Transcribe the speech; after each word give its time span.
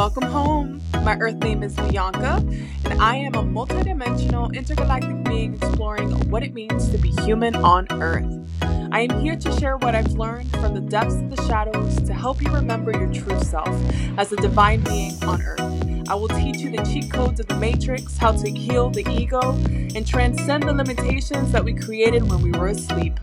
Welcome 0.00 0.28
home. 0.28 0.80
My 1.04 1.18
Earth 1.18 1.36
name 1.40 1.62
is 1.62 1.76
Bianca, 1.76 2.42
and 2.86 3.02
I 3.02 3.16
am 3.16 3.34
a 3.34 3.42
multidimensional 3.42 4.50
intergalactic 4.54 5.24
being 5.24 5.56
exploring 5.56 6.10
what 6.30 6.42
it 6.42 6.54
means 6.54 6.88
to 6.88 6.96
be 6.96 7.10
human 7.22 7.54
on 7.56 7.86
Earth. 7.90 8.24
I 8.62 9.00
am 9.00 9.20
here 9.20 9.36
to 9.36 9.52
share 9.60 9.76
what 9.76 9.94
I've 9.94 10.12
learned 10.12 10.50
from 10.52 10.72
the 10.72 10.80
depths 10.80 11.16
of 11.16 11.28
the 11.28 11.46
shadows 11.46 12.00
to 12.00 12.14
help 12.14 12.40
you 12.40 12.50
remember 12.50 12.92
your 12.92 13.12
true 13.12 13.38
self 13.40 13.68
as 14.16 14.32
a 14.32 14.36
divine 14.36 14.80
being 14.84 15.22
on 15.24 15.42
Earth. 15.42 15.89
I 16.10 16.14
will 16.14 16.26
teach 16.26 16.56
you 16.56 16.72
the 16.72 16.82
cheat 16.82 17.08
codes 17.08 17.38
of 17.38 17.46
the 17.46 17.54
Matrix, 17.54 18.16
how 18.18 18.32
to 18.32 18.50
heal 18.50 18.90
the 18.90 19.08
ego, 19.08 19.52
and 19.94 20.04
transcend 20.04 20.64
the 20.64 20.72
limitations 20.72 21.52
that 21.52 21.64
we 21.64 21.72
created 21.72 22.28
when 22.28 22.42
we 22.42 22.50
were 22.50 22.66
asleep. 22.66 23.16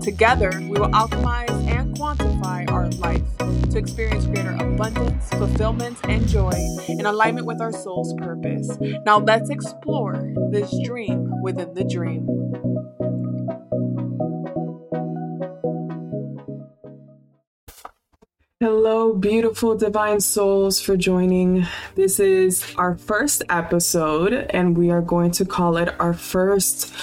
Together, 0.00 0.50
we 0.62 0.80
will 0.80 0.88
alchemize 0.88 1.50
and 1.68 1.94
quantify 1.94 2.66
our 2.70 2.88
life 2.92 3.20
to 3.68 3.76
experience 3.76 4.24
greater 4.24 4.56
abundance, 4.58 5.28
fulfillment, 5.34 5.98
and 6.04 6.26
joy 6.26 6.54
in 6.88 7.04
alignment 7.04 7.46
with 7.46 7.60
our 7.60 7.72
soul's 7.72 8.14
purpose. 8.14 8.74
Now, 9.04 9.18
let's 9.18 9.50
explore 9.50 10.32
this 10.50 10.74
dream 10.82 11.30
within 11.42 11.74
the 11.74 11.84
dream. 11.84 12.26
Hello, 18.62 19.14
beautiful 19.14 19.74
divine 19.74 20.20
souls, 20.20 20.82
for 20.82 20.94
joining. 20.94 21.66
This 21.94 22.20
is 22.20 22.74
our 22.76 22.94
first 22.94 23.42
episode, 23.48 24.34
and 24.50 24.76
we 24.76 24.90
are 24.90 25.00
going 25.00 25.30
to 25.30 25.46
call 25.46 25.78
it 25.78 25.98
our 25.98 26.12
first 26.12 26.94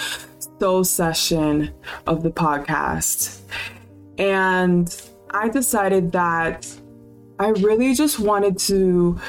soul 0.60 0.84
session 0.84 1.74
of 2.06 2.22
the 2.22 2.30
podcast. 2.30 3.42
And 4.20 4.96
I 5.32 5.50
decided 5.50 6.12
that 6.12 6.72
I 7.40 7.48
really 7.48 7.96
just 7.96 8.20
wanted 8.20 8.60
to 8.60 9.20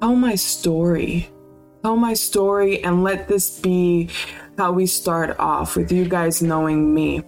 tell 0.00 0.14
my 0.14 0.36
story, 0.36 1.28
tell 1.82 1.96
my 1.96 2.14
story, 2.14 2.84
and 2.84 3.02
let 3.02 3.26
this 3.26 3.58
be 3.58 4.10
how 4.56 4.70
we 4.70 4.86
start 4.86 5.40
off 5.40 5.74
with 5.74 5.90
you 5.90 6.04
guys 6.04 6.40
knowing 6.40 6.94
me. 6.94 7.24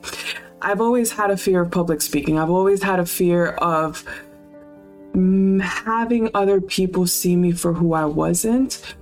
I've 0.63 0.81
always 0.81 1.13
had 1.13 1.31
a 1.31 1.37
fear 1.37 1.61
of 1.61 1.71
public 1.71 2.01
speaking. 2.01 2.39
I've 2.39 2.51
always 2.51 2.83
had 2.83 2.99
a 2.99 3.07
fear 3.07 3.49
of 3.49 4.05
mm, 5.13 5.61
having 5.61 6.31
other 6.35 6.61
people 6.61 7.07
see 7.07 7.37
me 7.37 7.53
for 7.53 7.73
who 7.73 7.93
I 7.93 8.05
wasn't 8.05 8.97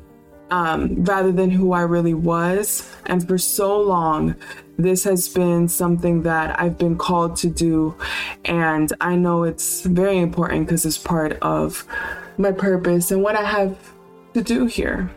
um, 0.50 1.04
rather 1.04 1.32
than 1.32 1.50
who 1.50 1.72
I 1.72 1.82
really 1.82 2.14
was. 2.14 2.88
And 3.06 3.26
for 3.26 3.38
so 3.38 3.80
long, 3.80 4.34
this 4.78 5.04
has 5.04 5.28
been 5.28 5.68
something 5.68 6.22
that 6.22 6.60
I've 6.60 6.78
been 6.78 6.96
called 6.96 7.36
to 7.36 7.48
do. 7.48 7.94
And 8.44 8.92
I 9.00 9.16
know 9.16 9.44
it's 9.44 9.82
very 9.82 10.18
important 10.18 10.66
because 10.66 10.84
it's 10.84 10.98
part 10.98 11.38
of 11.40 11.86
my 12.36 12.52
purpose 12.52 13.10
and 13.10 13.22
what 13.22 13.36
I 13.36 13.44
have 13.44 13.76
to 14.34 14.42
do 14.42 14.66
here. 14.66 15.10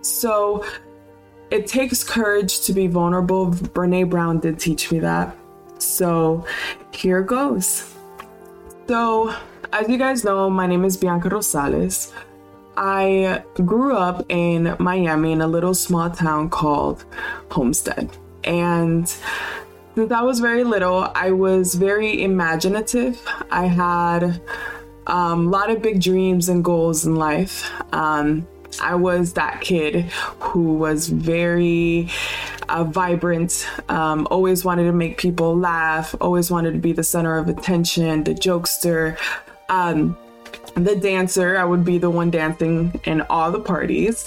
So 0.00 0.64
it 1.50 1.66
takes 1.66 2.04
courage 2.04 2.60
to 2.62 2.72
be 2.72 2.86
vulnerable. 2.86 3.50
Brene 3.50 4.08
Brown 4.08 4.38
did 4.38 4.58
teach 4.58 4.92
me 4.92 5.00
that. 5.00 5.36
So 5.78 6.44
here 6.92 7.22
goes. 7.22 7.94
So, 8.88 9.34
as 9.72 9.88
you 9.88 9.98
guys 9.98 10.24
know, 10.24 10.48
my 10.48 10.66
name 10.66 10.84
is 10.84 10.96
Bianca 10.96 11.28
Rosales. 11.28 12.12
I 12.76 13.42
grew 13.64 13.96
up 13.96 14.24
in 14.28 14.76
Miami 14.78 15.32
in 15.32 15.40
a 15.40 15.48
little 15.48 15.74
small 15.74 16.10
town 16.10 16.48
called 16.48 17.04
Homestead. 17.50 18.08
And 18.44 19.08
since 19.94 20.12
I 20.12 20.22
was 20.22 20.38
very 20.38 20.62
little, 20.62 21.10
I 21.14 21.32
was 21.32 21.74
very 21.74 22.22
imaginative. 22.22 23.20
I 23.50 23.66
had 23.66 24.40
um, 25.08 25.48
a 25.48 25.50
lot 25.50 25.70
of 25.70 25.82
big 25.82 26.00
dreams 26.00 26.48
and 26.48 26.64
goals 26.64 27.04
in 27.04 27.16
life. 27.16 27.68
Um, 27.92 28.46
I 28.80 28.94
was 28.94 29.32
that 29.34 29.60
kid 29.60 30.04
who 30.40 30.74
was 30.74 31.08
very 31.08 32.10
uh, 32.68 32.84
vibrant, 32.84 33.68
um, 33.88 34.26
always 34.30 34.64
wanted 34.64 34.84
to 34.84 34.92
make 34.92 35.18
people 35.18 35.56
laugh, 35.56 36.14
always 36.20 36.50
wanted 36.50 36.72
to 36.72 36.78
be 36.78 36.92
the 36.92 37.02
center 37.02 37.38
of 37.38 37.48
attention, 37.48 38.24
the 38.24 38.34
jokester, 38.34 39.18
um, 39.68 40.16
the 40.74 40.96
dancer. 40.96 41.56
I 41.56 41.64
would 41.64 41.84
be 41.84 41.98
the 41.98 42.10
one 42.10 42.30
dancing 42.30 43.00
in 43.04 43.22
all 43.22 43.50
the 43.50 43.60
parties. 43.60 44.26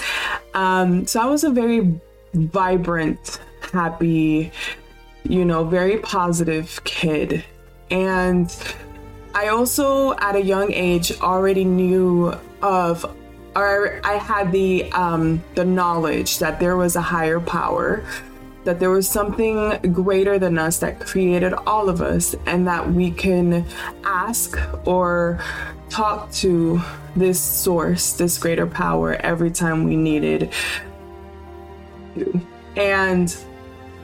Um, 0.53 1.05
so 1.07 1.19
I 1.21 1.25
was 1.25 1.43
a 1.43 1.49
very 1.49 1.99
vibrant, 2.33 3.39
happy, 3.71 4.51
you 5.23 5.45
know, 5.45 5.63
very 5.63 5.97
positive 5.99 6.83
kid. 6.83 7.43
And 7.89 8.55
I 9.33 9.47
also, 9.47 10.13
at 10.15 10.35
a 10.35 10.41
young 10.41 10.71
age, 10.73 11.19
already 11.21 11.63
knew 11.63 12.33
of 12.61 13.05
or 13.55 13.99
I 14.03 14.13
had 14.13 14.51
the 14.51 14.91
um, 14.91 15.43
the 15.55 15.65
knowledge 15.65 16.39
that 16.39 16.59
there 16.59 16.77
was 16.77 16.95
a 16.95 17.01
higher 17.01 17.39
power, 17.39 18.03
that 18.63 18.79
there 18.79 18.89
was 18.89 19.09
something 19.09 19.77
greater 19.91 20.39
than 20.39 20.57
us 20.57 20.79
that 20.79 20.99
created 20.99 21.53
all 21.53 21.89
of 21.89 22.01
us, 22.01 22.35
and 22.45 22.67
that 22.67 22.91
we 22.91 23.11
can 23.11 23.65
ask 24.03 24.57
or 24.85 25.39
talk 25.89 26.31
to 26.31 26.81
this 27.15 27.39
source, 27.39 28.13
this 28.13 28.37
greater 28.37 28.65
power, 28.65 29.15
every 29.15 29.51
time 29.51 29.83
we 29.83 29.95
needed. 29.95 30.53
And 32.75 33.35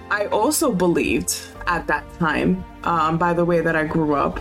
I 0.09 0.25
also 0.27 0.71
believed 0.73 1.35
at 1.67 1.87
that 1.87 2.03
time, 2.19 2.63
um, 2.83 3.17
by 3.17 3.33
the 3.33 3.45
way 3.45 3.61
that 3.61 3.75
I 3.75 3.85
grew 3.85 4.15
up, 4.15 4.39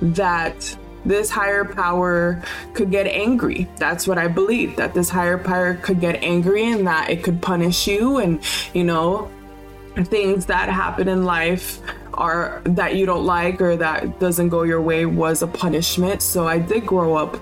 that 0.00 0.77
this 1.04 1.30
higher 1.30 1.64
power 1.64 2.42
could 2.74 2.90
get 2.90 3.06
angry. 3.06 3.68
That's 3.76 4.06
what 4.06 4.18
I 4.18 4.28
believe 4.28 4.76
that 4.76 4.94
this 4.94 5.08
higher 5.08 5.38
power 5.38 5.74
could 5.74 6.00
get 6.00 6.22
angry 6.22 6.70
and 6.70 6.86
that 6.86 7.10
it 7.10 7.22
could 7.22 7.40
punish 7.40 7.86
you 7.86 8.18
and, 8.18 8.40
you 8.74 8.84
know, 8.84 9.30
things 10.04 10.46
that 10.46 10.68
happen 10.68 11.08
in 11.08 11.24
life 11.24 11.80
are 12.14 12.60
that 12.64 12.96
you 12.96 13.06
don't 13.06 13.24
like 13.24 13.60
or 13.60 13.76
that 13.76 14.18
doesn't 14.18 14.48
go 14.48 14.62
your 14.62 14.80
way 14.80 15.06
was 15.06 15.42
a 15.42 15.46
punishment. 15.46 16.20
So 16.22 16.46
I 16.46 16.58
did 16.58 16.86
grow 16.86 17.14
up 17.14 17.40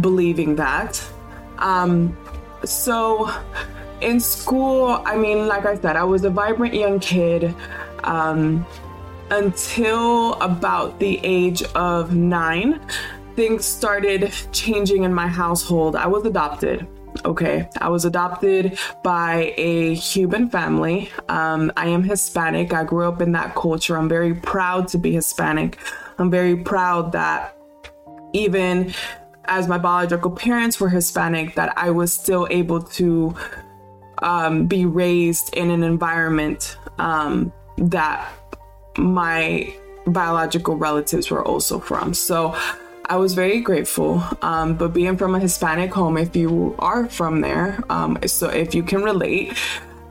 believing 0.00 0.56
that. 0.56 1.02
Um, 1.58 2.16
so 2.64 3.30
in 4.00 4.20
school, 4.20 5.02
I 5.04 5.16
mean, 5.16 5.48
like 5.48 5.64
I 5.64 5.76
said, 5.76 5.96
I 5.96 6.04
was 6.04 6.24
a 6.24 6.30
vibrant 6.30 6.74
young 6.74 7.00
kid. 7.00 7.54
Um, 8.04 8.66
until 9.30 10.34
about 10.34 10.98
the 10.98 11.20
age 11.22 11.62
of 11.74 12.14
nine, 12.14 12.80
things 13.36 13.64
started 13.64 14.32
changing 14.52 15.04
in 15.04 15.14
my 15.14 15.26
household. 15.26 15.96
I 15.96 16.06
was 16.06 16.24
adopted. 16.24 16.86
Okay, 17.24 17.68
I 17.78 17.88
was 17.88 18.04
adopted 18.04 18.78
by 19.04 19.54
a 19.56 19.96
Cuban 19.96 20.48
family. 20.48 21.10
Um, 21.28 21.70
I 21.76 21.88
am 21.88 22.02
Hispanic. 22.02 22.72
I 22.72 22.84
grew 22.84 23.06
up 23.06 23.20
in 23.20 23.32
that 23.32 23.54
culture. 23.54 23.98
I'm 23.98 24.08
very 24.08 24.34
proud 24.34 24.88
to 24.88 24.98
be 24.98 25.12
Hispanic. 25.12 25.78
I'm 26.18 26.30
very 26.30 26.56
proud 26.56 27.12
that 27.12 27.56
even 28.32 28.94
as 29.44 29.68
my 29.68 29.76
biological 29.76 30.30
parents 30.30 30.80
were 30.80 30.88
Hispanic, 30.88 31.54
that 31.54 31.76
I 31.76 31.90
was 31.90 32.12
still 32.12 32.46
able 32.50 32.80
to 32.82 33.34
um, 34.22 34.66
be 34.66 34.86
raised 34.86 35.54
in 35.54 35.70
an 35.70 35.82
environment 35.82 36.76
um, 36.98 37.52
that 37.76 38.26
my 38.96 39.74
biological 40.06 40.76
relatives 40.76 41.30
were 41.30 41.44
also 41.44 41.78
from. 41.78 42.14
So 42.14 42.56
I 43.06 43.16
was 43.16 43.34
very 43.34 43.60
grateful. 43.60 44.22
Um, 44.42 44.74
but 44.74 44.92
being 44.92 45.16
from 45.16 45.34
a 45.34 45.40
Hispanic 45.40 45.92
home, 45.92 46.16
if 46.16 46.34
you 46.36 46.74
are 46.78 47.08
from 47.08 47.40
there, 47.40 47.82
um, 47.90 48.18
so 48.26 48.48
if 48.48 48.74
you 48.74 48.82
can 48.82 49.02
relate, 49.02 49.56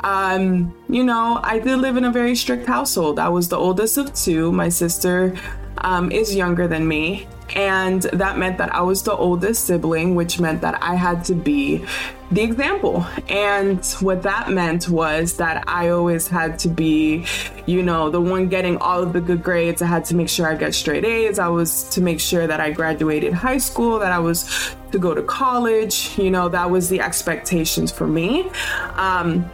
um, 0.04 0.76
you 0.90 1.04
know, 1.04 1.40
I 1.44 1.60
did 1.60 1.78
live 1.78 1.98
in 1.98 2.06
a 2.06 2.12
very 2.12 2.36
strict 2.36 2.68
household. 2.68 3.20
I 3.20 3.30
was 3.30 3.50
the 3.50 3.58
oldest 3.58 3.98
of 3.98 4.14
two. 4.14 4.52
My 4.52 4.70
sister 4.70 5.36
um, 5.80 6.12
is 6.12 6.36
younger 6.36 6.68
than 6.68 6.88
me. 6.88 7.28
And 7.56 8.02
that 8.04 8.38
meant 8.38 8.58
that 8.60 8.74
I 8.74 8.82
was 8.82 9.04
the 9.04 9.16
oldest 9.16 9.66
sibling, 9.66 10.16
which 10.16 10.40
meant 10.40 10.62
that 10.62 10.82
I 10.82 10.96
had 10.96 11.26
to 11.26 11.36
be 11.36 11.86
the 12.32 12.42
example. 12.42 13.06
And 13.28 13.86
what 14.00 14.24
that 14.24 14.50
meant 14.50 14.88
was 14.88 15.38
that 15.38 15.66
I 15.68 15.90
always 15.90 16.28
had 16.28 16.58
to 16.60 16.70
be, 16.70 17.26
you 17.66 17.84
know, 17.84 18.10
the 18.10 18.22
one 18.22 18.48
getting 18.48 18.78
all 18.78 19.04
of 19.04 19.12
the 19.14 19.22
good 19.22 19.44
grades. 19.44 19.82
I 19.82 19.88
had 19.88 20.06
to 20.06 20.16
make 20.16 20.30
sure 20.30 20.48
I 20.48 20.56
got 20.56 20.74
straight 20.74 21.04
A's. 21.04 21.40
I 21.40 21.50
was 21.50 21.84
to 21.90 22.02
make 22.02 22.20
sure 22.20 22.48
that 22.48 22.62
I 22.62 22.72
graduated 22.72 23.34
high 23.34 23.58
school, 23.58 24.00
that 24.00 24.12
I 24.12 24.20
was 24.20 24.76
to 24.92 25.00
go 25.00 25.14
to 25.14 25.22
college. 25.22 26.18
You 26.18 26.32
know, 26.32 26.48
that 26.50 26.70
was 26.70 26.88
the 26.90 27.02
expectations 27.02 27.92
for 27.92 28.08
me. 28.08 28.50
Um, 28.94 29.50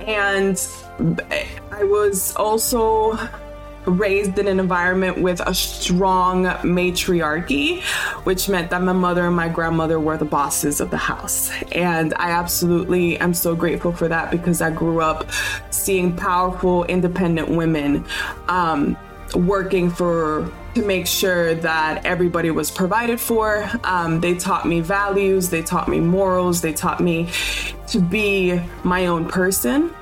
and 0.00 0.64
I 1.72 1.82
was 1.82 2.36
also 2.36 3.18
raised 3.86 4.38
in 4.38 4.48
an 4.48 4.60
environment 4.60 5.20
with 5.20 5.40
a 5.46 5.54
strong 5.54 6.42
matriarchy, 6.64 7.80
which 8.24 8.48
meant 8.48 8.70
that 8.70 8.82
my 8.82 8.92
mother 8.92 9.26
and 9.26 9.36
my 9.36 9.48
grandmother 9.48 9.98
were 10.00 10.16
the 10.16 10.24
bosses 10.24 10.80
of 10.80 10.90
the 10.90 10.96
house. 10.96 11.50
And 11.72 12.12
I 12.14 12.30
absolutely 12.30 13.16
am 13.18 13.32
so 13.32 13.54
grateful 13.54 13.92
for 13.92 14.08
that 14.08 14.30
because 14.30 14.60
I 14.60 14.70
grew 14.70 15.00
up 15.00 15.30
seeing 15.70 16.16
powerful, 16.16 16.84
independent 16.84 17.48
women. 17.48 18.04
Um, 18.48 18.96
working 19.34 19.90
for 19.90 20.50
to 20.74 20.84
make 20.84 21.06
sure 21.06 21.54
that 21.54 22.04
everybody 22.04 22.50
was 22.50 22.70
provided 22.70 23.20
for. 23.20 23.68
Um, 23.82 24.20
they 24.20 24.34
taught 24.34 24.66
me 24.66 24.80
values, 24.80 25.48
they 25.48 25.62
taught 25.62 25.88
me 25.88 26.00
morals, 26.00 26.60
they 26.60 26.72
taught 26.72 27.00
me 27.00 27.28
to 27.88 27.98
be 27.98 28.60
my 28.84 29.06
own 29.06 29.26
person. 29.26 29.94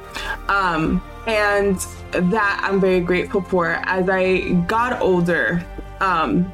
Um, 0.49 1.03
and 1.27 1.79
that 2.15 2.61
I'm 2.63 2.81
very 2.81 3.01
grateful 3.01 3.43
for. 3.43 3.81
As 3.85 4.09
I 4.09 4.51
got 4.67 5.01
older, 5.01 5.65
um, 6.01 6.53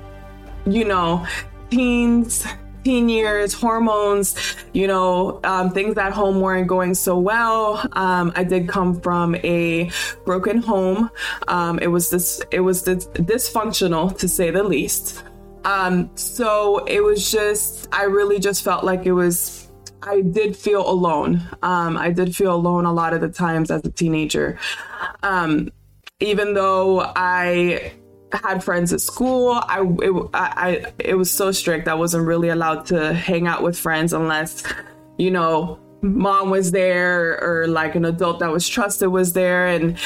you 0.66 0.84
know, 0.84 1.26
teens, 1.70 2.46
teen 2.84 3.08
years, 3.08 3.52
hormones, 3.52 4.56
you 4.72 4.86
know, 4.86 5.40
um, 5.44 5.70
things 5.70 5.96
at 5.98 6.12
home 6.12 6.40
weren't 6.40 6.66
going 6.66 6.94
so 6.94 7.18
well. 7.18 7.86
Um, 7.92 8.32
I 8.36 8.44
did 8.44 8.68
come 8.68 9.00
from 9.00 9.34
a 9.36 9.90
broken 10.24 10.62
home. 10.62 11.10
Um, 11.48 11.78
it 11.80 11.88
was 11.88 12.10
this, 12.10 12.40
it 12.50 12.60
was 12.60 12.84
this 12.84 13.06
dysfunctional 13.06 14.16
to 14.18 14.28
say 14.28 14.50
the 14.50 14.62
least. 14.62 15.24
Um, 15.64 16.10
so 16.14 16.84
it 16.86 17.02
was 17.02 17.30
just, 17.30 17.88
I 17.92 18.04
really 18.04 18.38
just 18.38 18.62
felt 18.62 18.84
like 18.84 19.04
it 19.04 19.12
was. 19.12 19.59
I 20.02 20.22
did 20.22 20.56
feel 20.56 20.88
alone. 20.88 21.42
Um, 21.62 21.96
I 21.96 22.10
did 22.10 22.34
feel 22.34 22.54
alone 22.54 22.86
a 22.86 22.92
lot 22.92 23.12
of 23.12 23.20
the 23.20 23.28
times 23.28 23.70
as 23.70 23.84
a 23.84 23.90
teenager. 23.90 24.58
Um, 25.22 25.70
even 26.20 26.54
though 26.54 27.00
I 27.16 27.92
had 28.32 28.62
friends 28.62 28.92
at 28.92 29.00
school. 29.00 29.52
I 29.52 29.82
it, 30.02 30.30
I 30.34 30.92
it 30.98 31.14
was 31.14 31.30
so 31.30 31.52
strict. 31.52 31.88
I 31.88 31.94
wasn't 31.94 32.26
really 32.26 32.48
allowed 32.48 32.86
to 32.86 33.12
hang 33.12 33.46
out 33.46 33.62
with 33.62 33.78
friends 33.78 34.12
unless, 34.12 34.62
you 35.18 35.30
know, 35.30 35.78
mom 36.02 36.50
was 36.50 36.70
there 36.70 37.42
or 37.42 37.66
like 37.66 37.94
an 37.94 38.04
adult 38.04 38.38
that 38.40 38.50
was 38.50 38.68
trusted 38.68 39.08
was 39.08 39.32
there, 39.32 39.66
and 39.66 39.98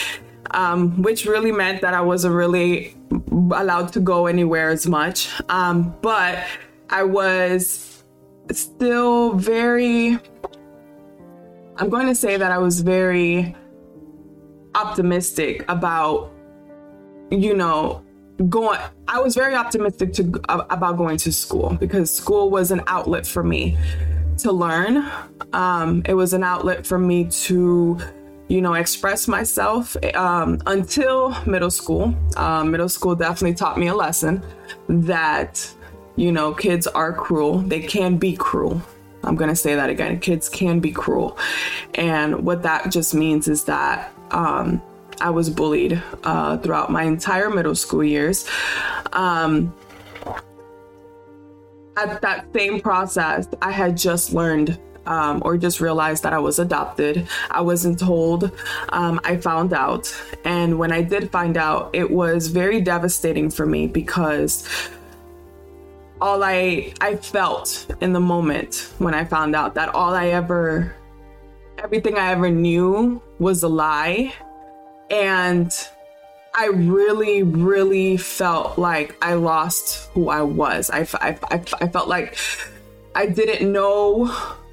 um, 0.53 1.03
which 1.03 1.27
really 1.27 1.53
meant 1.53 1.83
that 1.83 1.95
I 1.95 2.01
wasn't 2.01 2.35
really 2.35 2.97
allowed 3.33 3.93
to 3.93 4.01
go 4.01 4.27
anywhere 4.27 4.71
as 4.71 4.87
much. 4.87 5.31
Um, 5.49 5.95
but 6.01 6.45
I 6.91 7.03
was 7.03 7.94
still 8.53 9.35
very. 9.35 10.19
I'm 11.77 11.89
going 11.89 12.07
to 12.07 12.15
say 12.15 12.37
that 12.37 12.53
I 12.53 12.59
was 12.59 12.81
very 12.81 13.55
optimistic 14.75 15.65
about 15.69 16.33
you 17.31 17.55
know 17.55 18.05
going 18.49 18.79
i 19.07 19.21
was 19.21 19.35
very 19.35 19.55
optimistic 19.55 20.13
to 20.13 20.23
about 20.49 20.97
going 20.97 21.17
to 21.17 21.33
school 21.33 21.77
because 21.79 22.13
school 22.13 22.51
was 22.51 22.71
an 22.71 22.83
outlet 22.89 23.27
for 23.27 23.45
me 23.45 23.77
to 24.37 24.51
learn 24.51 25.09
um, 25.53 26.03
it 26.07 26.15
was 26.15 26.33
an 26.33 26.43
outlet 26.43 26.85
for 26.85 26.99
me 26.99 27.25
to 27.27 27.97
you 28.49 28.61
know 28.61 28.75
express 28.75 29.29
myself 29.29 29.97
um, 30.15 30.61
until 30.67 31.37
middle 31.47 31.71
school 31.71 32.13
um, 32.37 32.73
middle 32.73 32.89
school 32.89 33.15
definitely 33.15 33.55
taught 33.55 33.79
me 33.79 33.87
a 33.87 33.95
lesson 33.95 34.43
that 34.89 35.73
you 36.17 36.31
know 36.31 36.53
kids 36.53 36.87
are 36.87 37.13
cruel 37.13 37.59
they 37.59 37.81
can 37.81 38.17
be 38.17 38.37
cruel 38.37 38.81
i'm 39.25 39.37
going 39.37 39.51
to 39.51 39.57
say 39.57 39.75
that 39.75 39.91
again 39.91 40.19
kids 40.21 40.49
can 40.49 40.81
be 40.81 40.93
cruel 40.93 41.39
and 41.95 42.45
what 42.45 42.63
that 42.63 42.91
just 42.91 43.15
means 43.15 43.49
is 43.49 43.65
that 43.65 44.13
um, 44.31 44.83
I 45.21 45.31
was 45.31 45.51
bullied 45.51 46.03
uh, 46.25 46.59
throughout 46.59 46.91
my 46.91 47.05
entire 47.05 47.51
middle 47.51 47.75
school 47.75 48.05
years. 48.05 48.49
Um, 49.13 49.75
at 51.97 52.21
that 52.23 52.47
same 52.53 52.81
process, 52.81 53.47
I 53.63 53.71
had 53.71 53.97
just 53.97 54.33
learned 54.33 54.79
um, 55.07 55.43
or 55.45 55.57
just 55.57 55.81
realized 55.81 56.23
that 56.23 56.33
I 56.33 56.39
was 56.39 56.59
adopted. 56.59 57.29
I 57.51 57.61
wasn't 57.61 57.99
told. 57.99 58.51
Um, 58.89 59.21
I 59.23 59.37
found 59.37 59.73
out. 59.73 60.15
And 60.45 60.79
when 60.79 60.93
I 60.93 61.03
did 61.03 61.31
find 61.31 61.57
out, 61.57 61.91
it 61.93 62.11
was 62.11 62.49
very 62.49 62.81
devastating 62.81 63.51
for 63.51 63.67
me 63.67 63.87
because 63.87 64.67
all 66.21 66.43
I 66.43 66.93
I 67.01 67.17
felt 67.17 67.87
in 68.01 68.13
the 68.13 68.21
moment 68.21 68.93
when 68.99 69.15
I 69.15 69.25
found 69.25 69.55
out 69.55 69.75
that 69.75 69.95
all 69.95 70.15
I 70.15 70.29
ever 70.29 70.95
everything 71.79 72.17
I 72.17 72.31
ever 72.31 72.51
knew 72.51 73.23
was 73.39 73.63
a 73.63 73.69
lie 73.69 74.33
and 75.11 75.73
I 76.57 76.67
really, 76.67 77.43
really 77.43 78.17
felt 78.17 78.79
like 78.79 79.17
I 79.21 79.35
lost 79.35 80.09
who 80.13 80.29
I 80.29 80.43
was. 80.43 80.89
I, 80.89 81.01
I, 81.15 81.37
I, 81.51 81.65
I 81.81 81.89
felt 81.89 82.07
like 82.07 82.39
I 83.17 83.27
didn't 83.27 83.71
know 83.71 84.27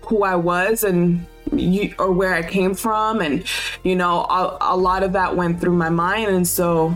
who 0.04 0.24
I 0.24 0.36
was 0.36 0.84
and 0.84 1.26
you, 1.52 1.96
or 1.98 2.12
where 2.12 2.36
I 2.36 2.44
came 2.44 2.76
from. 2.76 3.20
And, 3.20 3.44
you 3.84 3.96
know, 3.96 4.26
a, 4.26 4.58
a 4.62 4.78
lot 4.78 5.02
of 5.02 5.14
that 5.14 5.36
went 5.36 5.60
through 5.60 5.74
my 5.74 5.90
mind. 5.90 6.30
And 6.30 6.48
so 6.48 6.96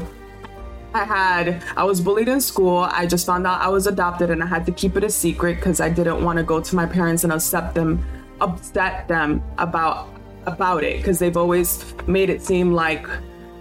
I 0.95 1.03
had, 1.03 1.62
I 1.75 1.83
was 1.83 2.00
bullied 2.00 2.30
in 2.30 2.39
school. 2.39 2.80
I 2.80 3.06
just 3.06 3.25
found 3.25 3.45
out 3.45 3.59
I 3.59 3.68
was 3.68 3.86
adopted 3.86 4.30
and 4.30 4.42
I 4.42 4.45
had 4.45 4.65
to 4.68 4.71
keep 4.71 4.95
it 4.95 5.03
a 5.03 5.09
secret 5.09 5.56
because 5.56 5.81
I 5.81 5.89
didn't 5.89 6.24
want 6.24 6.38
to 6.38 6.44
go 6.44 6.62
to 6.62 6.75
my 6.75 6.86
parents 6.86 7.25
and 7.25 7.33
upset 7.33 7.74
them, 7.74 8.06
upset 8.39 9.07
them 9.09 9.44
about 9.57 10.09
about 10.45 10.83
it 10.83 10.97
because 10.97 11.19
they've 11.19 11.38
always 11.38 11.83
made 12.07 12.30
it 12.30 12.42
seem 12.42 12.71
like 12.71 13.07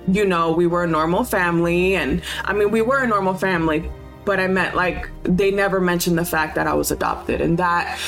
you 0.07 0.25
know 0.25 0.53
we 0.53 0.67
were 0.67 0.85
a 0.85 0.87
normal 0.87 1.25
family 1.25 1.97
and 1.97 2.23
i 2.45 2.53
mean 2.53 2.71
we 2.71 2.83
were 2.83 2.99
a 2.99 3.07
normal 3.07 3.33
family 3.33 3.91
but 4.27 4.39
i 4.39 4.47
meant 4.47 4.75
like 4.77 5.09
they 5.23 5.51
never 5.51 5.81
mentioned 5.81 6.19
the 6.19 6.25
fact 6.27 6.55
that 6.55 6.67
i 6.67 6.75
was 6.75 6.91
adopted 6.91 7.41
and 7.41 7.59
that 7.59 7.99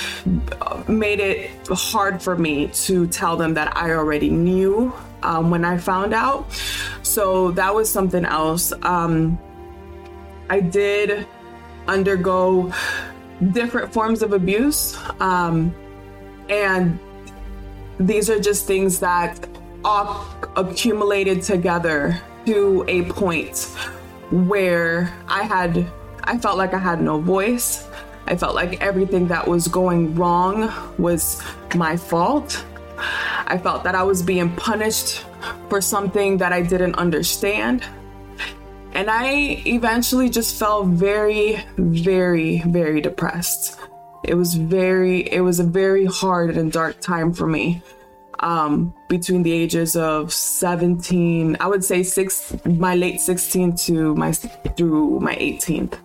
made 0.88 1.20
it 1.20 1.50
hard 1.70 2.20
for 2.20 2.36
me 2.36 2.68
to 2.68 3.06
tell 3.06 3.34
them 3.34 3.54
that 3.54 3.74
i 3.74 3.92
already 3.92 4.28
knew 4.28 4.92
um, 5.22 5.48
when 5.48 5.64
i 5.64 5.78
found 5.78 6.12
out 6.12 6.46
so 7.06 7.50
that 7.52 7.74
was 7.74 7.90
something 7.90 8.24
else 8.24 8.72
um, 8.82 9.38
i 10.50 10.60
did 10.60 11.26
undergo 11.88 12.72
different 13.52 13.92
forms 13.92 14.22
of 14.22 14.32
abuse 14.32 14.98
um, 15.20 15.74
and 16.48 16.98
these 17.98 18.28
are 18.28 18.40
just 18.40 18.66
things 18.66 19.00
that 19.00 19.48
all 19.84 20.26
accumulated 20.56 21.42
together 21.42 22.20
to 22.44 22.84
a 22.88 23.02
point 23.04 23.58
where 24.30 25.12
I 25.28 25.44
had, 25.44 25.86
I 26.24 26.38
felt 26.38 26.58
like 26.58 26.74
I 26.74 26.78
had 26.78 27.00
no 27.00 27.20
voice. 27.20 27.86
I 28.26 28.36
felt 28.36 28.54
like 28.54 28.82
everything 28.82 29.28
that 29.28 29.46
was 29.46 29.68
going 29.68 30.14
wrong 30.16 30.72
was 30.98 31.40
my 31.74 31.96
fault. 31.96 32.64
I 33.46 33.58
felt 33.58 33.84
that 33.84 33.94
I 33.94 34.02
was 34.02 34.22
being 34.22 34.54
punished 34.56 35.24
for 35.68 35.80
something 35.80 36.38
that 36.38 36.52
I 36.52 36.62
didn't 36.62 36.96
understand. 36.96 37.84
And 38.92 39.10
I 39.10 39.62
eventually 39.66 40.28
just 40.30 40.58
felt 40.58 40.88
very, 40.88 41.62
very, 41.76 42.62
very 42.66 43.00
depressed. 43.00 43.78
It 44.24 44.34
was 44.34 44.54
very, 44.54 45.32
it 45.32 45.40
was 45.40 45.60
a 45.60 45.64
very 45.64 46.06
hard 46.06 46.56
and 46.56 46.72
dark 46.72 47.00
time 47.00 47.32
for 47.32 47.46
me. 47.46 47.82
Um, 48.40 48.94
between 49.08 49.42
the 49.42 49.52
ages 49.52 49.96
of 49.96 50.32
17, 50.32 51.56
I 51.60 51.66
would 51.66 51.84
say 51.84 52.02
six, 52.02 52.54
my 52.64 52.94
late 52.94 53.20
16 53.20 53.76
to 53.86 54.14
my 54.14 54.32
through 54.32 55.20
my 55.20 55.34
18th. 55.36 55.98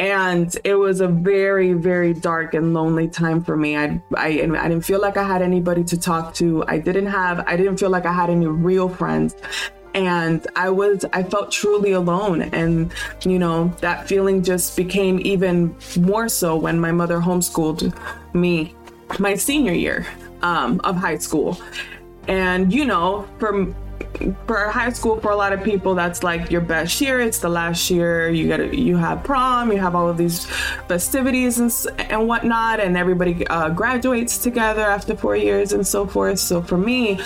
And 0.00 0.56
it 0.64 0.76
was 0.76 1.02
a 1.02 1.08
very, 1.08 1.74
very 1.74 2.14
dark 2.14 2.54
and 2.54 2.72
lonely 2.72 3.06
time 3.06 3.44
for 3.44 3.54
me. 3.54 3.76
I, 3.76 4.02
I, 4.16 4.28
I 4.28 4.68
didn't 4.68 4.80
feel 4.80 4.98
like 4.98 5.18
I 5.18 5.24
had 5.24 5.42
anybody 5.42 5.84
to 5.84 6.00
talk 6.00 6.32
to. 6.36 6.64
I 6.66 6.78
didn't 6.78 7.06
have, 7.06 7.44
I 7.46 7.54
didn't 7.54 7.76
feel 7.76 7.90
like 7.90 8.06
I 8.06 8.12
had 8.12 8.30
any 8.30 8.46
real 8.46 8.88
friends 8.88 9.36
and 9.94 10.46
I 10.56 10.70
was 10.70 11.04
I 11.12 11.22
felt 11.24 11.50
truly 11.50 11.92
alone 11.92 12.42
and 12.42 12.92
you 13.22 13.40
know 13.40 13.74
that 13.80 14.06
feeling 14.06 14.42
just 14.42 14.76
became 14.76 15.18
even 15.24 15.74
more 15.98 16.28
so 16.28 16.56
when 16.56 16.78
my 16.78 16.92
mother 16.92 17.18
homeschooled 17.18 17.92
me 18.32 18.72
my 19.18 19.34
senior 19.34 19.72
year 19.72 20.06
um, 20.42 20.80
of 20.84 20.96
high 20.96 21.18
school 21.18 21.60
and 22.28 22.72
you 22.72 22.84
know 22.84 23.28
for 23.40 23.74
for 24.46 24.68
high 24.68 24.90
school 24.90 25.20
for 25.20 25.30
a 25.30 25.36
lot 25.36 25.52
of 25.52 25.62
people 25.62 25.94
that's 25.94 26.22
like 26.22 26.50
your 26.50 26.60
best 26.60 27.00
year. 27.00 27.20
It's 27.20 27.38
the 27.38 27.48
last 27.48 27.90
year 27.90 28.28
you 28.28 28.46
get 28.46 28.74
you 28.74 28.96
have 28.96 29.24
prom 29.24 29.72
you 29.72 29.78
have 29.78 29.94
all 29.94 30.08
of 30.08 30.16
these 30.16 30.46
festivities 30.88 31.58
and, 31.58 31.72
and 32.10 32.26
whatnot 32.26 32.80
and 32.80 32.96
everybody 32.96 33.46
uh, 33.48 33.70
graduates 33.70 34.38
together 34.38 34.82
after 34.82 35.16
four 35.16 35.36
years 35.36 35.72
and 35.72 35.86
so 35.86 36.06
forth. 36.06 36.38
So 36.38 36.62
for 36.62 36.76
me 36.76 37.20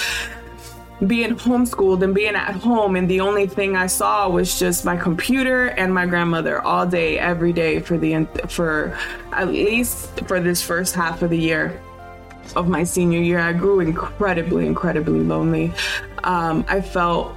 being 1.07 1.35
homeschooled 1.35 2.02
and 2.02 2.14
being 2.14 2.35
at 2.35 2.54
home 2.54 2.97
and 2.97 3.11
the 3.11 3.21
only 3.21 3.47
thing 3.47 3.76
I 3.76 3.87
saw 3.88 4.28
was 4.28 4.59
just 4.59 4.85
my 4.85 4.97
computer 4.97 5.69
and 5.69 5.93
my 5.93 6.07
grandmother 6.07 6.62
all 6.62 6.87
day 6.87 7.19
every 7.19 7.52
day 7.52 7.81
for 7.81 7.99
the 7.99 8.25
for 8.49 8.97
at 9.33 9.49
least 9.49 10.21
for 10.26 10.40
this 10.40 10.62
first 10.62 10.95
half 10.95 11.23
of 11.23 11.31
the 11.31 11.38
year 11.38 11.81
of 12.57 12.69
my 12.69 12.85
senior 12.85 13.21
year 13.21 13.39
I 13.39 13.53
grew 13.53 13.81
incredibly 13.81 14.67
incredibly 14.67 15.21
lonely. 15.21 15.73
Um, 16.23 16.65
I 16.69 16.81
felt 16.81 17.37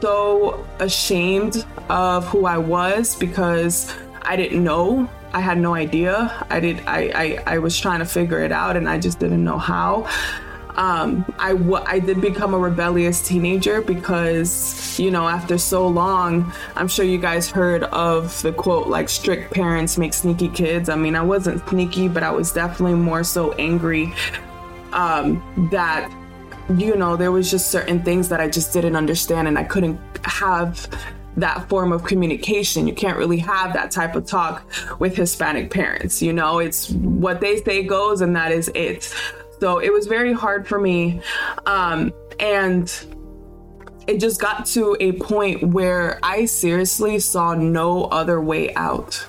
so 0.00 0.66
ashamed 0.80 1.64
of 1.88 2.26
who 2.26 2.46
I 2.46 2.58
was 2.58 3.16
because 3.16 3.94
I 4.22 4.36
didn't 4.36 4.62
know. 4.62 5.08
I 5.32 5.40
had 5.40 5.58
no 5.58 5.74
idea. 5.74 6.46
I 6.50 6.60
did 6.60 6.80
I, 6.86 7.00
I 7.14 7.54
I 7.54 7.58
was 7.58 7.78
trying 7.78 8.00
to 8.00 8.06
figure 8.06 8.40
it 8.40 8.52
out 8.52 8.76
and 8.76 8.88
I 8.88 8.98
just 8.98 9.18
didn't 9.18 9.42
know 9.42 9.58
how 9.58 10.08
Um, 10.76 11.24
I, 11.38 11.52
w- 11.52 11.84
I 11.86 12.00
did 12.00 12.20
become 12.20 12.52
a 12.52 12.58
rebellious 12.58 13.26
teenager 13.26 13.80
because, 13.80 14.98
you 14.98 15.10
know, 15.10 15.28
after 15.28 15.56
so 15.56 15.86
long, 15.86 16.52
I'm 16.74 16.88
sure 16.88 17.04
you 17.04 17.18
guys 17.18 17.48
heard 17.48 17.84
of 17.84 18.40
the 18.42 18.52
quote, 18.52 18.88
like, 18.88 19.08
strict 19.08 19.52
parents 19.52 19.96
make 19.98 20.12
sneaky 20.12 20.48
kids. 20.48 20.88
I 20.88 20.96
mean, 20.96 21.14
I 21.14 21.22
wasn't 21.22 21.66
sneaky, 21.68 22.08
but 22.08 22.22
I 22.22 22.30
was 22.32 22.52
definitely 22.52 22.96
more 22.96 23.22
so 23.22 23.52
angry 23.52 24.12
um, 24.92 25.42
that, 25.70 26.12
you 26.76 26.96
know, 26.96 27.16
there 27.16 27.30
was 27.30 27.50
just 27.50 27.70
certain 27.70 28.02
things 28.02 28.28
that 28.30 28.40
I 28.40 28.48
just 28.48 28.72
didn't 28.72 28.96
understand 28.96 29.46
and 29.46 29.58
I 29.58 29.64
couldn't 29.64 30.00
have 30.24 30.88
that 31.36 31.68
form 31.68 31.92
of 31.92 32.04
communication. 32.04 32.86
You 32.86 32.94
can't 32.94 33.18
really 33.18 33.38
have 33.38 33.72
that 33.74 33.90
type 33.90 34.14
of 34.14 34.26
talk 34.26 34.64
with 34.98 35.16
Hispanic 35.16 35.70
parents. 35.70 36.22
You 36.22 36.32
know, 36.32 36.58
it's 36.58 36.90
what 36.90 37.40
they 37.40 37.56
say 37.62 37.82
goes, 37.82 38.20
and 38.20 38.34
that 38.36 38.52
is 38.52 38.70
it. 38.74 39.14
So 39.60 39.78
it 39.78 39.92
was 39.92 40.06
very 40.06 40.32
hard 40.32 40.66
for 40.66 40.78
me. 40.78 41.20
Um, 41.66 42.12
and 42.40 42.92
it 44.06 44.20
just 44.20 44.40
got 44.40 44.66
to 44.66 44.96
a 45.00 45.12
point 45.12 45.68
where 45.68 46.18
I 46.22 46.44
seriously 46.44 47.18
saw 47.18 47.54
no 47.54 48.04
other 48.04 48.40
way 48.40 48.74
out. 48.74 49.26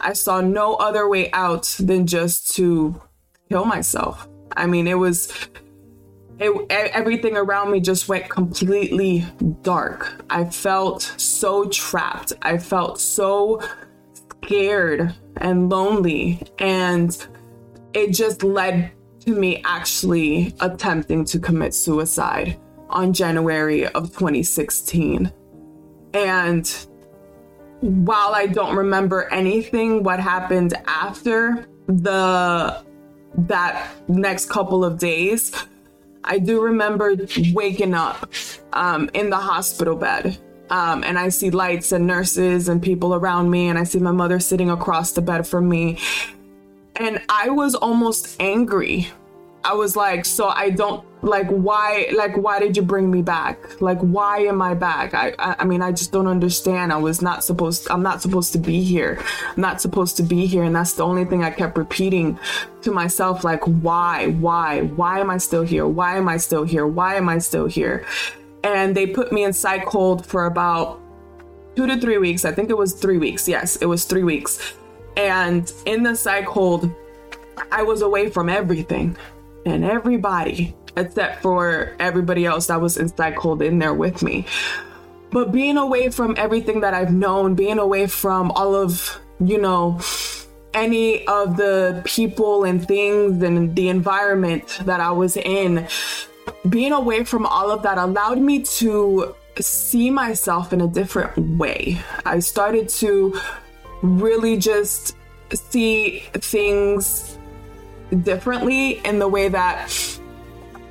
I 0.00 0.12
saw 0.12 0.40
no 0.40 0.74
other 0.74 1.08
way 1.08 1.30
out 1.32 1.74
than 1.78 2.06
just 2.06 2.54
to 2.56 3.00
kill 3.48 3.64
myself. 3.64 4.28
I 4.56 4.66
mean, 4.66 4.86
it 4.86 4.98
was 4.98 5.32
it, 6.38 6.66
everything 6.70 7.36
around 7.36 7.70
me 7.70 7.80
just 7.80 8.08
went 8.08 8.28
completely 8.28 9.24
dark. 9.62 10.24
I 10.28 10.44
felt 10.44 11.02
so 11.16 11.68
trapped. 11.68 12.32
I 12.42 12.58
felt 12.58 13.00
so 13.00 13.62
scared 14.42 15.14
and 15.38 15.70
lonely. 15.70 16.42
And 16.58 17.26
it 17.94 18.12
just 18.12 18.42
led 18.42 18.92
to 19.26 19.34
me 19.34 19.60
actually 19.64 20.54
attempting 20.60 21.24
to 21.24 21.38
commit 21.40 21.74
suicide 21.74 22.58
on 22.88 23.12
January 23.12 23.86
of 23.88 24.10
2016. 24.12 25.32
And 26.14 26.86
while 27.80 28.34
I 28.34 28.46
don't 28.46 28.76
remember 28.76 29.28
anything 29.32 30.04
what 30.04 30.20
happened 30.20 30.74
after 30.86 31.66
the 31.88 32.84
that 33.38 33.90
next 34.08 34.48
couple 34.48 34.84
of 34.84 34.98
days, 34.98 35.52
I 36.24 36.38
do 36.38 36.62
remember 36.62 37.16
waking 37.52 37.94
up 37.94 38.30
um, 38.72 39.10
in 39.12 39.28
the 39.28 39.36
hospital 39.36 39.96
bed. 39.96 40.38
Um, 40.70 41.04
and 41.04 41.18
I 41.18 41.28
see 41.28 41.50
lights 41.50 41.92
and 41.92 42.06
nurses 42.06 42.68
and 42.68 42.82
people 42.82 43.14
around 43.14 43.50
me, 43.50 43.68
and 43.68 43.78
I 43.78 43.84
see 43.84 44.00
my 44.00 44.10
mother 44.10 44.40
sitting 44.40 44.70
across 44.70 45.12
the 45.12 45.22
bed 45.22 45.46
from 45.46 45.68
me. 45.68 45.98
And 46.98 47.20
I 47.28 47.50
was 47.50 47.74
almost 47.74 48.36
angry. 48.40 49.08
I 49.64 49.74
was 49.74 49.96
like, 49.96 50.24
so 50.24 50.48
I 50.48 50.70
don't 50.70 51.04
like 51.22 51.48
why 51.48 52.08
like 52.16 52.36
why 52.36 52.60
did 52.60 52.76
you 52.76 52.82
bring 52.82 53.10
me 53.10 53.20
back? 53.20 53.80
Like 53.80 53.98
why 53.98 54.38
am 54.40 54.62
i 54.62 54.74
back? 54.74 55.12
I, 55.12 55.34
I, 55.38 55.56
I 55.58 55.64
mean 55.64 55.82
i 55.82 55.90
just 55.90 56.12
don't 56.12 56.28
understand. 56.28 56.92
I 56.92 56.98
was 56.98 57.20
not 57.20 57.42
supposed 57.42 57.90
i'm 57.90 58.02
not 58.02 58.22
supposed 58.22 58.52
to 58.52 58.58
be 58.58 58.82
here. 58.82 59.18
I'm 59.48 59.60
not 59.60 59.80
supposed 59.80 60.16
to 60.18 60.22
be 60.22 60.46
here. 60.46 60.62
And 60.62 60.76
that's 60.76 60.92
the 60.92 61.04
only 61.04 61.24
thing 61.24 61.42
i 61.42 61.50
kept 61.50 61.76
repeating 61.76 62.38
to 62.82 62.92
myself 62.92 63.42
like 63.42 63.62
why 63.64 64.28
why 64.28 64.82
why 64.82 65.18
am 65.18 65.30
i 65.30 65.38
still 65.38 65.62
here? 65.62 65.86
Why 65.86 66.16
am 66.16 66.28
i 66.28 66.36
still 66.36 66.62
here? 66.62 66.86
Why 66.86 67.16
am 67.16 67.28
i 67.28 67.38
still 67.38 67.66
here? 67.66 68.06
And 68.62 68.96
they 68.96 69.06
put 69.06 69.32
me 69.32 69.42
in 69.42 69.52
psych 69.52 69.84
hold 69.84 70.24
for 70.24 70.46
about 70.46 71.00
two 71.74 71.86
to 71.86 72.00
three 72.00 72.18
weeks. 72.18 72.44
I 72.44 72.52
think 72.52 72.70
it 72.70 72.78
was 72.78 72.94
three 72.94 73.18
weeks. 73.18 73.48
Yes 73.48 73.76
it 73.76 73.86
was 73.86 74.04
three 74.04 74.22
weeks 74.22 74.74
and 75.16 75.72
in 75.86 76.02
the 76.02 76.14
psych 76.14 76.44
hold 76.44 76.90
i 77.72 77.82
was 77.82 78.02
away 78.02 78.28
from 78.30 78.48
everything 78.48 79.16
and 79.64 79.84
everybody 79.84 80.74
except 80.96 81.42
for 81.42 81.94
everybody 81.98 82.46
else 82.46 82.66
that 82.66 82.80
was 82.80 82.96
in 82.96 83.08
psych 83.08 83.36
hold 83.36 83.62
in 83.62 83.78
there 83.78 83.94
with 83.94 84.22
me. 84.22 84.46
But 85.30 85.52
being 85.52 85.76
away 85.76 86.10
from 86.10 86.34
everything 86.38 86.80
that 86.80 86.94
I've 86.94 87.12
known, 87.12 87.54
being 87.54 87.78
away 87.78 88.06
from 88.06 88.50
all 88.52 88.74
of, 88.74 89.20
you 89.38 89.60
know, 89.60 90.00
any 90.72 91.26
of 91.26 91.56
the 91.56 92.02
people 92.04 92.64
and 92.64 92.86
things 92.86 93.42
and 93.42 93.74
the 93.76 93.88
environment 93.88 94.80
that 94.84 95.00
I 95.00 95.10
was 95.10 95.36
in, 95.36 95.86
being 96.68 96.92
away 96.92 97.24
from 97.24 97.44
all 97.44 97.70
of 97.70 97.82
that 97.82 97.98
allowed 97.98 98.38
me 98.38 98.62
to 98.62 99.34
see 99.58 100.10
myself 100.10 100.72
in 100.72 100.80
a 100.80 100.88
different 100.88 101.36
way. 101.58 101.98
I 102.24 102.38
started 102.38 102.88
to 102.90 103.38
really 104.02 104.56
just 104.56 105.16
see 105.52 106.20
things 106.34 107.38
differently 108.22 109.04
in 109.04 109.18
the 109.18 109.28
way 109.28 109.48
that 109.48 109.90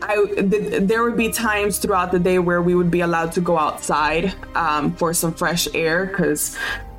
I 0.01 0.25
th- 0.25 0.83
there 0.83 1.03
would 1.03 1.17
be 1.17 1.31
times 1.31 1.79
throughout 1.79 2.12
the 2.12 2.19
day 2.19 2.39
where 2.39 2.62
we 2.62 2.75
would 2.75 2.91
be 2.91 3.01
allowed 3.01 3.31
to 3.33 3.41
go 3.41 3.57
outside 3.57 4.33
um, 4.53 4.93
for 4.95 5.13
some 5.13 5.33
fresh 5.33 5.67
air 5.74 6.05
because 6.05 6.55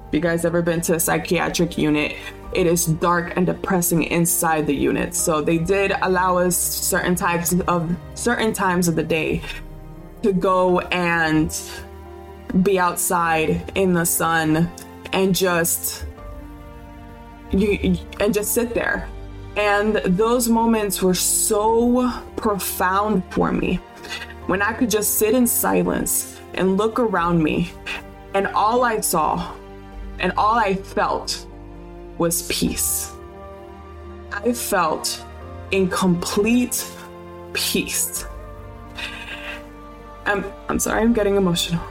if 0.09 0.15
you 0.15 0.21
guys 0.21 0.45
ever 0.45 0.63
been 0.63 0.81
to 0.83 0.95
a 0.95 1.01
psychiatric 1.01 1.77
unit 1.79 2.17
it 2.57 2.67
is 2.67 2.87
dark 2.87 3.37
and 3.37 3.47
depressing 3.47 4.05
inside 4.05 4.67
the 4.67 4.75
unit. 4.75 5.15
So 5.15 5.43
they 5.43 5.59
did 5.59 5.93
allow 6.03 6.39
us 6.39 6.57
certain 6.57 7.15
types 7.15 7.55
of 7.69 7.95
certain 8.15 8.53
times 8.53 8.89
of 8.89 8.97
the 8.97 9.03
day 9.03 9.43
to 10.23 10.33
go 10.33 10.81
and 10.81 11.55
be 12.63 12.79
outside 12.79 13.71
in 13.75 13.93
the 13.93 14.07
sun 14.07 14.71
and 15.17 15.35
just 15.35 16.07
you 17.51 17.97
and 18.21 18.33
just 18.33 18.53
sit 18.53 18.73
there 18.75 19.09
and 19.57 19.97
those 20.05 20.49
moments 20.49 21.03
were 21.03 21.15
so 21.15 22.13
profound 22.37 23.25
for 23.31 23.51
me 23.51 23.81
when 24.47 24.63
I 24.63 24.73
could 24.75 24.91
just 24.91 25.19
sit 25.19 25.35
in 25.35 25.47
silence 25.47 26.41
and 26.55 26.77
look 26.77 26.99
around 26.99 27.43
me, 27.43 27.71
and 28.35 28.47
all 28.49 28.85
I 28.85 29.01
saw 29.01 29.55
and 30.19 30.33
all 30.37 30.55
I 30.55 30.75
felt 30.75 31.47
was 32.19 32.47
peace. 32.49 33.13
I 34.33 34.53
felt 34.53 35.25
in 35.71 35.89
complete 35.89 36.87
peace. 37.53 38.25
I'm, 40.27 40.45
I'm 40.69 40.79
sorry, 40.79 41.03
I'm 41.03 41.13
getting 41.13 41.37
emotional. 41.37 41.83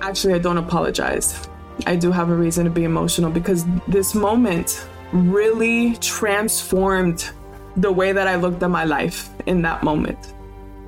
Actually, 0.00 0.34
I 0.34 0.38
don't 0.38 0.58
apologize. 0.58 1.48
I 1.86 1.96
do 1.96 2.12
have 2.12 2.30
a 2.30 2.34
reason 2.34 2.64
to 2.64 2.70
be 2.70 2.84
emotional 2.84 3.30
because 3.30 3.64
this 3.88 4.14
moment 4.14 4.86
really 5.12 5.96
transformed 5.96 7.30
the 7.76 7.90
way 7.90 8.12
that 8.12 8.28
I 8.28 8.36
looked 8.36 8.62
at 8.62 8.70
my 8.70 8.84
life 8.84 9.30
in 9.46 9.62
that 9.62 9.82
moment. 9.82 10.34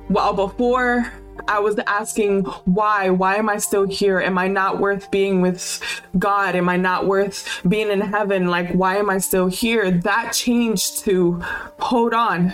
While 0.07 0.33
before 0.33 1.11
I 1.47 1.59
was 1.59 1.77
asking 1.85 2.43
why, 2.65 3.09
why 3.09 3.35
am 3.35 3.49
I 3.49 3.57
still 3.57 3.87
here? 3.87 4.19
Am 4.19 4.37
I 4.37 4.47
not 4.47 4.79
worth 4.79 5.11
being 5.11 5.41
with 5.41 5.81
God? 6.17 6.55
Am 6.55 6.67
I 6.69 6.77
not 6.77 7.05
worth 7.05 7.61
being 7.67 7.89
in 7.89 8.01
heaven? 8.01 8.47
Like, 8.47 8.71
why 8.71 8.97
am 8.97 9.09
I 9.09 9.17
still 9.19 9.47
here? 9.47 9.91
That 9.91 10.33
changed 10.33 10.99
to 10.99 11.41
hold 11.79 12.13
on. 12.13 12.53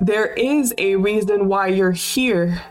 There 0.00 0.26
is 0.26 0.72
a 0.78 0.96
reason 0.96 1.46
why 1.46 1.68
you're 1.68 1.92
here, 1.92 2.62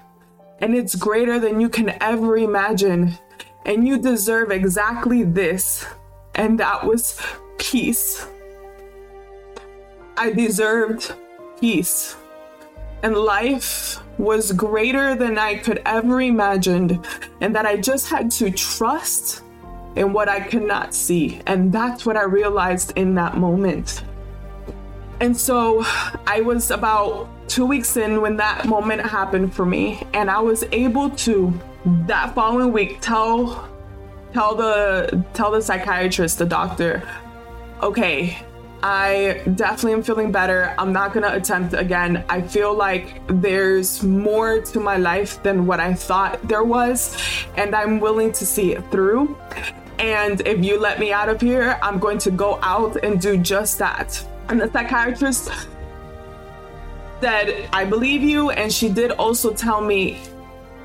and 0.60 0.76
it's 0.76 0.96
greater 0.96 1.40
than 1.40 1.62
you 1.62 1.70
can 1.70 2.02
ever 2.02 2.38
imagine. 2.38 3.18
And 3.66 3.88
you 3.88 3.98
deserve 4.00 4.52
exactly 4.52 5.24
this. 5.24 5.86
And 6.36 6.60
that 6.60 6.86
was 6.86 7.22
peace. 7.58 8.28
I 10.18 10.32
deserved 10.32 11.14
peace. 11.60 12.16
And 13.04 13.16
life 13.16 14.00
was 14.18 14.52
greater 14.52 15.16
than 15.16 15.38
I 15.38 15.56
could 15.56 15.82
ever 15.86 16.20
imagined, 16.20 17.06
and 17.40 17.56
that 17.56 17.66
I 17.66 17.78
just 17.78 18.10
had 18.10 18.30
to 18.32 18.52
trust 18.52 19.44
in 19.96 20.12
what 20.12 20.28
I 20.28 20.42
could 20.42 20.64
not 20.64 20.94
see. 20.94 21.42
And 21.48 21.72
that's 21.72 22.06
what 22.06 22.18
I 22.18 22.24
realized 22.24 22.92
in 22.98 23.16
that 23.16 23.38
moment. 23.38 24.04
And 25.22 25.36
so 25.36 25.84
I 26.28 26.42
was 26.42 26.72
about 26.72 27.30
two 27.50 27.66
weeks 27.66 27.96
in 27.96 28.22
when 28.22 28.36
that 28.38 28.66
moment 28.66 29.02
happened 29.02 29.54
for 29.54 29.66
me, 29.66 30.06
and 30.14 30.30
I 30.30 30.40
was 30.40 30.64
able 30.72 31.10
to 31.12 31.54
that 31.86 32.36
following 32.36 32.72
week 32.72 33.00
tell 33.02 33.68
tell 34.34 34.56
the 34.56 35.24
tell 35.34 35.52
the 35.52 35.62
psychiatrist, 35.62 36.40
the 36.40 36.46
doctor, 36.46 37.04
okay, 37.82 38.38
I 38.84 39.42
definitely 39.56 39.94
am 39.94 40.04
feeling 40.04 40.32
better. 40.32 40.74
I'm 40.78 40.94
not 40.94 41.14
gonna 41.14 41.34
attempt 41.34 41.74
again. 41.74 42.24
I 42.30 42.42
feel 42.42 42.74
like 42.74 43.22
there's 43.28 44.04
more 44.04 44.62
to 44.62 44.80
my 44.80 44.98
life 44.98 45.42
than 45.44 45.66
what 45.66 45.80
I 45.80 45.94
thought 45.94 46.48
there 46.48 46.64
was, 46.64 47.18
and 47.58 47.76
I'm 47.76 48.00
willing 48.00 48.32
to 48.34 48.46
see 48.46 48.74
it 48.74 48.84
through. 48.92 49.38
And 50.00 50.40
if 50.48 50.64
you 50.64 50.80
let 50.80 50.98
me 50.98 51.12
out 51.12 51.28
of 51.28 51.42
here, 51.42 51.78
I'm 51.82 52.00
going 52.00 52.20
to 52.20 52.32
go 52.32 52.58
out 52.62 53.04
and 53.04 53.20
do 53.20 53.38
just 53.38 53.78
that. 53.80 54.26
And 54.48 54.62
the 54.62 54.72
psychiatrist 54.72 55.52
said, 57.20 57.70
I 57.74 57.84
believe 57.84 58.24
you. 58.24 58.50
And 58.52 58.72
she 58.72 58.88
did 58.88 59.12
also 59.12 59.54
tell 59.54 59.82
me 59.82 60.22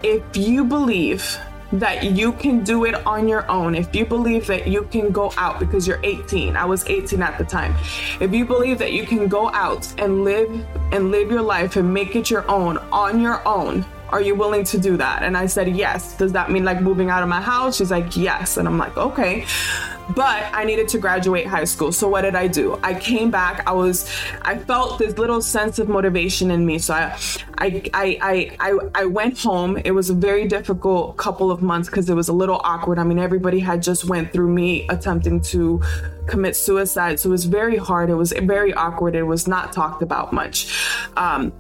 if 0.05 0.37
you 0.37 0.65
believe 0.67 1.39
that 1.73 2.05
you 2.05 2.31
can 2.33 2.63
do 2.63 2.85
it 2.85 2.95
on 3.07 3.27
your 3.27 3.51
own, 3.51 3.75
if 3.75 3.97
you 3.97 4.05
believe 4.05 4.47
that 4.47 4.69
you 4.69 4.83
can 4.93 5.11
go 5.11 5.33
out 5.39 5.59
because 5.59 5.89
you're 5.89 5.99
18, 6.05 6.57
I 6.57 6.65
was 6.67 6.87
18 6.87 7.23
at 7.23 7.39
the 7.39 7.45
time. 7.45 7.75
If 8.21 8.35
you 8.35 8.45
believe 8.45 8.79
that 8.79 8.93
you 8.93 9.07
can 9.07 9.29
go 9.29 9.49
out 9.51 9.93
and 9.99 10.23
live 10.23 10.51
and 10.93 11.11
live 11.11 11.31
your 11.31 11.41
life 11.41 11.77
and 11.77 11.93
make 11.93 12.17
it 12.17 12.31
your 12.31 12.49
own 12.51 12.77
on 12.93 13.19
your 13.19 13.47
own, 13.49 13.85
are 14.11 14.21
you 14.21 14.35
willing 14.35 14.65
to 14.65 14.79
do 14.79 14.97
that? 14.97 15.23
And 15.23 15.37
I 15.37 15.47
said, 15.47 15.75
yes. 15.75 16.17
Does 16.17 16.33
that 16.33 16.51
mean 16.51 16.65
like 16.65 16.81
moving 16.81 17.11
out 17.11 17.23
of 17.23 17.29
my 17.29 17.41
house? 17.41 17.77
She's 17.77 17.91
like, 17.91 18.17
yes. 18.17 18.57
And 18.57 18.69
I'm 18.69 18.79
like, 18.79 18.97
okay 18.97 19.45
but 20.11 20.45
I 20.53 20.65
needed 20.65 20.89
to 20.89 20.99
graduate 20.99 21.47
high 21.47 21.65
school. 21.65 21.93
So 21.93 22.09
what 22.09 22.23
did 22.23 22.35
I 22.35 22.47
do? 22.47 22.79
I 22.83 22.95
came 22.95 23.31
back. 23.31 23.67
I 23.67 23.73
was, 23.73 24.11
I 24.43 24.59
felt 24.59 24.99
this 24.99 25.17
little 25.19 25.41
sense 25.41 25.79
of 25.79 25.89
motivation 25.89 26.51
in 26.51 26.67
me. 26.67 26.79
So 26.79 26.95
I, 26.95 27.17
I, 27.59 27.91
I, 27.95 28.57
I, 28.61 28.79
I 28.95 29.05
went 29.07 29.39
home. 29.39 29.79
It 29.79 29.93
was 29.93 30.11
a 30.11 30.15
very 30.15 30.47
difficult 30.47 31.17
couple 31.17 31.51
of 31.51 31.63
months 31.63 31.89
because 31.89 32.11
it 32.11 32.15
was 32.15 32.29
a 32.29 32.33
little 32.33 32.61
awkward. 32.65 32.99
I 32.99 33.05
mean, 33.05 33.19
everybody 33.19 33.61
had 33.61 33.83
just 33.83 34.05
went 34.05 34.33
through 34.33 34.53
me 34.53 34.87
attempting 34.89 35.41
to 35.43 35.83
commit 36.27 36.57
suicide. 36.57 37.19
So 37.21 37.31
it 37.31 37.33
was 37.33 37.45
very 37.47 37.77
hard. 37.77 38.11
It 38.11 38.15
was 38.15 38.33
very 38.33 38.75
awkward. 38.75 39.15
It 39.15 39.23
was 39.23 39.49
not 39.49 39.73
talked 39.73 40.03
about 40.03 40.33
much. 40.33 40.87
Um, 41.17 41.53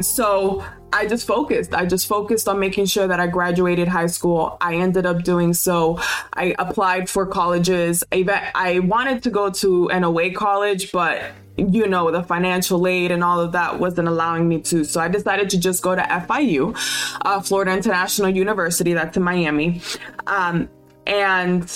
so 0.00 0.64
I 0.96 1.06
just 1.06 1.26
focused. 1.26 1.74
I 1.74 1.84
just 1.84 2.08
focused 2.08 2.48
on 2.48 2.58
making 2.58 2.86
sure 2.86 3.06
that 3.06 3.20
I 3.20 3.26
graduated 3.26 3.86
high 3.86 4.06
school. 4.06 4.56
I 4.62 4.76
ended 4.76 5.04
up 5.04 5.24
doing 5.24 5.52
so. 5.52 6.00
I 6.32 6.54
applied 6.58 7.10
for 7.10 7.26
colleges. 7.26 8.02
I, 8.10 8.80
wanted 8.80 9.22
to 9.24 9.30
go 9.30 9.50
to 9.50 9.90
an 9.90 10.04
away 10.04 10.30
college, 10.30 10.92
but 10.92 11.22
you 11.58 11.86
know, 11.86 12.10
the 12.10 12.22
financial 12.22 12.86
aid 12.86 13.10
and 13.10 13.22
all 13.22 13.40
of 13.40 13.52
that 13.52 13.78
wasn't 13.78 14.08
allowing 14.08 14.48
me 14.48 14.60
to. 14.62 14.84
So 14.84 14.98
I 15.00 15.08
decided 15.08 15.50
to 15.50 15.60
just 15.60 15.82
go 15.82 15.94
to 15.94 16.00
FIU, 16.00 16.74
uh, 17.22 17.40
Florida 17.40 17.72
International 17.72 18.30
University, 18.30 18.94
that's 18.94 19.18
in 19.18 19.22
Miami. 19.22 19.82
Um, 20.26 20.68
and 21.06 21.70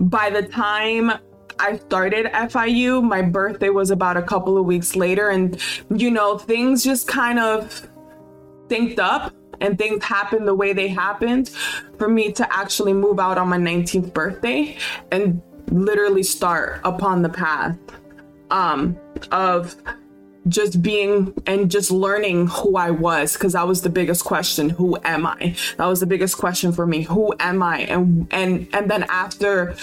by 0.00 0.30
the 0.30 0.42
time 0.42 1.12
I 1.58 1.76
started 1.76 2.26
FIU, 2.26 3.02
my 3.02 3.20
birthday 3.20 3.68
was 3.68 3.90
about 3.90 4.16
a 4.16 4.22
couple 4.22 4.56
of 4.56 4.64
weeks 4.64 4.96
later. 4.96 5.28
And, 5.28 5.60
you 5.94 6.10
know, 6.10 6.38
things 6.38 6.82
just 6.82 7.08
kind 7.08 7.38
of 7.38 7.88
synced 8.68 8.98
up 8.98 9.34
and 9.60 9.76
things 9.78 10.04
happened 10.04 10.46
the 10.46 10.54
way 10.54 10.72
they 10.72 10.88
happened 10.88 11.48
for 11.98 12.08
me 12.08 12.32
to 12.32 12.56
actually 12.56 12.92
move 12.92 13.18
out 13.18 13.38
on 13.38 13.48
my 13.48 13.58
19th 13.58 14.12
birthday 14.12 14.76
and 15.10 15.42
literally 15.70 16.22
start 16.22 16.80
upon 16.84 17.22
the 17.22 17.28
path 17.28 17.76
um, 18.50 18.96
of 19.32 19.76
just 20.48 20.80
being 20.80 21.34
and 21.46 21.70
just 21.70 21.90
learning 21.90 22.46
who 22.46 22.76
I 22.76 22.90
was 22.90 23.34
because 23.34 23.52
that 23.52 23.66
was 23.66 23.82
the 23.82 23.90
biggest 23.90 24.24
question 24.24 24.70
who 24.70 24.96
am 25.04 25.26
I? 25.26 25.54
That 25.76 25.86
was 25.86 26.00
the 26.00 26.06
biggest 26.06 26.38
question 26.38 26.72
for 26.72 26.86
me 26.86 27.02
who 27.02 27.34
am 27.38 27.62
I? 27.62 27.80
And 27.80 28.26
and 28.30 28.68
and 28.72 28.90
then 28.90 29.04
after 29.04 29.76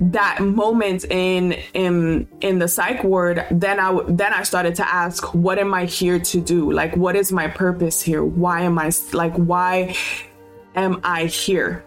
that 0.00 0.40
moment 0.40 1.04
in 1.10 1.52
in 1.74 2.26
in 2.40 2.58
the 2.58 2.66
psych 2.66 3.04
ward 3.04 3.44
then 3.50 3.78
i 3.78 4.00
then 4.08 4.32
i 4.32 4.42
started 4.42 4.74
to 4.74 4.88
ask 4.88 5.34
what 5.34 5.58
am 5.58 5.74
i 5.74 5.84
here 5.84 6.18
to 6.18 6.40
do? 6.40 6.72
Like 6.72 6.96
what 6.96 7.16
is 7.16 7.30
my 7.30 7.48
purpose 7.48 8.00
here? 8.00 8.24
Why 8.24 8.62
am 8.62 8.78
i 8.78 8.90
like 9.12 9.34
why 9.34 9.94
am 10.74 11.00
i 11.04 11.26
here? 11.26 11.84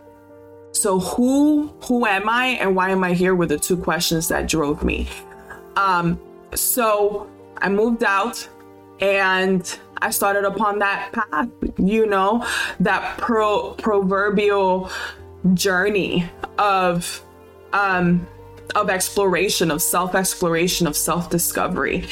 So 0.74 1.00
who 1.00 1.74
who 1.84 2.06
am 2.06 2.30
i 2.30 2.48
and 2.62 2.76
why 2.76 2.92
am 2.92 3.04
i 3.04 3.14
here 3.14 3.34
were 3.34 3.48
the 3.48 3.58
two 3.58 3.78
questions 3.78 4.28
that 4.28 4.48
drove 4.48 4.84
me. 4.84 5.08
Um 5.76 6.20
so 6.54 7.28
i 7.58 7.70
moved 7.70 8.04
out 8.04 8.48
and 9.00 9.80
i 10.04 10.12
started 10.12 10.46
upon 10.46 10.78
that 10.80 11.12
path 11.12 11.50
you 11.80 12.06
know 12.06 12.46
that 12.80 13.18
pro 13.18 13.72
proverbial 13.72 14.92
journey 15.56 16.30
of 16.60 17.23
um, 17.74 18.26
of 18.76 18.90
exploration, 18.90 19.72
of 19.72 19.82
self 19.82 20.16
exploration, 20.16 20.88
of 20.88 20.96
self 20.96 21.30
discovery. 21.30 22.06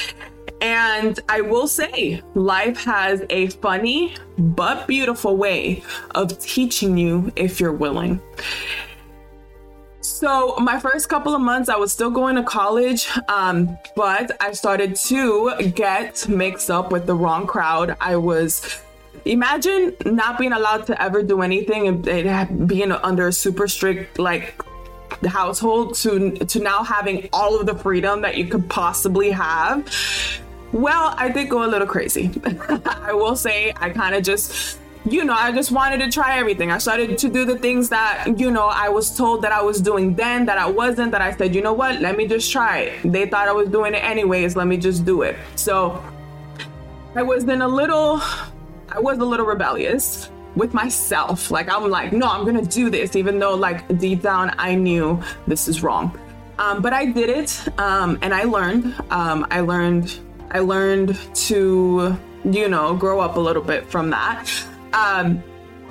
And 0.62 1.20
I 1.28 1.42
will 1.42 1.68
say, 1.68 2.22
life 2.36 2.84
has 2.84 3.24
a 3.32 3.48
funny 3.48 4.16
but 4.38 4.88
beautiful 4.88 5.36
way 5.36 5.84
of 6.14 6.38
teaching 6.40 6.98
you 6.98 7.32
if 7.36 7.60
you're 7.60 7.74
willing. 7.74 8.22
So, 10.02 10.56
my 10.58 10.80
first 10.80 11.10
couple 11.10 11.34
of 11.34 11.42
months, 11.42 11.68
I 11.68 11.78
was 11.78 11.92
still 11.92 12.12
going 12.12 12.36
to 12.36 12.44
college, 12.44 13.10
um, 13.28 13.76
but 13.96 14.32
I 14.40 14.52
started 14.52 14.96
to 15.08 15.72
get 15.74 16.28
mixed 16.28 16.70
up 16.70 16.92
with 16.92 17.08
the 17.08 17.16
wrong 17.16 17.48
crowd. 17.48 17.98
I 18.00 18.16
was 18.18 18.82
imagine 19.26 19.96
not 20.06 20.38
being 20.38 20.54
allowed 20.54 20.86
to 20.88 21.02
ever 21.02 21.24
do 21.24 21.42
anything 21.42 21.88
and 21.88 22.68
being 22.68 22.92
under 22.92 23.28
a 23.28 23.34
super 23.34 23.68
strict 23.68 24.20
like 24.20 24.64
household 25.30 25.96
to 25.96 26.32
to 26.32 26.60
now 26.60 26.84
having 26.84 27.30
all 27.32 27.60
of 27.60 27.66
the 27.66 27.76
freedom 27.76 28.22
that 28.22 28.38
you 28.38 28.46
could 28.46 28.68
possibly 28.70 29.32
have 29.32 29.88
well 30.72 31.14
i 31.18 31.30
did 31.30 31.50
go 31.50 31.64
a 31.66 31.70
little 31.70 31.88
crazy 31.88 32.32
i 32.86 33.14
will 33.14 33.36
say 33.36 33.74
i 33.78 33.90
kind 33.90 34.16
of 34.16 34.24
just 34.24 34.78
you 35.06 35.26
know, 35.26 35.34
I 35.34 35.52
just 35.52 35.72
wanted 35.72 36.00
to 36.02 36.12
try 36.12 36.38
everything. 36.38 36.72
I 36.72 36.78
started 36.78 37.18
to 37.18 37.30
do 37.30 37.44
the 37.44 37.58
things 37.58 37.90
that, 37.90 38.38
you 38.38 38.52
know, 38.52 38.68
I 38.68 38.90
was 38.90 39.16
told 39.16 39.42
that 39.42 39.52
I 39.52 39.62
was 39.62 39.82
doing 39.82 40.14
then, 40.14 40.46
that 40.46 40.60
I 40.60 40.68
wasn't, 40.70 41.12
that 41.12 41.22
I 41.22 41.36
said, 41.36 41.56
you 41.56 41.62
know 41.62 41.74
what, 41.74 42.02
let 42.02 42.16
me 42.16 42.28
just 42.28 42.52
try 42.52 42.80
it. 42.80 43.12
They 43.12 43.26
thought 43.26 43.48
I 43.48 43.52
was 43.52 43.70
doing 43.70 43.96
it 43.96 44.04
anyways, 44.04 44.56
let 44.56 44.68
me 44.68 44.78
just 44.78 45.04
do 45.04 45.24
it. 45.24 45.38
So 45.56 46.04
I 47.16 47.24
was 47.24 47.46
then 47.46 47.62
a 47.64 47.68
little, 47.68 48.22
I 48.90 49.00
was 49.00 49.18
a 49.18 49.26
little 49.26 49.46
rebellious 49.46 50.30
with 50.56 50.74
myself. 50.74 51.52
Like 51.52 51.70
I'm 51.70 51.90
like, 51.90 52.14
no, 52.14 52.28
I'm 52.28 52.46
gonna 52.46 52.66
do 52.66 52.90
this, 52.90 53.16
even 53.16 53.40
though 53.40 53.56
like 53.56 53.98
deep 53.98 54.22
down 54.22 54.54
I 54.58 54.76
knew 54.76 55.22
this 55.48 55.68
is 55.68 55.84
wrong. 55.84 56.18
Um, 56.60 56.82
but 56.82 56.94
I 56.94 57.06
did 57.06 57.30
it, 57.30 57.80
um, 57.80 58.20
and 58.22 58.34
I 58.34 58.44
learned. 58.44 58.94
Um, 59.10 59.48
I 59.50 59.62
learned. 59.62 60.20
I 60.52 60.60
learned 60.60 61.18
to, 61.48 62.18
you 62.44 62.68
know, 62.68 62.96
grow 62.96 63.20
up 63.20 63.38
a 63.38 63.40
little 63.40 63.64
bit 63.64 63.86
from 63.90 64.10
that. 64.10 64.52
Um, 64.94 65.42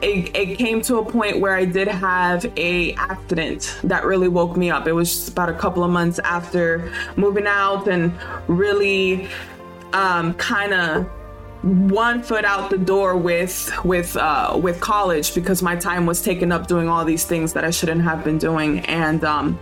it, 0.02 0.34
it, 0.34 0.58
came 0.58 0.80
to 0.82 0.98
a 0.98 1.04
point 1.04 1.40
where 1.40 1.54
I 1.54 1.64
did 1.64 1.88
have 1.88 2.44
a 2.56 2.92
accident 2.94 3.80
that 3.84 4.04
really 4.04 4.28
woke 4.28 4.56
me 4.56 4.70
up. 4.70 4.86
It 4.86 4.92
was 4.92 5.10
just 5.10 5.28
about 5.30 5.48
a 5.48 5.54
couple 5.54 5.82
of 5.82 5.90
months 5.90 6.18
after 6.20 6.92
moving 7.16 7.46
out 7.46 7.88
and 7.88 8.12
really 8.46 9.28
um, 9.92 10.34
kind 10.34 10.72
of 10.72 11.10
one 11.62 12.22
foot 12.22 12.44
out 12.44 12.70
the 12.70 12.78
door 12.78 13.16
with 13.16 13.70
with 13.84 14.16
uh, 14.16 14.58
with 14.60 14.80
college 14.80 15.34
because 15.34 15.62
my 15.62 15.76
time 15.76 16.06
was 16.06 16.22
taken 16.22 16.52
up 16.52 16.66
doing 16.66 16.88
all 16.88 17.04
these 17.04 17.24
things 17.24 17.52
that 17.52 17.64
I 17.64 17.70
shouldn't 17.70 18.02
have 18.02 18.24
been 18.24 18.38
doing, 18.38 18.80
and 18.80 19.22
um, 19.24 19.58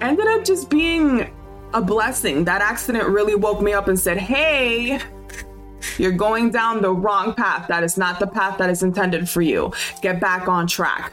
ended 0.00 0.26
up 0.26 0.44
just 0.44 0.70
being 0.70 1.30
a 1.74 1.82
blessing. 1.82 2.44
That 2.44 2.62
accident 2.62 3.06
really 3.08 3.34
woke 3.34 3.60
me 3.60 3.72
up 3.72 3.88
and 3.88 3.98
said, 3.98 4.18
"Hey." 4.18 5.00
You're 5.96 6.12
going 6.12 6.50
down 6.50 6.82
the 6.82 6.92
wrong 6.92 7.34
path. 7.34 7.66
That 7.68 7.82
is 7.82 7.96
not 7.96 8.20
the 8.20 8.26
path 8.26 8.58
that 8.58 8.68
is 8.68 8.82
intended 8.82 9.28
for 9.28 9.40
you. 9.40 9.72
Get 10.02 10.20
back 10.20 10.46
on 10.46 10.66
track. 10.66 11.12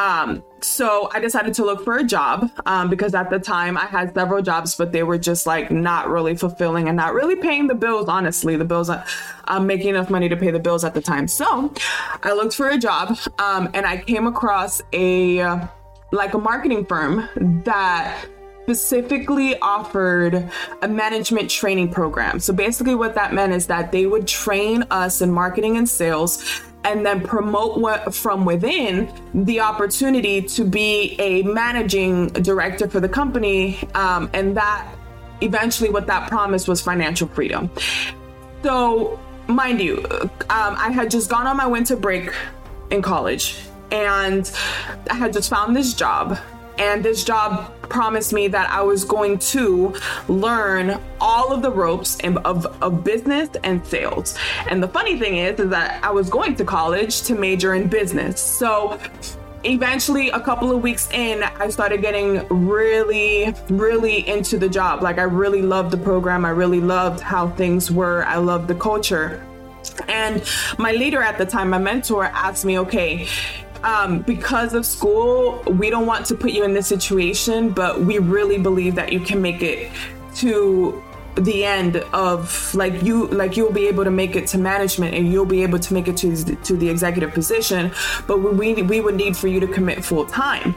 Um, 0.00 0.42
so 0.60 1.10
I 1.12 1.20
decided 1.20 1.52
to 1.54 1.64
look 1.64 1.84
for 1.84 1.98
a 1.98 2.04
job 2.04 2.50
um, 2.64 2.88
because 2.88 3.14
at 3.14 3.28
the 3.28 3.38
time 3.38 3.76
I 3.76 3.84
had 3.84 4.14
several 4.14 4.40
jobs, 4.40 4.74
but 4.74 4.92
they 4.92 5.02
were 5.02 5.18
just 5.18 5.46
like 5.46 5.70
not 5.70 6.08
really 6.08 6.34
fulfilling 6.34 6.88
and 6.88 6.96
not 6.96 7.12
really 7.12 7.36
paying 7.36 7.66
the 7.66 7.74
bills. 7.74 8.08
Honestly, 8.08 8.56
the 8.56 8.64
bills 8.64 8.88
uh, 8.88 9.04
I'm 9.44 9.66
making 9.66 9.90
enough 9.90 10.08
money 10.08 10.30
to 10.30 10.36
pay 10.36 10.50
the 10.50 10.58
bills 10.58 10.84
at 10.84 10.94
the 10.94 11.02
time. 11.02 11.28
So 11.28 11.74
I 12.22 12.32
looked 12.32 12.54
for 12.54 12.70
a 12.70 12.78
job 12.78 13.18
um, 13.38 13.68
and 13.74 13.84
I 13.84 13.98
came 13.98 14.26
across 14.26 14.80
a 14.94 15.60
like 16.12 16.32
a 16.32 16.38
marketing 16.38 16.86
firm 16.86 17.28
that 17.64 18.26
specifically 18.62 19.58
offered 19.58 20.48
a 20.80 20.88
management 20.88 21.50
training 21.50 21.90
program. 21.90 22.40
So 22.40 22.54
basically, 22.54 22.94
what 22.94 23.14
that 23.16 23.34
meant 23.34 23.52
is 23.52 23.66
that 23.66 23.92
they 23.92 24.06
would 24.06 24.26
train 24.26 24.84
us 24.90 25.20
in 25.20 25.30
marketing 25.30 25.76
and 25.76 25.88
sales 25.88 26.62
and 26.84 27.04
then 27.04 27.20
promote 27.20 27.78
what 27.78 28.14
from 28.14 28.44
within 28.44 29.12
the 29.34 29.60
opportunity 29.60 30.40
to 30.40 30.64
be 30.64 31.14
a 31.18 31.42
managing 31.42 32.28
director 32.28 32.88
for 32.88 33.00
the 33.00 33.08
company 33.08 33.78
um, 33.94 34.30
and 34.32 34.56
that 34.56 34.88
eventually 35.42 35.90
what 35.90 36.06
that 36.06 36.28
promised 36.28 36.68
was 36.68 36.80
financial 36.80 37.28
freedom. 37.28 37.70
So 38.62 39.18
mind 39.50 39.80
you 39.80 39.98
um, 40.48 40.74
i 40.78 40.90
had 40.90 41.10
just 41.10 41.28
gone 41.28 41.46
on 41.46 41.56
my 41.56 41.66
winter 41.66 41.96
break 41.96 42.32
in 42.90 43.02
college 43.02 43.58
and 43.90 44.52
i 45.10 45.14
had 45.14 45.32
just 45.32 45.50
found 45.50 45.74
this 45.74 45.92
job 45.92 46.38
and 46.80 47.04
this 47.04 47.22
job 47.24 47.72
promised 47.90 48.32
me 48.32 48.48
that 48.48 48.70
I 48.70 48.80
was 48.80 49.04
going 49.04 49.38
to 49.38 49.94
learn 50.28 50.98
all 51.20 51.52
of 51.52 51.60
the 51.60 51.70
ropes 51.70 52.18
of, 52.24 52.66
of 52.82 53.04
business 53.04 53.50
and 53.62 53.86
sales. 53.86 54.38
And 54.68 54.82
the 54.82 54.88
funny 54.88 55.18
thing 55.18 55.36
is, 55.36 55.60
is 55.60 55.68
that 55.70 56.02
I 56.02 56.10
was 56.10 56.30
going 56.30 56.56
to 56.56 56.64
college 56.64 57.20
to 57.22 57.34
major 57.34 57.74
in 57.74 57.88
business. 57.88 58.40
So 58.40 58.98
eventually 59.64 60.30
a 60.30 60.40
couple 60.40 60.74
of 60.74 60.82
weeks 60.82 61.10
in 61.10 61.42
i 61.42 61.68
started 61.68 62.00
getting 62.00 62.48
really 62.48 63.54
really 63.68 64.26
into 64.26 64.56
the 64.56 64.66
job 64.66 65.02
like 65.02 65.18
i 65.18 65.22
really 65.22 65.60
loved 65.60 65.90
the 65.90 65.98
program 65.98 66.46
i 66.46 66.48
really 66.48 66.80
loved 66.80 67.20
how 67.20 67.46
things 67.46 67.90
were 67.90 68.24
i 68.24 68.38
loved 68.38 68.68
the 68.68 68.74
culture 68.74 69.46
and 70.08 70.42
my 70.78 70.92
leader 70.92 71.20
at 71.20 71.36
the 71.36 71.44
time 71.44 71.68
my 71.68 71.78
mentor 71.78 72.24
asked 72.24 72.64
me 72.64 72.78
okay 72.78 73.28
um, 73.82 74.20
because 74.22 74.74
of 74.74 74.84
school, 74.84 75.62
we 75.66 75.90
don't 75.90 76.06
want 76.06 76.26
to 76.26 76.34
put 76.34 76.52
you 76.52 76.64
in 76.64 76.74
this 76.74 76.86
situation, 76.86 77.70
but 77.70 78.00
we 78.00 78.18
really 78.18 78.58
believe 78.58 78.94
that 78.96 79.12
you 79.12 79.20
can 79.20 79.40
make 79.40 79.62
it 79.62 79.90
to 80.36 81.02
the 81.36 81.64
end 81.64 81.96
of 82.12 82.74
like 82.74 83.02
you 83.02 83.28
like 83.28 83.56
you'll 83.56 83.72
be 83.72 83.86
able 83.86 84.04
to 84.04 84.10
make 84.10 84.34
it 84.34 84.46
to 84.48 84.58
management 84.58 85.14
and 85.14 85.32
you'll 85.32 85.46
be 85.46 85.62
able 85.62 85.78
to 85.78 85.94
make 85.94 86.08
it 86.08 86.16
to 86.16 86.36
to 86.56 86.76
the 86.76 86.88
executive 86.88 87.32
position 87.32 87.90
but 88.26 88.38
we 88.38 88.82
we 88.82 89.00
would 89.00 89.14
need 89.14 89.36
for 89.36 89.46
you 89.46 89.60
to 89.60 89.66
commit 89.66 90.04
full 90.04 90.26
time. 90.26 90.74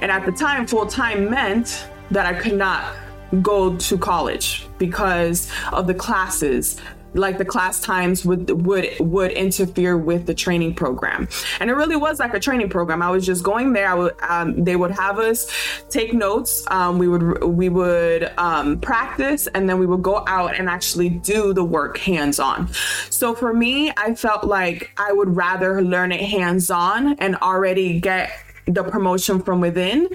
And 0.00 0.10
at 0.12 0.26
the 0.26 0.32
time 0.32 0.66
full 0.66 0.86
time 0.86 1.30
meant 1.30 1.88
that 2.10 2.26
I 2.26 2.34
could 2.34 2.54
not 2.54 2.94
go 3.42 3.76
to 3.76 3.98
college 3.98 4.68
because 4.78 5.50
of 5.72 5.86
the 5.86 5.94
classes 5.94 6.80
like 7.16 7.38
the 7.38 7.44
class 7.44 7.80
times 7.80 8.24
would 8.24 8.50
would 8.64 8.88
would 9.00 9.32
interfere 9.32 9.96
with 9.96 10.26
the 10.26 10.34
training 10.34 10.74
program. 10.74 11.28
And 11.60 11.70
it 11.70 11.74
really 11.74 11.96
was 11.96 12.18
like 12.18 12.34
a 12.34 12.40
training 12.40 12.68
program. 12.68 13.02
I 13.02 13.10
was 13.10 13.26
just 13.26 13.42
going 13.42 13.72
there. 13.72 13.88
I 13.88 13.94
would 13.94 14.14
um, 14.22 14.64
they 14.64 14.76
would 14.76 14.92
have 14.92 15.18
us 15.18 15.46
take 15.88 16.12
notes. 16.12 16.64
Um, 16.70 16.98
we 16.98 17.08
would 17.08 17.44
we 17.44 17.68
would 17.68 18.32
um, 18.38 18.80
practice 18.80 19.46
and 19.48 19.68
then 19.68 19.78
we 19.78 19.86
would 19.86 20.02
go 20.02 20.24
out 20.26 20.54
and 20.54 20.68
actually 20.68 21.08
do 21.08 21.52
the 21.52 21.64
work 21.64 21.98
hands 21.98 22.38
on 22.38 22.68
so 23.10 23.34
for 23.34 23.52
me 23.52 23.92
i 23.96 24.14
felt 24.14 24.44
like 24.44 24.90
i 24.96 25.12
would 25.12 25.34
rather 25.36 25.82
learn 25.82 26.12
it 26.12 26.20
hands 26.20 26.70
on 26.70 27.14
and 27.18 27.36
already 27.36 28.00
get 28.00 28.30
the 28.66 28.82
promotion 28.82 29.40
from 29.40 29.60
within 29.60 30.08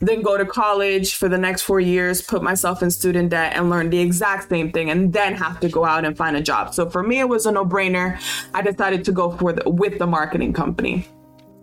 then 0.00 0.22
go 0.22 0.36
to 0.36 0.44
college 0.44 1.14
for 1.14 1.28
the 1.28 1.38
next 1.38 1.62
four 1.62 1.80
years, 1.80 2.20
put 2.20 2.42
myself 2.42 2.82
in 2.82 2.90
student 2.90 3.30
debt 3.30 3.52
and 3.54 3.70
learn 3.70 3.90
the 3.90 4.00
exact 4.00 4.48
same 4.48 4.72
thing 4.72 4.90
and 4.90 5.12
then 5.12 5.34
have 5.34 5.60
to 5.60 5.68
go 5.68 5.84
out 5.84 6.04
and 6.04 6.16
find 6.16 6.36
a 6.36 6.42
job. 6.42 6.74
So 6.74 6.90
for 6.90 7.02
me, 7.02 7.20
it 7.20 7.28
was 7.28 7.46
a 7.46 7.52
no 7.52 7.64
brainer. 7.64 8.20
I 8.54 8.62
decided 8.62 9.04
to 9.04 9.12
go 9.12 9.36
for 9.36 9.52
the, 9.52 9.68
with 9.68 9.98
the 9.98 10.06
marketing 10.06 10.52
company. 10.52 11.06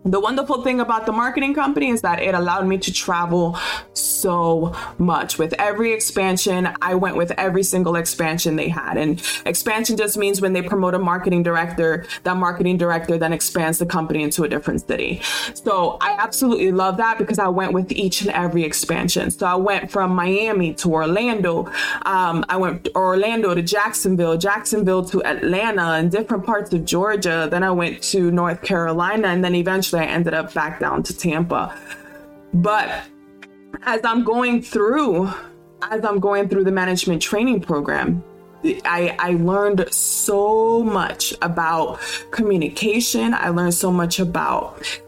The 0.05 0.19
wonderful 0.19 0.63
thing 0.63 0.79
about 0.79 1.05
the 1.05 1.11
marketing 1.11 1.53
company 1.53 1.89
is 1.89 2.01
that 2.01 2.21
it 2.21 2.33
allowed 2.33 2.65
me 2.65 2.77
to 2.77 2.93
travel 2.93 3.59
so 3.91 4.73
much. 4.97 5.37
With 5.37 5.53
every 5.59 5.91
expansion, 5.91 6.69
I 6.81 6.95
went 6.95 7.17
with 7.17 7.31
every 7.31 7.63
single 7.63 7.97
expansion 7.97 8.55
they 8.55 8.69
had. 8.69 8.95
And 8.95 9.21
expansion 9.45 9.97
just 9.97 10.17
means 10.17 10.39
when 10.39 10.53
they 10.53 10.61
promote 10.61 10.93
a 10.93 10.99
marketing 10.99 11.43
director, 11.43 12.05
that 12.23 12.37
marketing 12.37 12.77
director 12.77 13.17
then 13.17 13.33
expands 13.33 13.77
the 13.77 13.85
company 13.85 14.23
into 14.23 14.43
a 14.43 14.47
different 14.47 14.87
city. 14.87 15.21
So 15.53 15.97
I 15.99 16.15
absolutely 16.17 16.71
love 16.71 16.95
that 16.97 17.17
because 17.17 17.37
I 17.37 17.49
went 17.49 17.73
with 17.73 17.91
each 17.91 18.21
and 18.21 18.31
every 18.31 18.63
expansion. 18.63 19.29
So 19.31 19.47
I 19.47 19.55
went 19.55 19.91
from 19.91 20.15
Miami 20.15 20.75
to 20.75 20.93
Orlando. 20.93 21.65
Um, 22.05 22.45
I 22.47 22.55
went 22.55 22.87
Orlando 22.95 23.53
to 23.53 23.61
Jacksonville, 23.61 24.37
Jacksonville 24.37 25.03
to 25.05 25.21
Atlanta, 25.25 25.91
and 25.91 26.09
different 26.09 26.45
parts 26.45 26.73
of 26.73 26.85
Georgia. 26.85 27.49
Then 27.51 27.63
I 27.63 27.71
went 27.71 28.01
to 28.03 28.31
North 28.31 28.61
Carolina 28.61 29.27
and 29.27 29.43
then 29.43 29.55
eventually 29.55 29.88
I 29.97 30.05
ended 30.05 30.33
up 30.33 30.53
back 30.53 30.79
down 30.79 31.03
to 31.03 31.17
Tampa. 31.17 31.77
But 32.53 33.03
as 33.83 34.01
I'm 34.03 34.23
going 34.23 34.61
through, 34.61 35.31
as 35.83 36.03
I'm 36.03 36.19
going 36.19 36.49
through 36.49 36.63
the 36.63 36.71
management 36.71 37.21
training 37.21 37.61
program, 37.61 38.23
I, 38.63 39.15
I 39.19 39.31
learned 39.31 39.93
so 39.93 40.83
much 40.83 41.33
about 41.41 41.99
communication. 42.31 43.33
I 43.33 43.49
learned 43.49 43.73
so 43.73 43.91
much 43.91 44.19
about 44.19 45.01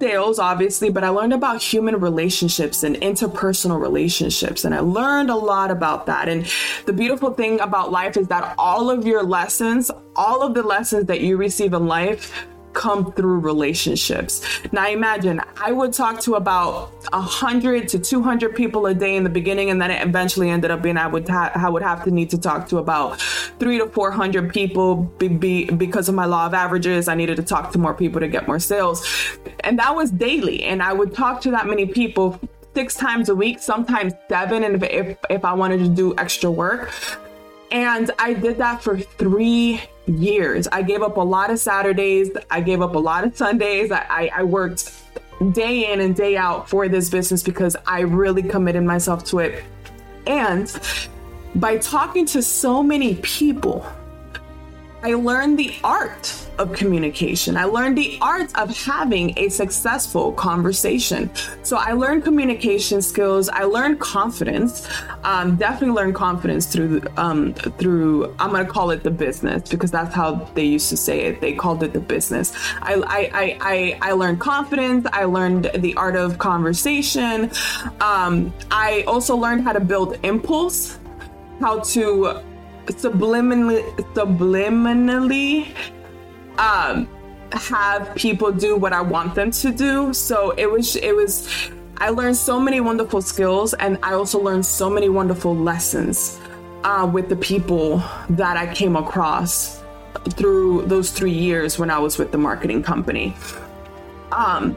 sales, 0.00 0.38
obviously, 0.38 0.88
but 0.88 1.04
I 1.04 1.08
learned 1.10 1.32
about 1.32 1.62
human 1.62 2.00
relationships 2.00 2.82
and 2.82 2.96
interpersonal 2.96 3.80
relationships. 3.80 4.64
And 4.64 4.74
I 4.74 4.80
learned 4.80 5.30
a 5.30 5.36
lot 5.36 5.70
about 5.70 6.06
that. 6.06 6.28
And 6.28 6.50
the 6.86 6.92
beautiful 6.92 7.32
thing 7.32 7.60
about 7.60 7.90
life 7.90 8.16
is 8.16 8.28
that 8.28 8.54
all 8.56 8.88
of 8.90 9.06
your 9.06 9.22
lessons, 9.22 9.90
all 10.16 10.42
of 10.42 10.54
the 10.54 10.62
lessons 10.62 11.06
that 11.06 11.20
you 11.20 11.36
receive 11.36 11.74
in 11.74 11.86
life, 11.86 12.46
come 12.72 13.12
through 13.12 13.40
relationships. 13.40 14.42
Now 14.72 14.88
imagine 14.88 15.40
I 15.56 15.72
would 15.72 15.92
talk 15.92 16.20
to 16.20 16.34
about 16.34 16.92
a 17.12 17.20
hundred 17.20 17.88
to 17.88 17.98
two 17.98 18.22
hundred 18.22 18.54
people 18.54 18.86
a 18.86 18.94
day 18.94 19.16
in 19.16 19.24
the 19.24 19.30
beginning, 19.30 19.70
and 19.70 19.80
then 19.80 19.90
it 19.90 20.06
eventually 20.06 20.50
ended 20.50 20.70
up 20.70 20.82
being 20.82 20.96
I 20.96 21.06
would 21.06 21.28
ha- 21.28 21.52
I 21.54 21.68
would 21.68 21.82
have 21.82 22.04
to 22.04 22.10
need 22.10 22.30
to 22.30 22.38
talk 22.38 22.68
to 22.68 22.78
about 22.78 23.20
three 23.58 23.78
to 23.78 23.86
four 23.88 24.10
hundred 24.10 24.52
people 24.52 24.96
be- 24.96 25.28
be- 25.28 25.64
because 25.70 26.08
of 26.08 26.14
my 26.14 26.26
law 26.26 26.46
of 26.46 26.54
averages. 26.54 27.08
I 27.08 27.14
needed 27.14 27.36
to 27.36 27.42
talk 27.42 27.72
to 27.72 27.78
more 27.78 27.94
people 27.94 28.20
to 28.20 28.28
get 28.28 28.46
more 28.46 28.58
sales, 28.58 29.06
and 29.60 29.78
that 29.78 29.94
was 29.94 30.10
daily. 30.10 30.62
And 30.64 30.82
I 30.82 30.92
would 30.92 31.14
talk 31.14 31.40
to 31.42 31.50
that 31.50 31.66
many 31.66 31.86
people 31.86 32.38
six 32.74 32.94
times 32.94 33.28
a 33.28 33.34
week, 33.34 33.58
sometimes 33.58 34.12
seven, 34.28 34.64
and 34.64 34.76
if 34.76 34.82
if, 34.82 35.18
if 35.28 35.44
I 35.44 35.52
wanted 35.52 35.78
to 35.78 35.88
do 35.88 36.14
extra 36.18 36.50
work. 36.50 36.92
And 37.72 38.10
I 38.18 38.32
did 38.32 38.58
that 38.58 38.82
for 38.82 38.98
three 38.98 39.80
years. 40.10 40.68
I 40.68 40.82
gave 40.82 41.02
up 41.02 41.16
a 41.16 41.22
lot 41.22 41.50
of 41.50 41.58
Saturdays. 41.58 42.30
I 42.50 42.60
gave 42.60 42.82
up 42.82 42.94
a 42.94 42.98
lot 42.98 43.24
of 43.24 43.36
Sundays. 43.36 43.90
I, 43.90 44.06
I, 44.08 44.30
I 44.38 44.42
worked 44.42 44.92
day 45.52 45.92
in 45.92 46.00
and 46.00 46.14
day 46.14 46.36
out 46.36 46.68
for 46.68 46.88
this 46.88 47.08
business 47.08 47.42
because 47.42 47.76
I 47.86 48.00
really 48.00 48.42
committed 48.42 48.84
myself 48.84 49.24
to 49.26 49.38
it. 49.38 49.64
And 50.26 50.70
by 51.54 51.78
talking 51.78 52.26
to 52.26 52.42
so 52.42 52.82
many 52.82 53.16
people, 53.16 53.86
I 55.02 55.14
learned 55.14 55.58
the 55.58 55.74
art 55.82 56.34
of 56.58 56.74
communication. 56.74 57.56
I 57.56 57.64
learned 57.64 57.96
the 57.96 58.18
art 58.20 58.54
of 58.58 58.76
having 58.84 59.32
a 59.38 59.48
successful 59.48 60.32
conversation. 60.32 61.30
So 61.62 61.78
I 61.78 61.92
learned 61.92 62.22
communication 62.22 63.00
skills. 63.00 63.48
I 63.48 63.62
learned 63.62 63.98
confidence. 63.98 64.86
Um, 65.24 65.56
definitely 65.56 65.96
learned 65.96 66.14
confidence 66.14 66.66
through 66.66 67.02
um, 67.16 67.54
through 67.54 68.34
I'm 68.38 68.50
gonna 68.50 68.66
call 68.66 68.90
it 68.90 69.02
the 69.02 69.10
business 69.10 69.70
because 69.70 69.90
that's 69.90 70.14
how 70.14 70.34
they 70.54 70.64
used 70.64 70.90
to 70.90 70.98
say 70.98 71.20
it. 71.22 71.40
They 71.40 71.54
called 71.54 71.82
it 71.82 71.94
the 71.94 72.00
business. 72.00 72.52
I 72.82 72.94
I 73.06 73.58
I 73.60 73.98
I, 74.02 74.12
learned 74.12 74.40
confidence. 74.40 75.06
I 75.14 75.24
learned 75.24 75.70
the 75.76 75.94
art 75.96 76.16
of 76.16 76.38
conversation. 76.38 77.50
Um, 78.02 78.52
I 78.70 79.04
also 79.06 79.34
learned 79.34 79.64
how 79.64 79.72
to 79.72 79.80
build 79.80 80.18
impulse, 80.24 80.98
how 81.60 81.80
to 81.80 82.42
subliminally 82.92 83.82
subliminally 84.14 85.74
um, 86.58 87.08
have 87.52 88.14
people 88.14 88.52
do 88.52 88.76
what 88.76 88.92
I 88.92 89.00
want 89.00 89.34
them 89.34 89.50
to 89.50 89.70
do. 89.70 90.12
So 90.12 90.52
it 90.52 90.70
was 90.70 90.96
it 90.96 91.14
was 91.14 91.70
I 91.98 92.10
learned 92.10 92.36
so 92.36 92.58
many 92.58 92.80
wonderful 92.80 93.20
skills 93.20 93.74
and 93.74 93.98
I 94.02 94.14
also 94.14 94.40
learned 94.40 94.64
so 94.64 94.88
many 94.88 95.08
wonderful 95.08 95.54
lessons 95.54 96.40
uh, 96.84 97.08
with 97.12 97.28
the 97.28 97.36
people 97.36 98.02
that 98.30 98.56
I 98.56 98.72
came 98.74 98.96
across 98.96 99.82
through 100.30 100.82
those 100.86 101.10
three 101.10 101.32
years 101.32 101.78
when 101.78 101.90
I 101.90 101.98
was 101.98 102.18
with 102.18 102.32
the 102.32 102.38
marketing 102.38 102.82
company. 102.82 103.36
Um, 104.32 104.76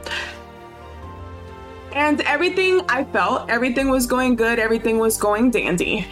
and 1.92 2.20
everything 2.22 2.82
I 2.88 3.04
felt, 3.04 3.48
everything 3.48 3.88
was 3.88 4.06
going 4.06 4.36
good, 4.36 4.58
everything 4.58 4.98
was 4.98 5.16
going 5.16 5.50
dandy. 5.50 6.06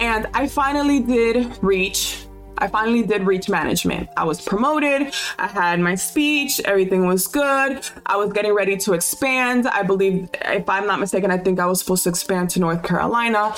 And 0.00 0.26
I 0.34 0.46
finally 0.46 1.00
did 1.00 1.62
reach 1.62 2.24
I 2.60 2.66
finally 2.66 3.02
did 3.02 3.22
reach 3.22 3.48
management. 3.48 4.08
I 4.16 4.24
was 4.24 4.40
promoted, 4.40 5.14
I 5.38 5.46
had 5.46 5.80
my 5.80 5.94
speech, 5.94 6.60
everything 6.64 7.06
was 7.06 7.26
good. 7.26 7.80
I 8.06 8.16
was 8.16 8.32
getting 8.32 8.52
ready 8.52 8.76
to 8.78 8.94
expand. 8.94 9.68
I 9.68 9.82
believe, 9.84 10.28
if 10.42 10.68
I'm 10.68 10.86
not 10.86 10.98
mistaken, 10.98 11.30
I 11.30 11.38
think 11.38 11.60
I 11.60 11.66
was 11.66 11.80
supposed 11.80 12.02
to 12.04 12.10
expand 12.10 12.50
to 12.50 12.60
North 12.60 12.82
Carolina 12.82 13.54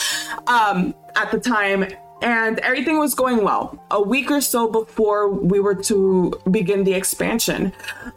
um, 0.46 0.94
at 1.16 1.31
the 1.31 1.40
time. 1.40 1.87
And 2.22 2.59
everything 2.59 2.98
was 2.98 3.14
going 3.14 3.42
well. 3.42 3.83
A 3.90 4.03
week 4.03 4.31
or 4.31 4.42
so 4.42 4.68
before 4.68 5.31
we 5.31 5.59
were 5.59 5.74
to 5.74 6.38
begin 6.50 6.85
the 6.85 6.92
expansion, 6.92 7.72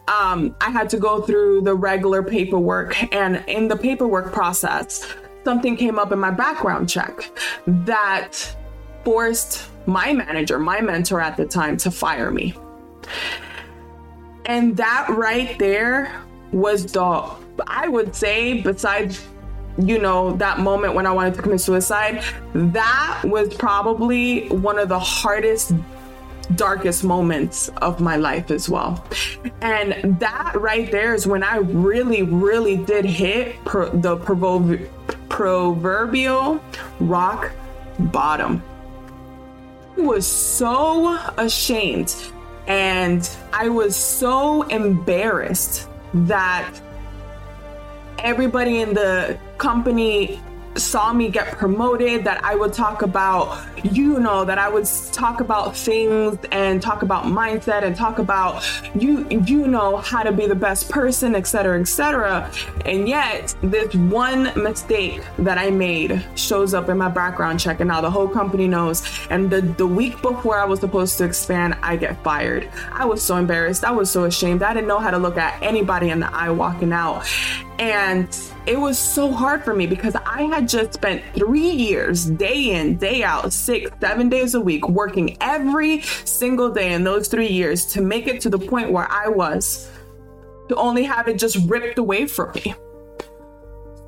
um, 0.09 0.53
I 0.59 0.71
had 0.71 0.89
to 0.89 0.97
go 0.97 1.21
through 1.21 1.61
the 1.61 1.73
regular 1.73 2.21
paperwork. 2.21 3.13
And 3.13 3.41
in 3.47 3.69
the 3.69 3.77
paperwork 3.77 4.33
process, 4.33 5.07
something 5.43 5.75
came 5.75 5.99
up 5.99 6.11
in 6.11 6.19
my 6.19 6.31
background 6.31 6.89
check 6.89 7.29
that 7.65 8.55
forced 9.03 9.69
my 9.85 10.13
manager, 10.13 10.59
my 10.59 10.81
mentor 10.81 11.19
at 11.19 11.37
the 11.37 11.45
time, 11.45 11.77
to 11.77 11.91
fire 11.91 12.31
me. 12.31 12.55
And 14.45 14.75
that 14.77 15.07
right 15.09 15.57
there 15.59 16.21
was 16.51 16.91
the, 16.91 17.29
I 17.67 17.87
would 17.87 18.15
say, 18.15 18.61
besides, 18.61 19.25
you 19.77 19.99
know, 19.99 20.33
that 20.37 20.59
moment 20.59 20.93
when 20.93 21.05
I 21.05 21.11
wanted 21.11 21.33
to 21.35 21.41
commit 21.41 21.61
suicide, 21.61 22.23
that 22.53 23.21
was 23.23 23.53
probably 23.55 24.47
one 24.49 24.77
of 24.77 24.89
the 24.89 24.99
hardest 24.99 25.73
darkest 26.55 27.03
moments 27.03 27.69
of 27.77 27.99
my 27.99 28.15
life 28.17 28.51
as 28.51 28.69
well. 28.69 29.03
And 29.61 30.19
that 30.19 30.53
right 30.55 30.91
there 30.91 31.15
is 31.15 31.25
when 31.25 31.41
I 31.41 31.57
really, 31.57 32.21
really 32.23 32.77
did 32.77 33.05
hit 33.05 33.63
per- 33.65 33.89
the 33.89 34.17
proverbial 35.33 36.61
rock 36.99 37.51
bottom. 37.97 38.61
I 39.97 40.01
was 40.01 40.27
so 40.27 41.17
ashamed 41.39 42.15
and 42.67 43.27
I 43.51 43.67
was 43.67 43.95
so 43.95 44.61
embarrassed 44.67 45.89
that 46.13 46.79
everybody 48.19 48.81
in 48.81 48.93
the 48.93 49.39
company 49.57 50.39
saw 50.75 51.13
me 51.13 51.29
get 51.29 51.57
promoted 51.57 52.23
that 52.23 52.43
I 52.43 52.55
would 52.55 52.73
talk 52.73 53.01
about, 53.01 53.63
you 53.83 54.19
know, 54.19 54.45
that 54.45 54.57
I 54.57 54.69
would 54.69 54.85
talk 55.11 55.39
about 55.39 55.75
things 55.75 56.37
and 56.51 56.81
talk 56.81 57.01
about 57.01 57.25
mindset 57.25 57.83
and 57.83 57.95
talk 57.95 58.19
about 58.19 58.63
you 58.95 59.27
you 59.29 59.67
know 59.67 59.97
how 59.97 60.23
to 60.23 60.31
be 60.31 60.47
the 60.47 60.55
best 60.55 60.89
person, 60.89 61.35
etc., 61.35 61.79
etc. 61.79 62.51
And 62.85 63.07
yet, 63.07 63.55
this 63.61 63.93
one 63.95 64.51
mistake 64.61 65.21
that 65.39 65.57
I 65.57 65.69
made 65.69 66.23
shows 66.35 66.73
up 66.73 66.89
in 66.89 66.97
my 66.97 67.09
background 67.09 67.59
check, 67.59 67.79
and 67.79 67.87
now 67.87 68.01
the 68.01 68.11
whole 68.11 68.27
company 68.27 68.67
knows. 68.67 69.03
And 69.29 69.49
the, 69.49 69.61
the 69.61 69.87
week 69.87 70.21
before 70.21 70.57
I 70.57 70.65
was 70.65 70.79
supposed 70.79 71.17
to 71.19 71.25
expand, 71.25 71.75
I 71.81 71.95
get 71.95 72.21
fired. 72.23 72.69
I 72.91 73.05
was 73.05 73.21
so 73.21 73.37
embarrassed. 73.37 73.83
I 73.83 73.91
was 73.91 74.09
so 74.09 74.25
ashamed. 74.25 74.63
I 74.63 74.73
didn't 74.73 74.87
know 74.87 74.99
how 74.99 75.11
to 75.11 75.17
look 75.17 75.37
at 75.37 75.61
anybody 75.61 76.09
in 76.09 76.19
the 76.19 76.33
eye 76.33 76.49
walking 76.49 76.93
out. 76.93 77.25
And 77.79 78.29
it 78.65 78.79
was 78.79 78.97
so 78.99 79.31
hard 79.31 79.63
for 79.63 79.73
me 79.73 79.87
because 79.87 80.15
I 80.15 80.43
had 80.43 80.67
just 80.67 80.93
spent 80.93 81.23
three 81.33 81.69
years, 81.69 82.25
day 82.25 82.71
in, 82.71 82.97
day 82.97 83.23
out, 83.23 83.51
six, 83.51 83.89
seven 83.99 84.29
days 84.29 84.53
a 84.53 84.61
week, 84.61 84.87
working 84.87 85.37
every 85.41 86.01
single 86.01 86.69
day 86.69 86.93
in 86.93 87.03
those 87.03 87.27
three 87.27 87.47
years 87.49 87.85
to 87.87 88.01
make 88.01 88.27
it 88.27 88.39
to 88.41 88.49
the 88.49 88.59
point 88.59 88.91
where 88.91 89.11
I 89.11 89.27
was, 89.27 89.89
to 90.69 90.75
only 90.75 91.03
have 91.03 91.27
it 91.27 91.37
just 91.37 91.57
ripped 91.67 91.97
away 91.97 92.27
from 92.27 92.51
me. 92.53 92.75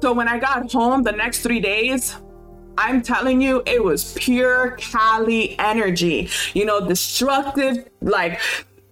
So 0.01 0.13
when 0.13 0.27
I 0.27 0.37
got 0.37 0.71
home 0.71 1.03
the 1.03 1.11
next 1.11 1.39
three 1.39 1.59
days, 1.59 2.15
I'm 2.77 3.01
telling 3.01 3.41
you, 3.41 3.63
it 3.65 3.83
was 3.83 4.13
pure 4.13 4.77
Kali 4.79 5.57
energy, 5.59 6.29
you 6.53 6.65
know, 6.65 6.85
destructive, 6.85 7.89
like 8.01 8.39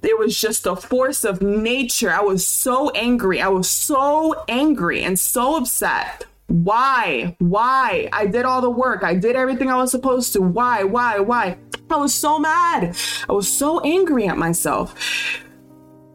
it 0.03 0.19
was 0.19 0.39
just 0.39 0.65
a 0.65 0.75
force 0.75 1.23
of 1.23 1.41
nature. 1.41 2.11
I 2.11 2.21
was 2.21 2.45
so 2.45 2.89
angry. 2.91 3.41
I 3.41 3.47
was 3.47 3.69
so 3.69 4.43
angry 4.47 5.03
and 5.03 5.17
so 5.17 5.57
upset. 5.57 6.25
Why? 6.47 7.35
Why? 7.39 8.09
I 8.11 8.27
did 8.27 8.45
all 8.45 8.61
the 8.61 8.69
work. 8.69 9.03
I 9.03 9.15
did 9.15 9.35
everything 9.35 9.69
I 9.69 9.77
was 9.77 9.91
supposed 9.91 10.33
to. 10.33 10.41
Why? 10.41 10.83
Why? 10.83 11.19
Why? 11.19 11.57
I 11.89 11.95
was 11.95 12.13
so 12.13 12.37
mad. 12.37 12.95
I 13.29 13.33
was 13.33 13.47
so 13.47 13.79
angry 13.79 14.27
at 14.27 14.37
myself. 14.37 14.95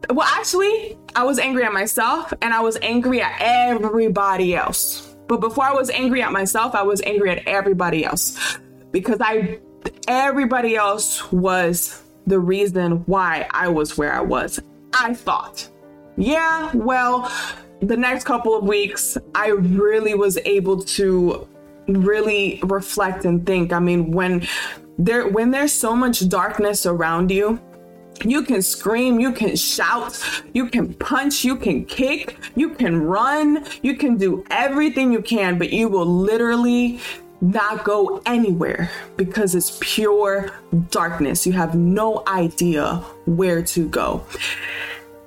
Well, 0.09 0.27
actually, 0.27 0.97
I 1.15 1.23
was 1.23 1.39
angry 1.39 1.63
at 1.63 1.73
myself 1.73 2.33
and 2.41 2.53
I 2.53 2.61
was 2.61 2.77
angry 2.81 3.21
at 3.21 3.35
everybody 3.39 4.55
else. 4.55 5.15
But 5.27 5.41
before 5.41 5.65
I 5.65 5.73
was 5.73 5.89
angry 5.89 6.21
at 6.21 6.31
myself, 6.31 6.73
I 6.73 6.83
was 6.83 7.01
angry 7.01 7.29
at 7.31 7.47
everybody 7.47 8.03
else 8.03 8.57
because 8.91 9.17
I 9.21 9.59
everybody 10.07 10.75
else 10.75 11.31
was 11.31 12.01
the 12.29 12.39
reason 12.39 13.03
why 13.07 13.47
I 13.51 13.67
was 13.67 13.97
where 13.97 14.13
I 14.13 14.21
was. 14.21 14.61
I 14.93 15.13
thought, 15.13 15.67
yeah, 16.15 16.71
well, 16.73 17.31
the 17.81 17.97
next 17.97 18.23
couple 18.23 18.55
of 18.55 18.63
weeks, 18.63 19.17
I 19.35 19.49
really 19.49 20.13
was 20.13 20.37
able 20.45 20.83
to 20.83 21.47
really 21.87 22.59
reflect 22.63 23.25
and 23.25 23.45
think. 23.45 23.73
I 23.73 23.79
mean, 23.79 24.11
when 24.11 24.47
there 24.97 25.27
when 25.27 25.51
there's 25.51 25.73
so 25.73 25.95
much 25.95 26.27
darkness 26.29 26.85
around 26.85 27.31
you, 27.31 27.59
you 28.23 28.43
can 28.43 28.61
scream, 28.61 29.19
you 29.19 29.31
can 29.31 29.55
shout, 29.55 30.19
you 30.53 30.67
can 30.67 30.93
punch, 30.95 31.43
you 31.43 31.55
can 31.55 31.85
kick, 31.85 32.37
you 32.55 32.71
can 32.71 33.01
run, 33.01 33.65
you 33.81 33.95
can 33.95 34.17
do 34.17 34.43
everything 34.51 35.11
you 35.11 35.21
can, 35.21 35.57
but 35.57 35.71
you 35.71 35.87
will 35.87 36.05
literally 36.05 36.99
not 37.41 37.83
go 37.83 38.21
anywhere 38.25 38.89
because 39.17 39.55
it's 39.55 39.77
pure 39.81 40.51
darkness. 40.91 41.45
You 41.47 41.53
have 41.53 41.75
no 41.75 42.23
idea 42.27 42.95
where 43.25 43.63
to 43.63 43.87
go. 43.87 44.25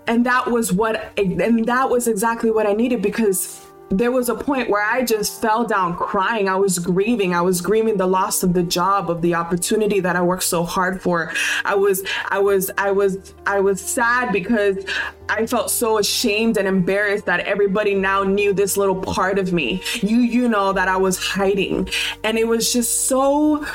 And 0.06 0.26
that 0.26 0.50
was 0.50 0.72
what, 0.72 1.12
and 1.16 1.64
that 1.66 1.88
was 1.88 2.08
exactly 2.08 2.50
what 2.50 2.66
I 2.66 2.72
needed 2.72 3.02
because 3.02 3.64
there 3.92 4.10
was 4.10 4.28
a 4.28 4.34
point 4.34 4.70
where 4.70 4.82
I 4.82 5.04
just 5.04 5.40
fell 5.40 5.64
down 5.64 5.96
crying. 5.96 6.48
I 6.48 6.56
was 6.56 6.78
grieving. 6.78 7.34
I 7.34 7.42
was 7.42 7.60
grieving 7.60 7.96
the 7.96 8.06
loss 8.06 8.42
of 8.42 8.54
the 8.54 8.62
job, 8.62 9.10
of 9.10 9.22
the 9.22 9.34
opportunity 9.34 10.00
that 10.00 10.16
I 10.16 10.22
worked 10.22 10.44
so 10.44 10.64
hard 10.64 11.00
for. 11.00 11.32
I 11.64 11.74
was, 11.74 12.02
I 12.30 12.38
was, 12.38 12.70
I 12.78 12.90
was, 12.90 13.34
I 13.46 13.60
was 13.60 13.80
sad 13.80 14.32
because 14.32 14.84
I 15.28 15.46
felt 15.46 15.70
so 15.70 15.98
ashamed 15.98 16.56
and 16.56 16.66
embarrassed 16.66 17.26
that 17.26 17.40
everybody 17.40 17.94
now 17.94 18.22
knew 18.22 18.52
this 18.52 18.76
little 18.76 19.00
part 19.00 19.38
of 19.38 19.52
me. 19.52 19.82
You, 20.00 20.18
you 20.18 20.48
know, 20.48 20.72
that 20.72 20.88
I 20.88 20.96
was 20.96 21.18
hiding. 21.18 21.88
And 22.24 22.38
it 22.38 22.48
was 22.48 22.72
just 22.72 23.06
so 23.06 23.66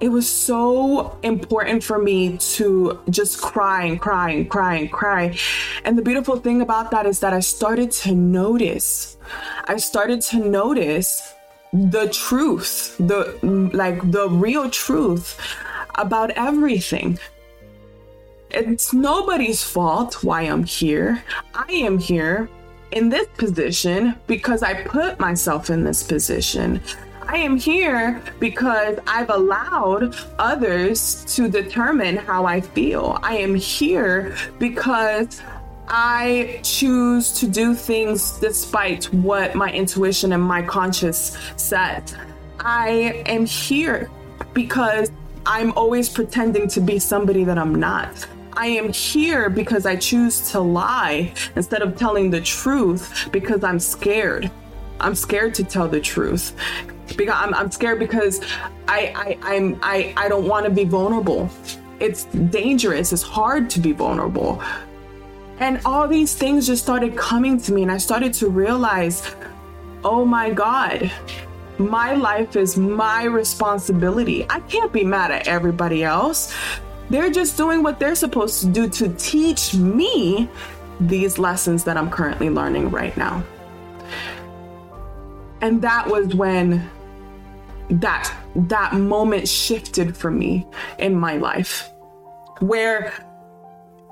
it 0.00 0.08
was 0.08 0.28
so 0.28 1.16
important 1.22 1.84
for 1.84 1.98
me 1.98 2.36
to 2.38 3.00
just 3.10 3.40
cry 3.40 3.84
and 3.84 4.00
cry 4.00 4.30
and 4.30 4.50
cry 4.50 4.74
and 4.76 4.92
cry. 4.92 5.36
And 5.84 5.96
the 5.96 6.02
beautiful 6.02 6.36
thing 6.36 6.60
about 6.60 6.90
that 6.90 7.06
is 7.06 7.20
that 7.20 7.32
I 7.32 7.40
started 7.40 7.90
to 8.02 8.14
notice, 8.14 9.16
I 9.64 9.76
started 9.76 10.20
to 10.22 10.38
notice 10.38 11.34
the 11.72 12.08
truth, 12.08 12.96
the 12.98 13.38
like 13.72 14.10
the 14.10 14.28
real 14.28 14.70
truth 14.70 15.38
about 15.94 16.30
everything. 16.30 17.18
It's 18.50 18.92
nobody's 18.92 19.62
fault 19.62 20.22
why 20.22 20.42
I'm 20.42 20.64
here. 20.64 21.22
I 21.54 21.72
am 21.72 21.98
here 21.98 22.48
in 22.92 23.08
this 23.08 23.26
position 23.36 24.14
because 24.26 24.62
I 24.62 24.84
put 24.84 25.18
myself 25.18 25.70
in 25.70 25.82
this 25.82 26.02
position. 26.02 26.80
I 27.26 27.38
am 27.38 27.56
here 27.56 28.22
because 28.38 28.98
I've 29.06 29.30
allowed 29.30 30.14
others 30.38 31.24
to 31.34 31.48
determine 31.48 32.16
how 32.16 32.44
I 32.44 32.60
feel. 32.60 33.18
I 33.22 33.36
am 33.38 33.54
here 33.54 34.36
because 34.58 35.40
I 35.88 36.60
choose 36.62 37.32
to 37.40 37.46
do 37.46 37.74
things 37.74 38.38
despite 38.40 39.06
what 39.14 39.54
my 39.54 39.72
intuition 39.72 40.32
and 40.32 40.42
my 40.42 40.62
conscience 40.62 41.36
said. 41.56 42.12
I 42.60 43.22
am 43.26 43.46
here 43.46 44.10
because 44.52 45.10
I'm 45.46 45.72
always 45.72 46.08
pretending 46.08 46.68
to 46.68 46.80
be 46.80 46.98
somebody 46.98 47.44
that 47.44 47.58
I'm 47.58 47.74
not. 47.74 48.26
I 48.52 48.66
am 48.66 48.92
here 48.92 49.50
because 49.50 49.86
I 49.86 49.96
choose 49.96 50.52
to 50.52 50.60
lie 50.60 51.32
instead 51.56 51.82
of 51.82 51.96
telling 51.96 52.30
the 52.30 52.40
truth 52.40 53.28
because 53.32 53.64
I'm 53.64 53.80
scared. 53.80 54.50
I'm 55.00 55.14
scared 55.14 55.54
to 55.56 55.64
tell 55.64 55.88
the 55.88 56.00
truth 56.00 56.54
because 57.16 57.36
I'm, 57.36 57.54
I'm 57.54 57.70
scared 57.70 57.98
because 57.98 58.40
I, 58.88 59.12
I 59.14 59.54
I'm 59.54 59.78
I, 59.82 60.14
I 60.16 60.28
don't 60.28 60.46
want 60.46 60.64
to 60.64 60.70
be 60.70 60.84
vulnerable. 60.84 61.50
It's 62.00 62.24
dangerous. 62.24 63.12
It's 63.12 63.22
hard 63.22 63.70
to 63.70 63.80
be 63.80 63.92
vulnerable. 63.92 64.62
And 65.58 65.80
all 65.84 66.08
these 66.08 66.34
things 66.34 66.66
just 66.66 66.82
started 66.82 67.16
coming 67.16 67.60
to 67.60 67.72
me, 67.72 67.82
and 67.82 67.92
I 67.92 67.98
started 67.98 68.34
to 68.34 68.48
realize, 68.48 69.34
oh 70.02 70.24
my 70.24 70.50
God, 70.50 71.10
my 71.78 72.14
life 72.14 72.56
is 72.56 72.76
my 72.76 73.24
responsibility. 73.24 74.44
I 74.50 74.60
can't 74.60 74.92
be 74.92 75.04
mad 75.04 75.30
at 75.30 75.46
everybody 75.46 76.02
else. 76.02 76.54
They're 77.10 77.30
just 77.30 77.56
doing 77.56 77.82
what 77.82 78.00
they're 78.00 78.14
supposed 78.14 78.60
to 78.60 78.66
do 78.66 78.88
to 78.88 79.08
teach 79.14 79.74
me 79.74 80.48
these 81.00 81.38
lessons 81.38 81.84
that 81.84 81.96
I'm 81.96 82.10
currently 82.10 82.50
learning 82.50 82.90
right 82.90 83.16
now. 83.16 83.44
And 85.64 85.80
that 85.80 86.06
was 86.06 86.34
when 86.34 86.90
that 87.88 88.30
that 88.54 88.92
moment 88.92 89.48
shifted 89.48 90.14
for 90.14 90.30
me 90.30 90.66
in 90.98 91.14
my 91.14 91.38
life 91.38 91.90
where 92.60 93.14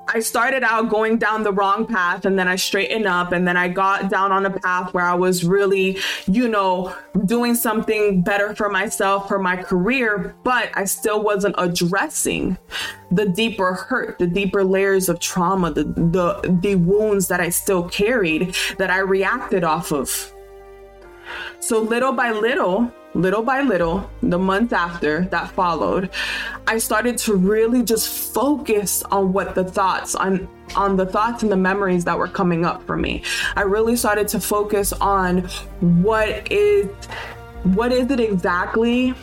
I 0.07 0.19
started 0.21 0.63
out 0.63 0.89
going 0.89 1.19
down 1.19 1.43
the 1.43 1.51
wrong 1.51 1.85
path 1.85 2.25
and 2.25 2.39
then 2.39 2.47
I 2.47 2.55
straightened 2.55 3.05
up 3.05 3.31
and 3.31 3.47
then 3.47 3.55
I 3.55 3.67
got 3.67 4.09
down 4.09 4.31
on 4.31 4.47
a 4.47 4.49
path 4.49 4.95
where 4.95 5.05
I 5.05 5.13
was 5.13 5.43
really, 5.43 5.99
you 6.25 6.47
know, 6.47 6.95
doing 7.25 7.53
something 7.53 8.23
better 8.23 8.55
for 8.55 8.67
myself, 8.67 9.27
for 9.27 9.37
my 9.37 9.55
career, 9.55 10.35
but 10.43 10.71
I 10.73 10.85
still 10.85 11.21
wasn't 11.21 11.53
addressing 11.59 12.57
the 13.11 13.27
deeper 13.27 13.75
hurt, 13.75 14.17
the 14.17 14.27
deeper 14.27 14.63
layers 14.63 15.07
of 15.07 15.19
trauma, 15.19 15.71
the 15.71 15.83
the 15.83 16.57
the 16.63 16.75
wounds 16.75 17.27
that 17.27 17.39
I 17.39 17.49
still 17.49 17.87
carried 17.89 18.55
that 18.79 18.89
I 18.89 18.97
reacted 18.99 19.63
off 19.63 19.91
of. 19.91 20.32
So 21.59 21.79
little 21.79 22.11
by 22.11 22.31
little, 22.31 22.91
little 23.13 23.43
by 23.43 23.61
little, 23.61 24.09
the 24.21 24.37
month 24.37 24.73
after 24.73 25.25
that 25.25 25.51
followed, 25.51 26.09
I 26.67 26.77
started 26.77 27.17
to 27.19 27.35
really 27.35 27.83
just 27.83 28.33
focus 28.33 29.03
on 29.03 29.33
what 29.33 29.55
the 29.55 29.63
thoughts 29.63 30.15
on 30.15 30.47
on 30.75 30.95
the 30.95 31.05
thoughts 31.05 31.43
and 31.43 31.51
the 31.51 31.57
memories 31.57 32.03
that 32.05 32.17
were 32.17 32.27
coming 32.27 32.65
up 32.65 32.85
for 32.85 32.97
me. 32.97 33.23
I 33.55 33.61
really 33.61 33.95
started 33.95 34.27
to 34.29 34.39
focus 34.39 34.91
on 34.93 35.43
what 35.79 36.51
is 36.51 36.87
what 37.63 37.91
is 37.91 38.11
it 38.11 38.19
exactly 38.19 39.13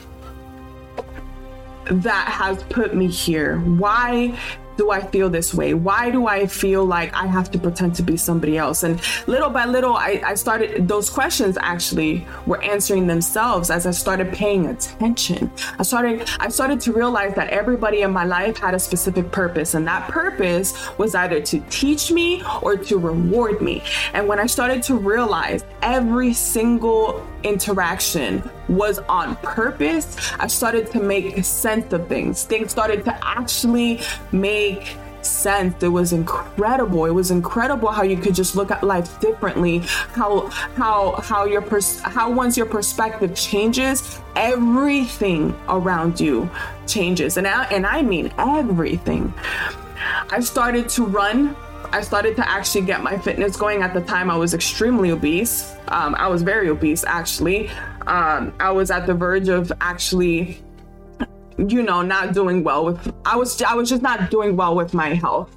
that 1.86 2.28
has 2.28 2.62
put 2.64 2.94
me 2.94 3.08
here? 3.08 3.58
Why 3.58 4.38
do 4.80 4.90
I 4.90 5.02
feel 5.02 5.28
this 5.28 5.52
way? 5.52 5.74
Why 5.74 6.10
do 6.10 6.26
I 6.26 6.46
feel 6.46 6.86
like 6.86 7.12
I 7.14 7.26
have 7.26 7.50
to 7.50 7.58
pretend 7.58 7.94
to 7.96 8.02
be 8.02 8.16
somebody 8.16 8.56
else? 8.56 8.82
And 8.82 8.98
little 9.26 9.50
by 9.50 9.66
little, 9.66 9.94
I, 9.94 10.22
I 10.24 10.34
started, 10.34 10.88
those 10.88 11.10
questions 11.10 11.58
actually 11.60 12.26
were 12.46 12.62
answering 12.62 13.06
themselves 13.06 13.68
as 13.68 13.86
I 13.86 13.90
started 13.90 14.32
paying 14.32 14.68
attention. 14.68 15.52
I 15.78 15.82
started, 15.82 16.26
I 16.40 16.48
started 16.48 16.80
to 16.80 16.94
realize 16.94 17.34
that 17.34 17.50
everybody 17.50 18.00
in 18.00 18.10
my 18.10 18.24
life 18.24 18.56
had 18.56 18.72
a 18.72 18.78
specific 18.78 19.30
purpose, 19.30 19.74
and 19.74 19.86
that 19.86 20.08
purpose 20.08 20.72
was 20.96 21.14
either 21.14 21.42
to 21.42 21.60
teach 21.68 22.10
me 22.10 22.42
or 22.62 22.78
to 22.78 22.96
reward 22.96 23.60
me. 23.60 23.82
And 24.14 24.26
when 24.26 24.38
I 24.38 24.46
started 24.46 24.82
to 24.84 24.94
realize 24.96 25.62
every 25.82 26.32
single 26.32 27.26
interaction 27.42 28.48
was 28.68 28.98
on 29.00 29.36
purpose. 29.36 30.32
I 30.38 30.46
started 30.46 30.90
to 30.92 31.00
make 31.00 31.44
sense 31.44 31.92
of 31.92 32.08
things. 32.08 32.44
Things 32.44 32.70
started 32.70 33.04
to 33.04 33.18
actually 33.26 34.00
make 34.32 34.96
sense. 35.22 35.82
It 35.82 35.88
was 35.88 36.12
incredible. 36.12 37.04
It 37.04 37.10
was 37.10 37.30
incredible 37.30 37.88
how 37.88 38.02
you 38.02 38.16
could 38.16 38.34
just 38.34 38.56
look 38.56 38.70
at 38.70 38.82
life 38.82 39.20
differently. 39.20 39.78
How 40.14 40.48
how 40.76 41.12
how 41.22 41.44
your 41.44 41.62
pers- 41.62 42.00
how 42.00 42.30
once 42.30 42.56
your 42.56 42.66
perspective 42.66 43.34
changes, 43.34 44.20
everything 44.36 45.54
around 45.68 46.20
you 46.20 46.48
changes. 46.86 47.36
And 47.36 47.46
I, 47.46 47.64
and 47.64 47.86
I 47.86 48.02
mean 48.02 48.32
everything. 48.38 49.32
I 50.30 50.40
started 50.40 50.88
to 50.90 51.04
run. 51.04 51.56
I 51.92 52.02
started 52.02 52.36
to 52.36 52.48
actually 52.48 52.86
get 52.86 53.02
my 53.02 53.18
fitness 53.18 53.56
going. 53.56 53.82
At 53.82 53.94
the 53.94 54.00
time, 54.00 54.30
I 54.30 54.36
was 54.36 54.54
extremely 54.54 55.10
obese. 55.10 55.74
Um, 55.88 56.14
I 56.14 56.28
was 56.28 56.42
very 56.42 56.68
obese, 56.68 57.04
actually. 57.04 57.68
Um, 58.06 58.54
I 58.60 58.70
was 58.70 58.90
at 58.90 59.06
the 59.06 59.14
verge 59.14 59.48
of 59.48 59.72
actually 59.80 60.62
you 61.68 61.82
know, 61.82 62.02
not 62.02 62.32
doing 62.32 62.64
well 62.64 62.84
with 62.86 63.12
I 63.24 63.36
was 63.36 63.60
I 63.62 63.74
was 63.74 63.88
just 63.88 64.02
not 64.02 64.30
doing 64.30 64.56
well 64.56 64.74
with 64.74 64.94
my 64.94 65.14
health. 65.14 65.56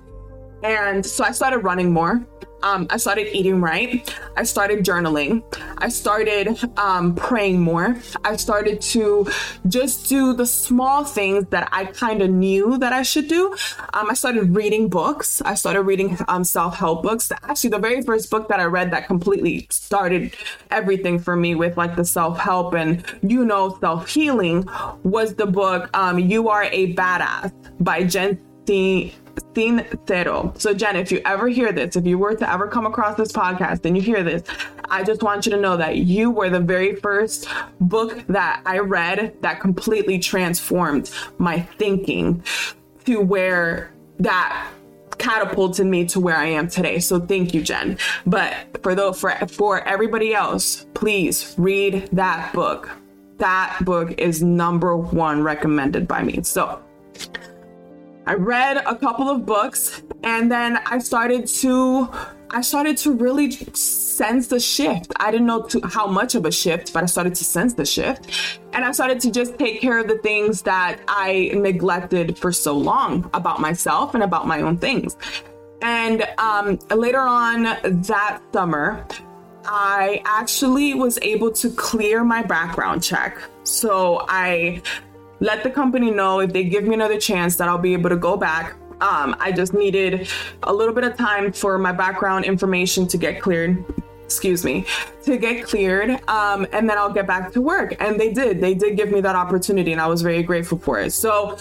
And 0.64 1.06
so 1.06 1.24
I 1.24 1.32
started 1.32 1.60
running 1.60 1.92
more. 1.92 2.26
Um, 2.64 2.88
I 2.90 2.98
started 2.98 3.36
eating 3.36 3.60
right. 3.62 4.14
I 4.38 4.44
started 4.44 4.86
journaling. 4.86 5.44
I 5.80 5.90
started 5.90 6.58
um, 6.78 7.14
praying 7.14 7.62
more. 7.62 7.98
I 8.24 8.38
started 8.38 8.82
to 8.94 9.28
just 9.68 10.08
do 10.08 10.34
the 10.34 10.46
small 10.46 11.04
things 11.04 11.46
that 11.50 11.68
I 11.74 11.86
kind 11.86 12.22
of 12.22 12.30
knew 12.30 12.78
that 12.78 12.94
I 12.94 13.04
should 13.04 13.28
do. 13.28 13.54
Um, 13.94 14.10
I 14.10 14.14
started 14.14 14.56
reading 14.56 14.88
books. 14.88 15.42
I 15.42 15.56
started 15.56 15.82
reading 15.82 16.18
um, 16.30 16.46
self 16.46 16.76
help 16.76 17.04
books. 17.04 17.32
Actually, 17.44 17.72
the 17.72 17.80
very 17.80 18.02
first 18.02 18.32
book 18.32 18.48
that 18.48 18.62
I 18.62 18.66
read 18.66 18.92
that 18.92 19.08
completely 19.08 19.68
started 19.70 20.34
everything 20.72 21.20
for 21.20 21.36
me 21.36 21.56
with 21.56 21.76
like 21.76 21.98
the 21.98 22.06
self 22.06 22.40
help 22.40 22.74
and, 22.74 23.04
you 23.22 23.44
know, 23.44 23.78
self 23.82 24.08
healing 24.08 24.68
was 25.04 25.36
the 25.36 25.46
book 25.46 25.90
um, 25.94 26.18
You 26.18 26.48
Are 26.48 26.64
a 26.64 26.94
Badass 26.94 27.52
by 27.82 28.04
Jen 28.04 28.40
Sincero. 28.66 30.60
So, 30.60 30.74
Jen, 30.74 30.96
if 30.96 31.12
you 31.12 31.22
ever 31.26 31.48
hear 31.48 31.72
this, 31.72 31.96
if 31.96 32.06
you 32.06 32.18
were 32.18 32.36
to 32.36 32.52
ever 32.52 32.68
come 32.68 32.86
across 32.86 33.18
this 33.18 33.32
podcast 33.32 33.86
and 33.86 33.96
you 33.96 34.02
hear 34.02 34.24
this, 34.24 34.44
I 34.90 35.04
just 35.04 35.24
want 35.24 35.46
you 35.46 35.52
to 35.54 35.60
know 35.60 35.78
that 35.78 35.98
you 35.98 36.30
were 36.30 36.50
the 36.50 36.60
very 36.60 36.96
first 36.96 37.48
book 37.80 38.26
that 38.28 38.62
I 38.66 38.80
read 38.80 39.36
that 39.42 39.60
completely 39.60 40.20
transformed 40.20 41.10
my 41.38 41.62
thinking 41.62 42.44
to 43.06 43.20
where 43.20 43.92
that 44.20 44.70
catapulted 45.18 45.86
me 45.86 46.06
to 46.06 46.20
where 46.20 46.38
I 46.38 46.46
am 46.46 46.68
today. 46.68 47.00
So 47.00 47.20
thank 47.20 47.54
you, 47.54 47.62
Jen. 47.62 47.98
But 48.26 48.56
for 48.84 48.94
the 48.96 49.14
for 49.14 49.32
for 49.48 49.88
everybody 49.88 50.34
else, 50.34 50.86
please 50.94 51.56
read 51.58 52.10
that 52.12 52.54
book. 52.54 52.90
That 53.38 53.80
book 53.82 54.20
is 54.20 54.44
number 54.44 54.96
one 54.96 55.42
recommended 55.42 56.08
by 56.08 56.24
me. 56.24 56.44
So 56.44 56.82
I 58.26 58.36
read 58.36 58.78
a 58.78 58.96
couple 58.96 59.30
of 59.30 59.46
books 59.46 60.02
and 60.24 60.50
then 60.50 60.80
I 60.86 61.00
started 61.00 61.46
to 61.48 62.10
I 62.56 62.62
started 62.62 62.98
to 62.98 63.14
really 63.14 63.52
sense 63.52 64.48
the 64.48 64.60
shift. 64.60 65.12
I 65.16 65.32
didn't 65.32 65.48
know 65.48 65.64
to, 65.64 65.82
how 65.88 66.06
much 66.06 66.36
of 66.36 66.46
a 66.46 66.52
shift, 66.52 66.94
but 66.94 67.02
I 67.02 67.08
started 67.08 67.34
to 67.36 67.44
sense 67.44 67.74
the 67.74 67.86
shift. 67.86 68.60
And 68.74 68.86
I 68.86 68.92
started 68.92 69.20
to 69.22 69.32
just 69.32 69.58
take 69.58 69.82
care 69.82 69.98
of 69.98 70.08
the 70.08 70.20
things 70.20 70.62
that 70.62 71.00
I 71.08 71.52
neglected 71.56 72.38
for 72.38 72.52
so 72.52 72.78
long 72.78 73.28
about 73.34 73.60
myself 73.60 74.14
and 74.14 74.24
about 74.24 74.46
my 74.46 74.62
own 74.62 74.78
things. 74.78 75.18
And 75.82 76.28
um, 76.38 76.78
later 76.96 77.22
on 77.22 77.64
that 77.64 78.40
summer, 78.54 79.04
I 79.66 80.22
actually 80.26 80.94
was 80.94 81.18
able 81.24 81.52
to 81.54 81.72
clear 81.72 82.24
my 82.24 82.44
background 82.44 83.02
check. 83.02 83.40
So 83.64 84.26
I 84.30 84.84
let 85.44 85.62
the 85.62 85.70
company 85.70 86.10
know 86.10 86.40
if 86.40 86.54
they 86.54 86.64
give 86.64 86.86
me 86.86 86.94
another 86.94 87.20
chance 87.20 87.58
that 87.58 87.68
I'll 87.68 87.78
be 87.78 87.94
able 87.94 88.10
to 88.10 88.16
go 88.16 88.38
back. 88.38 88.76
Um, 89.02 89.36
I 89.40 89.52
just 89.52 89.74
needed 89.74 90.30
a 90.64 90.74
little 90.74 90.94
bit 90.94 91.04
of 91.04 91.18
time 91.18 91.52
for 91.52 91.78
my 91.78 91.92
background 91.92 92.46
information 92.46 93.06
to 93.08 93.18
get 93.18 93.42
cleared. 93.42 93.84
Excuse 94.24 94.64
me, 94.64 94.86
to 95.26 95.38
get 95.38 95.66
cleared, 95.66 96.10
um, 96.30 96.66
and 96.72 96.90
then 96.90 96.98
I'll 96.98 97.12
get 97.12 97.28
back 97.28 97.52
to 97.52 97.62
work. 97.62 97.94
And 98.00 98.18
they 98.20 98.32
did. 98.32 98.62
They 98.62 98.74
did 98.74 98.96
give 98.96 99.12
me 99.12 99.20
that 99.22 99.36
opportunity, 99.36 99.92
and 99.92 100.00
I 100.00 100.08
was 100.08 100.22
very 100.22 100.42
grateful 100.42 100.78
for 100.78 101.00
it. 101.02 101.12
So 101.12 101.58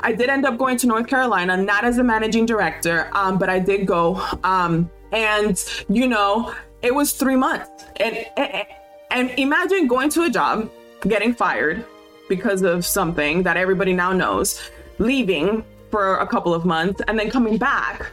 I 0.00 0.12
did 0.12 0.30
end 0.30 0.46
up 0.46 0.56
going 0.56 0.76
to 0.78 0.86
North 0.86 1.08
Carolina, 1.08 1.56
not 1.56 1.84
as 1.84 1.98
a 1.98 2.04
managing 2.04 2.46
director, 2.46 3.10
um, 3.12 3.36
but 3.36 3.50
I 3.50 3.58
did 3.58 3.86
go. 3.86 4.24
Um, 4.44 4.88
and 5.12 5.62
you 5.88 6.06
know, 6.06 6.54
it 6.82 6.94
was 6.94 7.12
three 7.12 7.36
months, 7.36 7.68
and, 7.96 8.24
and 8.36 8.66
and 9.10 9.30
imagine 9.36 9.88
going 9.88 10.08
to 10.10 10.22
a 10.22 10.30
job, 10.30 10.70
getting 11.06 11.34
fired, 11.34 11.84
because 12.28 12.62
of 12.62 12.84
something 12.84 13.42
that 13.42 13.56
everybody 13.56 13.92
now 13.92 14.12
knows, 14.12 14.60
leaving 14.98 15.64
for 15.90 16.16
a 16.16 16.26
couple 16.26 16.54
of 16.54 16.64
months 16.64 17.00
and 17.06 17.18
then 17.18 17.30
coming 17.30 17.56
back. 17.56 18.10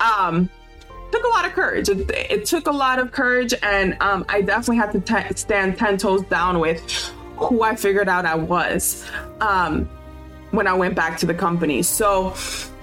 Um, 0.00 0.50
took 1.12 1.24
a 1.24 1.28
lot 1.28 1.44
of 1.44 1.52
courage. 1.52 1.88
It, 1.88 2.10
it 2.10 2.44
took 2.44 2.66
a 2.66 2.72
lot 2.72 2.98
of 2.98 3.12
courage, 3.12 3.54
and 3.62 3.96
um, 4.00 4.24
I 4.28 4.40
definitely 4.40 4.76
had 4.76 4.92
to 4.92 5.00
t- 5.00 5.34
stand 5.36 5.78
10 5.78 5.98
toes 5.98 6.22
down 6.22 6.58
with 6.58 6.80
who 7.36 7.62
I 7.62 7.76
figured 7.76 8.08
out 8.08 8.26
I 8.26 8.34
was 8.34 9.08
um, 9.40 9.88
when 10.50 10.66
I 10.66 10.74
went 10.74 10.94
back 10.94 11.18
to 11.18 11.26
the 11.26 11.34
company. 11.34 11.82
So 11.82 12.34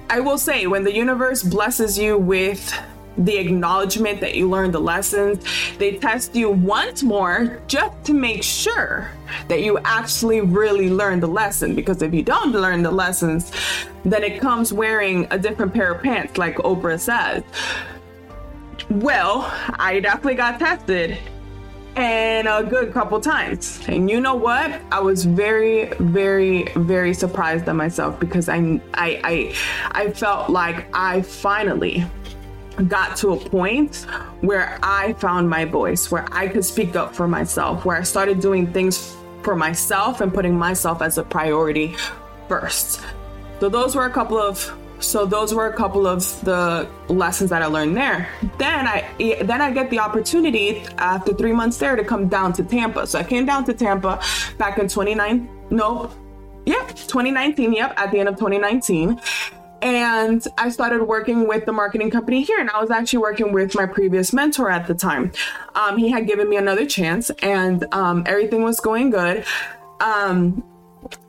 I 0.10 0.20
will 0.20 0.38
say, 0.38 0.68
when 0.68 0.84
the 0.84 0.94
universe 0.94 1.44
blesses 1.44 1.98
you 1.98 2.18
with 2.18 2.74
the 3.18 3.38
acknowledgement 3.38 4.22
that 4.22 4.36
you 4.36 4.50
learned 4.50 4.74
the 4.74 4.80
lessons. 4.80 5.44
They 5.78 5.98
test 5.98 6.36
you 6.36 6.50
once 6.50 7.04
more 7.04 7.62
just 7.68 8.04
to 8.06 8.14
make 8.14 8.44
sure 8.44 9.12
that 9.48 9.62
you 9.62 9.78
actually 9.80 10.42
really 10.42 10.90
learned 10.90 11.24
the 11.24 11.28
lesson. 11.28 11.76
Because 11.76 12.02
if 12.02 12.14
you 12.14 12.24
don't 12.24 12.52
learn 12.52 12.84
the 12.84 12.92
lessons, 12.92 13.52
then 14.04 14.24
it 14.24 14.40
comes 14.40 14.74
wearing 14.74 15.28
a 15.32 15.38
different 15.38 15.74
pair 15.74 15.94
of 15.94 16.02
pants, 16.02 16.38
like 16.38 16.56
Oprah 16.58 17.00
says. 17.00 17.44
Well, 18.90 19.52
I 19.76 20.00
definitely 20.00 20.36
got 20.36 20.60
tested 20.60 21.18
and 21.96 22.48
a 22.48 22.64
good 22.64 22.94
couple 22.94 23.20
times. 23.20 23.82
And 23.88 24.10
you 24.10 24.22
know 24.22 24.36
what? 24.36 24.82
I 24.92 25.00
was 25.00 25.26
very, 25.26 25.94
very, 26.00 26.64
very 26.76 27.14
surprised 27.14 27.68
at 27.68 27.76
myself 27.76 28.20
because 28.20 28.48
I, 28.48 28.82
I, 28.94 29.22
I, 29.24 29.56
I 29.92 30.12
felt 30.12 30.50
like 30.50 30.88
I 30.96 31.22
finally 31.22 32.06
got 32.90 33.18
to 33.18 33.34
a 33.34 33.38
point 33.38 34.06
where 34.42 34.80
I 34.84 35.14
found 35.14 35.50
my 35.50 35.66
voice, 35.66 36.12
where 36.12 36.28
I 36.32 36.48
could 36.48 36.66
speak 36.66 36.96
up 36.96 37.16
for 37.16 37.28
myself, 37.28 37.86
where 37.86 37.98
I 37.98 38.04
started 38.04 38.40
doing 38.40 38.72
things 38.72 39.16
for 39.44 39.56
myself 39.56 40.22
and 40.22 40.34
putting 40.34 40.58
myself 40.58 41.02
as 41.02 41.18
a 41.18 41.24
priority 41.24 41.96
first. 42.48 43.02
So 43.60 43.70
those 43.70 43.96
were 43.96 44.06
a 44.06 44.10
couple 44.10 44.38
of 44.38 44.72
so 45.00 45.26
those 45.26 45.52
were 45.52 45.66
a 45.66 45.74
couple 45.74 46.06
of 46.06 46.20
the 46.46 46.88
lessons 47.08 47.50
that 47.50 47.64
I 47.64 47.66
learned 47.66 47.98
there. 47.98 48.30
Then 48.58 48.88
I 48.88 49.10
then 49.44 49.62
I 49.62 49.72
get 49.72 49.90
the 49.90 50.00
opportunity 50.00 50.84
after 50.98 51.34
3 51.34 51.54
months 51.54 51.78
there 51.78 51.96
to 51.96 52.04
come 52.04 52.28
down 52.28 52.54
to 52.54 52.64
Tampa. 52.64 53.08
So 53.08 53.20
I 53.20 53.24
came 53.24 53.46
down 53.46 53.66
to 53.66 53.74
Tampa 53.74 54.22
back 54.58 54.78
in 54.78 54.88
29 54.88 55.50
nope. 55.72 56.12
yeah, 56.66 56.86
2019, 57.08 57.74
yep, 57.74 57.94
at 57.98 58.12
the 58.12 58.20
end 58.20 58.30
of 58.30 58.36
2019 58.36 59.20
and 59.82 60.46
I 60.58 60.70
started 60.70 61.04
working 61.04 61.48
with 61.48 61.66
the 61.66 61.72
marketing 61.72 62.12
company 62.12 62.44
here. 62.44 62.60
And 62.60 62.70
I 62.70 62.80
was 62.80 62.92
actually 62.92 63.20
working 63.20 63.52
with 63.52 63.76
my 63.76 63.86
previous 63.86 64.34
mentor 64.34 64.70
at 64.70 64.88
the 64.88 64.94
time. 64.94 65.32
Um, 65.76 65.98
he 65.98 66.10
had 66.10 66.28
given 66.28 66.50
me 66.50 66.58
another 66.58 66.86
chance, 66.86 67.30
and 67.42 67.86
um, 67.94 68.24
everything 68.26 68.64
was 68.64 68.80
going 68.80 69.10
good. 69.10 69.46
Um, 70.00 70.64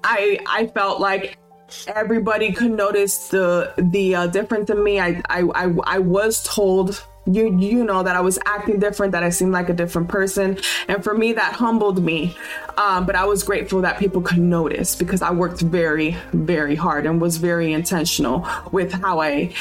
I 0.04 0.38
I 0.46 0.66
felt 0.68 1.00
like 1.00 1.38
everybody 1.86 2.52
could 2.52 2.72
notice 2.72 3.28
the 3.28 3.72
the 3.78 4.14
uh, 4.14 4.26
difference 4.26 4.70
in 4.70 4.82
me. 4.82 5.00
I, 5.00 5.22
I 5.28 5.42
I 5.54 5.74
I 5.84 5.98
was 5.98 6.42
told 6.42 7.04
you 7.26 7.56
you 7.58 7.84
know 7.84 8.02
that 8.02 8.16
I 8.16 8.20
was 8.20 8.38
acting 8.46 8.80
different, 8.80 9.12
that 9.12 9.22
I 9.22 9.30
seemed 9.30 9.52
like 9.52 9.68
a 9.68 9.72
different 9.72 10.08
person, 10.08 10.58
and 10.88 11.04
for 11.04 11.14
me 11.14 11.32
that 11.34 11.52
humbled 11.52 12.02
me. 12.02 12.36
Um, 12.76 13.06
but 13.06 13.14
I 13.14 13.24
was 13.24 13.42
grateful 13.42 13.80
that 13.82 13.98
people 13.98 14.22
could 14.22 14.38
notice 14.38 14.96
because 14.96 15.22
I 15.22 15.30
worked 15.30 15.60
very 15.60 16.16
very 16.32 16.74
hard 16.74 17.06
and 17.06 17.20
was 17.20 17.36
very 17.36 17.72
intentional 17.72 18.46
with 18.72 18.92
how 18.92 19.20
I 19.20 19.54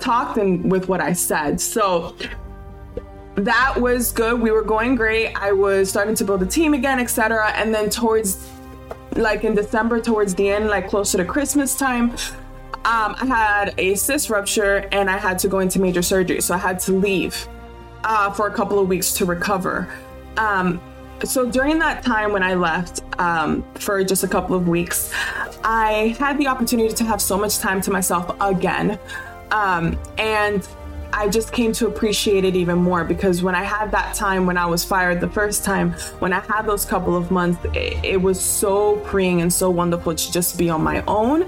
talked 0.00 0.38
and 0.38 0.70
with 0.70 0.88
what 0.88 1.00
I 1.00 1.12
said. 1.12 1.60
So 1.60 2.14
that 3.34 3.76
was 3.76 4.10
good. 4.10 4.40
We 4.40 4.50
were 4.50 4.62
going 4.62 4.94
great. 4.94 5.32
I 5.34 5.52
was 5.52 5.90
starting 5.90 6.14
to 6.16 6.24
build 6.24 6.42
a 6.42 6.46
team 6.46 6.74
again, 6.74 6.98
etc. 6.98 7.52
And 7.54 7.74
then 7.74 7.90
towards 7.90 8.50
like 9.12 9.44
in 9.44 9.54
December, 9.54 10.00
towards 10.00 10.34
the 10.34 10.48
end, 10.48 10.68
like 10.68 10.88
closer 10.88 11.18
to 11.18 11.24
Christmas 11.24 11.76
time, 11.76 12.16
um, 12.84 13.14
I 13.20 13.26
had 13.26 13.74
a 13.78 13.94
cyst 13.94 14.30
rupture 14.30 14.88
and 14.92 15.10
I 15.10 15.18
had 15.18 15.38
to 15.40 15.48
go 15.48 15.58
into 15.58 15.80
major 15.80 16.02
surgery. 16.02 16.40
So 16.40 16.54
I 16.54 16.58
had 16.58 16.78
to 16.80 16.92
leave 16.92 17.48
uh, 18.04 18.30
for 18.30 18.46
a 18.46 18.52
couple 18.52 18.78
of 18.78 18.88
weeks 18.88 19.12
to 19.14 19.24
recover. 19.24 19.92
Um, 20.36 20.80
so 21.24 21.50
during 21.50 21.78
that 21.80 22.04
time 22.04 22.32
when 22.32 22.42
I 22.42 22.54
left 22.54 23.02
um, 23.18 23.64
for 23.74 24.02
just 24.04 24.22
a 24.22 24.28
couple 24.28 24.54
of 24.54 24.68
weeks, 24.68 25.12
I 25.64 26.16
had 26.18 26.38
the 26.38 26.46
opportunity 26.46 26.94
to 26.94 27.04
have 27.04 27.20
so 27.20 27.36
much 27.36 27.58
time 27.58 27.80
to 27.82 27.90
myself 27.90 28.34
again. 28.40 28.98
Um, 29.50 29.98
and 30.16 30.66
I 31.12 31.28
just 31.28 31.52
came 31.52 31.72
to 31.72 31.86
appreciate 31.86 32.44
it 32.44 32.54
even 32.54 32.78
more 32.78 33.04
because 33.04 33.42
when 33.42 33.54
I 33.54 33.64
had 33.64 33.90
that 33.92 34.14
time 34.14 34.46
when 34.46 34.56
I 34.56 34.66
was 34.66 34.84
fired 34.84 35.20
the 35.20 35.28
first 35.28 35.64
time, 35.64 35.92
when 36.20 36.32
I 36.32 36.40
had 36.40 36.62
those 36.62 36.84
couple 36.84 37.16
of 37.16 37.30
months, 37.30 37.58
it, 37.74 38.04
it 38.04 38.22
was 38.22 38.40
so 38.40 38.98
freeing 39.06 39.40
and 39.40 39.52
so 39.52 39.70
wonderful 39.70 40.14
to 40.14 40.32
just 40.32 40.58
be 40.58 40.70
on 40.70 40.82
my 40.82 41.02
own. 41.08 41.42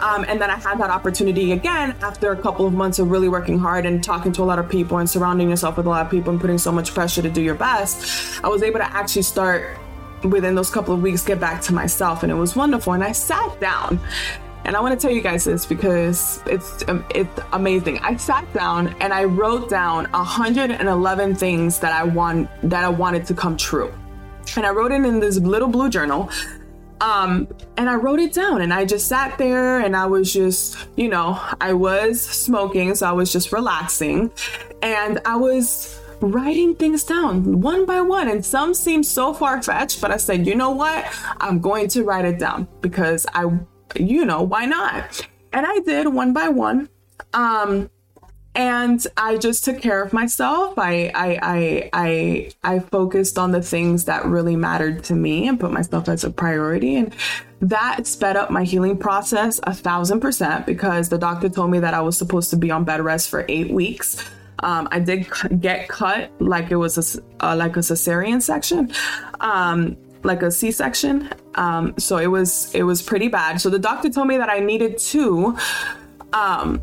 Um, 0.00 0.24
and 0.26 0.40
then 0.40 0.50
I 0.50 0.56
had 0.56 0.78
that 0.78 0.90
opportunity 0.90 1.52
again 1.52 1.94
after 2.02 2.32
a 2.32 2.36
couple 2.36 2.66
of 2.66 2.72
months 2.72 2.98
of 2.98 3.10
really 3.10 3.28
working 3.28 3.58
hard 3.58 3.86
and 3.86 4.02
talking 4.02 4.32
to 4.32 4.42
a 4.42 4.44
lot 4.44 4.58
of 4.58 4.68
people 4.68 4.98
and 4.98 5.08
surrounding 5.08 5.50
yourself 5.50 5.76
with 5.76 5.86
a 5.86 5.90
lot 5.90 6.04
of 6.04 6.10
people 6.10 6.30
and 6.32 6.40
putting 6.40 6.58
so 6.58 6.72
much 6.72 6.94
pressure 6.94 7.22
to 7.22 7.30
do 7.30 7.42
your 7.42 7.54
best. 7.54 8.42
I 8.42 8.48
was 8.48 8.62
able 8.62 8.80
to 8.80 8.92
actually 8.92 9.22
start 9.22 9.78
within 10.24 10.54
those 10.54 10.70
couple 10.70 10.94
of 10.94 11.02
weeks 11.02 11.24
get 11.24 11.40
back 11.40 11.60
to 11.62 11.72
myself 11.72 12.22
and 12.22 12.30
it 12.30 12.36
was 12.36 12.54
wonderful 12.54 12.92
and 12.92 13.02
i 13.02 13.10
sat 13.10 13.60
down 13.60 13.98
and 14.64 14.76
I 14.76 14.80
want 14.80 14.98
to 14.98 15.06
tell 15.06 15.14
you 15.14 15.22
guys 15.22 15.44
this 15.44 15.66
because 15.66 16.42
it's 16.46 16.86
um, 16.88 17.04
it's 17.14 17.40
amazing. 17.52 17.98
I 17.98 18.16
sat 18.16 18.50
down 18.52 18.94
and 19.00 19.12
I 19.12 19.24
wrote 19.24 19.68
down 19.68 20.10
111 20.12 21.34
things 21.34 21.78
that 21.80 21.92
I 21.92 22.04
want 22.04 22.48
that 22.70 22.84
I 22.84 22.88
wanted 22.88 23.26
to 23.26 23.34
come 23.34 23.56
true. 23.56 23.92
And 24.56 24.66
I 24.66 24.70
wrote 24.70 24.92
it 24.92 25.04
in 25.04 25.20
this 25.20 25.38
little 25.38 25.68
blue 25.68 25.88
journal. 25.88 26.30
Um, 27.00 27.48
and 27.76 27.90
I 27.90 27.96
wrote 27.96 28.20
it 28.20 28.32
down 28.32 28.62
and 28.62 28.72
I 28.72 28.84
just 28.84 29.08
sat 29.08 29.36
there 29.36 29.80
and 29.80 29.96
I 29.96 30.06
was 30.06 30.32
just, 30.32 30.86
you 30.94 31.08
know, 31.08 31.40
I 31.60 31.72
was 31.72 32.20
smoking, 32.20 32.94
so 32.94 33.08
I 33.08 33.12
was 33.12 33.32
just 33.32 33.50
relaxing. 33.50 34.30
And 34.82 35.18
I 35.24 35.34
was 35.34 36.00
writing 36.20 36.76
things 36.76 37.02
down 37.02 37.60
one 37.60 37.84
by 37.86 38.00
one. 38.00 38.28
And 38.28 38.44
some 38.46 38.72
seemed 38.72 39.04
so 39.04 39.34
far 39.34 39.60
fetched, 39.60 40.00
but 40.00 40.12
I 40.12 40.16
said, 40.16 40.46
you 40.46 40.54
know 40.54 40.70
what? 40.70 41.04
I'm 41.40 41.58
going 41.58 41.88
to 41.88 42.04
write 42.04 42.24
it 42.24 42.38
down 42.38 42.68
because 42.80 43.26
I 43.34 43.46
you 43.96 44.24
know, 44.24 44.42
why 44.42 44.66
not? 44.66 45.26
And 45.52 45.66
I 45.66 45.78
did 45.80 46.08
one 46.08 46.32
by 46.32 46.48
one. 46.48 46.88
Um, 47.32 47.90
and 48.54 49.04
I 49.16 49.38
just 49.38 49.64
took 49.64 49.80
care 49.80 50.02
of 50.02 50.12
myself. 50.12 50.78
I, 50.78 51.10
I 51.14 51.38
I 51.42 51.90
I 51.92 52.50
I 52.62 52.78
focused 52.80 53.38
on 53.38 53.52
the 53.52 53.62
things 53.62 54.04
that 54.04 54.26
really 54.26 54.56
mattered 54.56 55.04
to 55.04 55.14
me 55.14 55.48
and 55.48 55.58
put 55.58 55.72
myself 55.72 56.08
as 56.08 56.24
a 56.24 56.30
priority. 56.30 56.96
And 56.96 57.14
that 57.60 58.06
sped 58.06 58.36
up 58.36 58.50
my 58.50 58.64
healing 58.64 58.98
process 58.98 59.58
a 59.62 59.72
thousand 59.72 60.20
percent 60.20 60.66
because 60.66 61.08
the 61.08 61.18
doctor 61.18 61.48
told 61.48 61.70
me 61.70 61.78
that 61.78 61.94
I 61.94 62.02
was 62.02 62.18
supposed 62.18 62.50
to 62.50 62.56
be 62.56 62.70
on 62.70 62.84
bed 62.84 63.00
rest 63.00 63.30
for 63.30 63.46
eight 63.48 63.70
weeks. 63.70 64.22
Um, 64.58 64.86
I 64.90 65.00
did 65.00 65.26
get 65.60 65.88
cut 65.88 66.30
like 66.40 66.70
it 66.70 66.76
was 66.76 67.16
a, 67.16 67.22
uh, 67.44 67.56
like 67.56 67.76
a 67.76 67.80
cesarean 67.80 68.42
section. 68.42 68.92
Um, 69.40 69.96
like 70.24 70.42
a 70.42 70.50
C-section. 70.50 71.30
Um, 71.54 71.94
so 71.98 72.18
it 72.18 72.28
was 72.28 72.74
it 72.74 72.82
was 72.82 73.02
pretty 73.02 73.28
bad. 73.28 73.60
So 73.60 73.70
the 73.70 73.78
doctor 73.78 74.08
told 74.10 74.28
me 74.28 74.36
that 74.38 74.50
I 74.50 74.60
needed 74.60 74.98
to 74.98 75.56
um, 76.32 76.82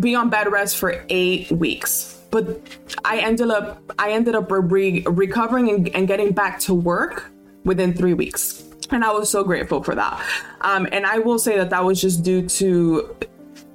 be 0.00 0.14
on 0.14 0.30
bed 0.30 0.50
rest 0.50 0.76
for 0.76 1.04
eight 1.08 1.50
weeks. 1.50 2.14
But 2.30 2.60
I 3.04 3.18
ended 3.18 3.50
up 3.50 3.82
I 3.98 4.12
ended 4.12 4.34
up 4.34 4.46
re- 4.50 5.02
recovering 5.06 5.70
and, 5.70 5.88
and, 5.94 6.06
getting 6.06 6.32
back 6.32 6.60
to 6.60 6.74
work 6.74 7.30
within 7.64 7.94
three 7.94 8.12
weeks, 8.12 8.64
and 8.90 9.02
I 9.02 9.10
was 9.12 9.30
so 9.30 9.42
grateful 9.44 9.82
for 9.82 9.94
that. 9.94 10.22
Um, 10.60 10.86
and 10.92 11.06
I 11.06 11.20
will 11.20 11.38
say 11.38 11.56
that 11.56 11.70
that 11.70 11.84
was 11.84 12.00
just 12.02 12.22
due 12.22 12.46
to 12.46 13.16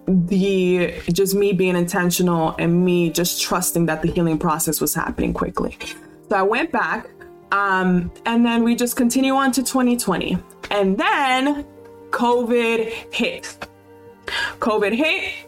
the 0.06 0.94
just 1.12 1.34
me 1.34 1.54
being 1.54 1.76
intentional 1.76 2.56
and 2.60 2.86
me 2.86 3.10
just 3.10 3.41
trusting 3.41 3.88
that 3.88 4.02
the 4.04 4.12
healing 4.12 4.38
process 4.38 4.80
was 4.80 4.94
happening 4.94 5.34
quickly. 5.34 5.78
So 6.30 6.38
I 6.38 6.44
went 6.44 6.72
back 6.72 7.10
um, 7.54 8.12
and 8.26 8.43
then 8.43 8.64
we 8.64 8.76
just 8.76 8.97
continue 8.97 9.36
on 9.36 9.51
to 9.51 9.62
2020. 9.62 10.38
And 10.72 10.97
then 10.97 11.66
COVID 12.10 13.14
hit. 13.14 13.68
COVID 14.60 14.93
hit, 14.93 15.45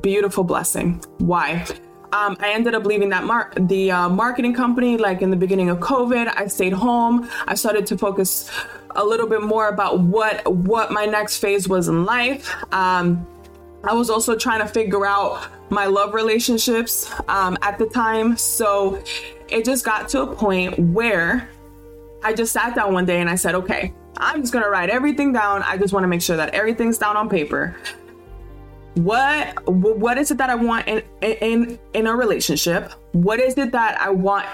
beautiful 0.00 0.44
blessing. 0.44 1.02
Why? 1.18 1.66
Um, 2.12 2.36
I 2.40 2.52
ended 2.52 2.74
up 2.74 2.84
leaving 2.84 3.08
that 3.10 3.24
mar- 3.24 3.52
the 3.56 3.90
uh, 3.90 4.08
marketing 4.08 4.54
company 4.54 4.96
like 4.96 5.22
in 5.22 5.30
the 5.30 5.36
beginning 5.36 5.70
of 5.70 5.78
COVID. 5.78 6.32
I 6.36 6.46
stayed 6.46 6.72
home. 6.72 7.28
I 7.46 7.54
started 7.54 7.84
to 7.86 7.98
focus 7.98 8.50
a 8.94 9.04
little 9.04 9.26
bit 9.26 9.42
more 9.42 9.68
about 9.68 10.00
what 10.00 10.46
what 10.46 10.92
my 10.92 11.06
next 11.06 11.38
phase 11.38 11.68
was 11.68 11.88
in 11.88 12.04
life. 12.04 12.54
Um, 12.72 13.26
I 13.82 13.94
was 13.94 14.10
also 14.10 14.36
trying 14.36 14.60
to 14.60 14.66
figure 14.66 15.06
out 15.06 15.48
my 15.70 15.86
love 15.86 16.14
relationships 16.14 17.10
um, 17.28 17.56
at 17.62 17.78
the 17.78 17.86
time. 17.86 18.36
So 18.36 19.02
it 19.48 19.64
just 19.64 19.84
got 19.84 20.08
to 20.10 20.22
a 20.22 20.34
point 20.34 20.78
where 20.78 21.48
I 22.22 22.34
just 22.34 22.52
sat 22.52 22.74
down 22.74 22.92
one 22.92 23.06
day 23.06 23.20
and 23.20 23.30
I 23.30 23.36
said, 23.36 23.54
okay, 23.54 23.94
I'm 24.18 24.42
just 24.42 24.52
gonna 24.52 24.68
write 24.68 24.90
everything 24.90 25.32
down. 25.32 25.62
I 25.62 25.78
just 25.78 25.92
want 25.92 26.04
to 26.04 26.08
make 26.08 26.20
sure 26.20 26.36
that 26.36 26.50
everything's 26.50 26.98
down 26.98 27.16
on 27.16 27.28
paper. 27.28 27.74
What 28.94 29.66
what 29.66 30.18
is 30.18 30.30
it 30.30 30.38
that 30.38 30.50
I 30.50 30.56
want 30.56 30.86
in 30.88 31.02
in 31.22 31.78
in 31.94 32.06
a 32.06 32.14
relationship? 32.14 32.92
What 33.12 33.40
is 33.40 33.56
it 33.56 33.72
that 33.72 34.00
I 34.00 34.10
want 34.10 34.46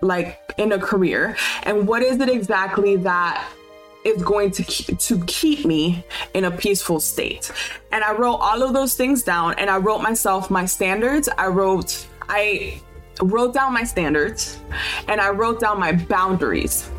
like 0.00 0.38
in 0.58 0.72
a 0.72 0.78
career? 0.78 1.36
And 1.64 1.88
what 1.88 2.02
is 2.02 2.20
it 2.20 2.28
exactly 2.28 2.96
that 2.96 3.48
is 4.04 4.22
going 4.22 4.50
to 4.52 4.62
keep, 4.64 4.98
to 4.98 5.24
keep 5.26 5.64
me 5.64 6.04
in 6.34 6.44
a 6.44 6.50
peaceful 6.50 7.00
state? 7.00 7.52
And 7.92 8.02
I 8.02 8.12
wrote 8.12 8.36
all 8.36 8.62
of 8.62 8.72
those 8.72 8.94
things 8.94 9.22
down 9.22 9.54
and 9.58 9.70
I 9.70 9.78
wrote 9.78 10.00
myself 10.00 10.50
my 10.50 10.66
standards. 10.66 11.28
I 11.38 11.46
wrote 11.48 12.06
I 12.28 12.80
wrote 13.22 13.54
down 13.54 13.72
my 13.72 13.84
standards 13.84 14.58
and 15.08 15.20
I 15.20 15.30
wrote 15.30 15.60
down 15.60 15.78
my 15.78 15.92
boundaries. 15.92 16.90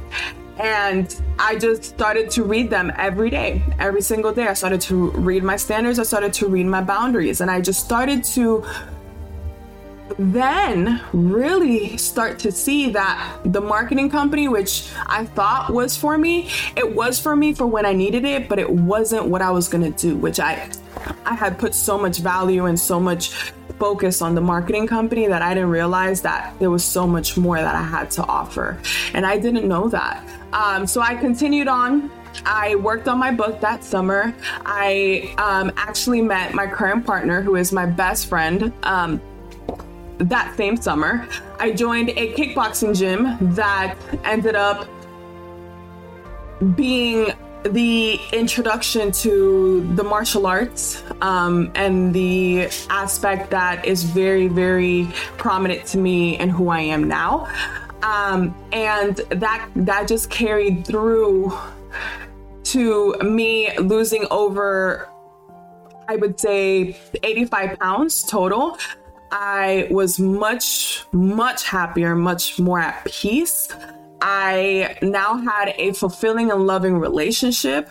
And 0.59 1.19
I 1.39 1.55
just 1.55 1.83
started 1.83 2.29
to 2.31 2.43
read 2.43 2.69
them 2.69 2.91
every 2.97 3.29
day, 3.29 3.63
every 3.79 4.01
single 4.01 4.33
day. 4.33 4.47
I 4.47 4.53
started 4.53 4.81
to 4.81 5.09
read 5.11 5.43
my 5.43 5.55
standards, 5.55 5.97
I 5.97 6.03
started 6.03 6.33
to 6.33 6.47
read 6.47 6.67
my 6.67 6.81
boundaries, 6.81 7.41
and 7.41 7.49
I 7.49 7.61
just 7.61 7.83
started 7.83 8.23
to 8.35 8.63
then 10.17 11.01
really 11.13 11.97
start 11.97 12.39
to 12.39 12.51
see 12.51 12.89
that 12.91 13.39
the 13.45 13.61
marketing 13.61 14.09
company, 14.09 14.47
which 14.47 14.89
I 15.07 15.25
thought 15.25 15.71
was 15.71 15.97
for 15.97 16.17
me, 16.17 16.49
it 16.75 16.95
was 16.95 17.19
for 17.19 17.35
me 17.35 17.53
for 17.53 17.65
when 17.65 17.85
I 17.85 17.93
needed 17.93 18.25
it, 18.25 18.49
but 18.49 18.59
it 18.59 18.69
wasn't 18.69 19.25
what 19.25 19.41
I 19.41 19.51
was 19.51 19.67
gonna 19.67 19.91
do, 19.91 20.15
which 20.15 20.39
I 20.39 20.69
I 21.25 21.33
had 21.33 21.57
put 21.57 21.73
so 21.73 21.97
much 21.97 22.19
value 22.19 22.65
and 22.65 22.79
so 22.79 22.99
much 22.99 23.31
focus 23.79 24.21
on 24.21 24.35
the 24.35 24.41
marketing 24.41 24.85
company 24.85 25.25
that 25.25 25.41
I 25.41 25.55
didn't 25.55 25.71
realize 25.71 26.21
that 26.21 26.53
there 26.59 26.69
was 26.69 26.83
so 26.83 27.07
much 27.07 27.35
more 27.35 27.57
that 27.57 27.73
I 27.73 27.81
had 27.81 28.11
to 28.11 28.23
offer. 28.23 28.77
And 29.15 29.25
I 29.25 29.39
didn't 29.39 29.67
know 29.67 29.89
that. 29.89 30.23
Um, 30.53 30.85
so 30.85 31.01
I 31.01 31.15
continued 31.15 31.67
on. 31.67 32.11
I 32.45 32.75
worked 32.75 33.07
on 33.07 33.17
my 33.17 33.31
book 33.31 33.59
that 33.61 33.83
summer. 33.83 34.33
I 34.65 35.33
um, 35.37 35.71
actually 35.77 36.21
met 36.21 36.53
my 36.53 36.67
current 36.67 37.05
partner, 37.05 37.41
who 37.41 37.55
is 37.55 37.71
my 37.71 37.85
best 37.85 38.27
friend. 38.27 38.71
Um, 38.83 39.21
that 40.29 40.55
same 40.55 40.77
summer, 40.77 41.27
I 41.59 41.71
joined 41.71 42.09
a 42.09 42.33
kickboxing 42.33 42.97
gym 42.97 43.37
that 43.55 43.95
ended 44.23 44.55
up 44.55 44.87
being 46.75 47.33
the 47.63 48.19
introduction 48.33 49.11
to 49.11 49.87
the 49.95 50.03
martial 50.03 50.47
arts 50.47 51.03
um, 51.21 51.71
and 51.75 52.13
the 52.13 52.63
aspect 52.89 53.51
that 53.51 53.85
is 53.85 54.03
very, 54.03 54.47
very 54.47 55.07
prominent 55.37 55.85
to 55.87 55.97
me 55.97 56.37
and 56.37 56.51
who 56.51 56.69
I 56.69 56.81
am 56.81 57.07
now. 57.07 57.47
Um, 58.03 58.55
and 58.71 59.17
that 59.29 59.69
that 59.75 60.07
just 60.07 60.31
carried 60.31 60.87
through 60.87 61.55
to 62.63 63.15
me 63.21 63.69
losing 63.77 64.25
over, 64.31 65.07
I 66.07 66.15
would 66.15 66.39
say, 66.39 66.97
85 67.21 67.77
pounds 67.79 68.23
total. 68.23 68.77
I 69.31 69.87
was 69.89 70.19
much, 70.19 71.05
much 71.11 71.63
happier, 71.63 72.15
much 72.15 72.59
more 72.59 72.79
at 72.79 73.05
peace. 73.05 73.69
I 74.21 74.97
now 75.01 75.37
had 75.37 75.73
a 75.77 75.93
fulfilling 75.93 76.51
and 76.51 76.67
loving 76.67 76.99
relationship. 76.99 77.89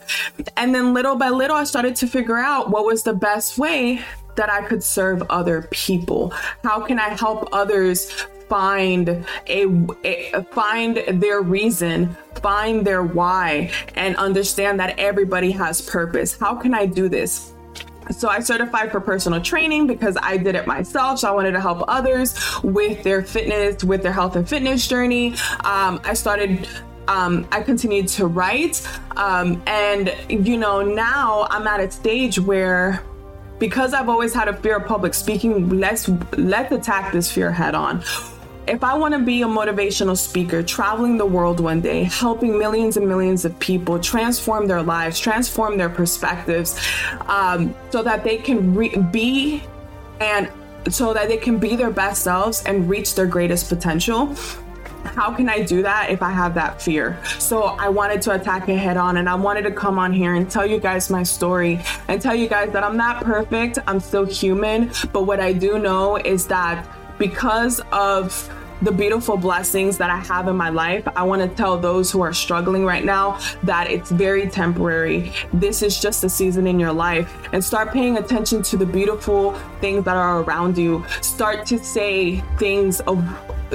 And 0.56 0.74
then 0.74 0.94
little 0.94 1.16
by 1.16 1.30
little, 1.30 1.56
I 1.56 1.64
started 1.64 1.96
to 1.96 2.06
figure 2.06 2.36
out 2.36 2.70
what 2.70 2.84
was 2.84 3.02
the 3.02 3.14
best 3.14 3.58
way 3.58 4.00
that 4.36 4.50
I 4.50 4.62
could 4.62 4.82
serve 4.82 5.22
other 5.28 5.68
people. 5.70 6.30
How 6.62 6.80
can 6.80 6.98
I 7.00 7.08
help 7.08 7.48
others 7.52 8.10
find 8.50 9.24
a, 9.46 9.86
a, 10.04 10.42
find 10.50 10.96
their 11.22 11.40
reason, 11.40 12.16
find 12.42 12.84
their 12.86 13.02
why 13.02 13.70
and 13.94 14.16
understand 14.16 14.80
that 14.80 14.98
everybody 14.98 15.52
has 15.52 15.80
purpose. 15.80 16.36
How 16.36 16.56
can 16.56 16.74
I 16.74 16.84
do 16.84 17.08
this? 17.08 17.52
So 18.10 18.28
I 18.28 18.40
certified 18.40 18.90
for 18.90 19.00
personal 19.00 19.40
training 19.40 19.86
because 19.86 20.16
I 20.20 20.36
did 20.36 20.54
it 20.54 20.66
myself. 20.66 21.20
So 21.20 21.28
I 21.28 21.32
wanted 21.32 21.52
to 21.52 21.60
help 21.60 21.84
others 21.88 22.34
with 22.62 23.02
their 23.02 23.22
fitness, 23.22 23.84
with 23.84 24.02
their 24.02 24.12
health 24.12 24.36
and 24.36 24.48
fitness 24.48 24.86
journey. 24.86 25.34
Um, 25.64 26.00
I 26.04 26.14
started 26.14 26.68
um, 27.08 27.48
I 27.50 27.60
continued 27.60 28.06
to 28.08 28.26
write. 28.26 28.86
Um, 29.16 29.60
and, 29.66 30.14
you 30.28 30.56
know, 30.56 30.80
now 30.82 31.48
I'm 31.50 31.66
at 31.66 31.80
a 31.80 31.90
stage 31.90 32.38
where 32.38 33.02
because 33.58 33.92
I've 33.92 34.08
always 34.08 34.32
had 34.32 34.48
a 34.48 34.56
fear 34.56 34.76
of 34.76 34.86
public 34.86 35.12
speaking, 35.12 35.68
let's 35.80 36.08
let's 36.38 36.72
attack 36.72 37.12
this 37.12 37.30
fear 37.30 37.50
head 37.50 37.74
on 37.74 38.02
if 38.70 38.84
I 38.84 38.96
want 38.96 39.14
to 39.14 39.20
be 39.20 39.42
a 39.42 39.46
motivational 39.46 40.16
speaker, 40.16 40.62
traveling 40.62 41.18
the 41.18 41.26
world 41.26 41.58
one 41.58 41.80
day, 41.80 42.04
helping 42.04 42.56
millions 42.56 42.96
and 42.96 43.06
millions 43.08 43.44
of 43.44 43.58
people 43.58 43.98
transform 43.98 44.68
their 44.68 44.82
lives, 44.82 45.18
transform 45.18 45.76
their 45.76 45.88
perspectives, 45.88 46.80
um, 47.26 47.74
so 47.90 48.02
that 48.04 48.22
they 48.22 48.36
can 48.36 48.74
re- 48.74 48.96
be 49.10 49.64
and 50.20 50.48
so 50.88 51.12
that 51.12 51.28
they 51.28 51.36
can 51.36 51.58
be 51.58 51.74
their 51.74 51.90
best 51.90 52.22
selves 52.22 52.62
and 52.64 52.88
reach 52.88 53.16
their 53.16 53.26
greatest 53.26 53.68
potential 53.68 54.34
how 55.02 55.34
can 55.34 55.48
I 55.48 55.62
do 55.62 55.82
that 55.82 56.10
if 56.10 56.22
I 56.22 56.30
have 56.30 56.54
that 56.54 56.80
fear? 56.80 57.18
So 57.38 57.62
I 57.62 57.88
wanted 57.88 58.20
to 58.22 58.32
attack 58.32 58.68
it 58.68 58.76
head 58.76 58.98
on 58.98 59.16
and 59.16 59.30
I 59.30 59.34
wanted 59.34 59.62
to 59.62 59.70
come 59.70 59.98
on 59.98 60.12
here 60.12 60.34
and 60.34 60.48
tell 60.48 60.66
you 60.66 60.78
guys 60.78 61.08
my 61.08 61.22
story 61.22 61.80
and 62.08 62.20
tell 62.20 62.34
you 62.34 62.48
guys 62.48 62.70
that 62.72 62.84
I'm 62.84 62.98
not 62.98 63.24
perfect, 63.24 63.78
I'm 63.86 63.98
still 63.98 64.26
human, 64.26 64.92
but 65.10 65.22
what 65.22 65.40
I 65.40 65.54
do 65.54 65.78
know 65.78 66.16
is 66.16 66.46
that 66.48 66.86
because 67.18 67.80
of 67.92 68.48
the 68.82 68.92
beautiful 68.92 69.36
blessings 69.36 69.98
that 69.98 70.10
I 70.10 70.18
have 70.18 70.48
in 70.48 70.56
my 70.56 70.70
life, 70.70 71.06
I 71.14 71.22
want 71.22 71.42
to 71.42 71.48
tell 71.48 71.78
those 71.78 72.10
who 72.10 72.22
are 72.22 72.32
struggling 72.32 72.84
right 72.84 73.04
now 73.04 73.38
that 73.62 73.90
it's 73.90 74.10
very 74.10 74.48
temporary. 74.48 75.32
This 75.52 75.82
is 75.82 76.00
just 76.00 76.24
a 76.24 76.28
season 76.28 76.66
in 76.66 76.80
your 76.80 76.92
life. 76.92 77.48
And 77.52 77.62
start 77.64 77.92
paying 77.92 78.18
attention 78.18 78.62
to 78.62 78.76
the 78.76 78.86
beautiful 78.86 79.54
things 79.80 80.04
that 80.04 80.16
are 80.16 80.42
around 80.42 80.78
you. 80.78 81.04
Start 81.20 81.66
to 81.66 81.78
say 81.78 82.40
things 82.58 83.00
of 83.00 83.22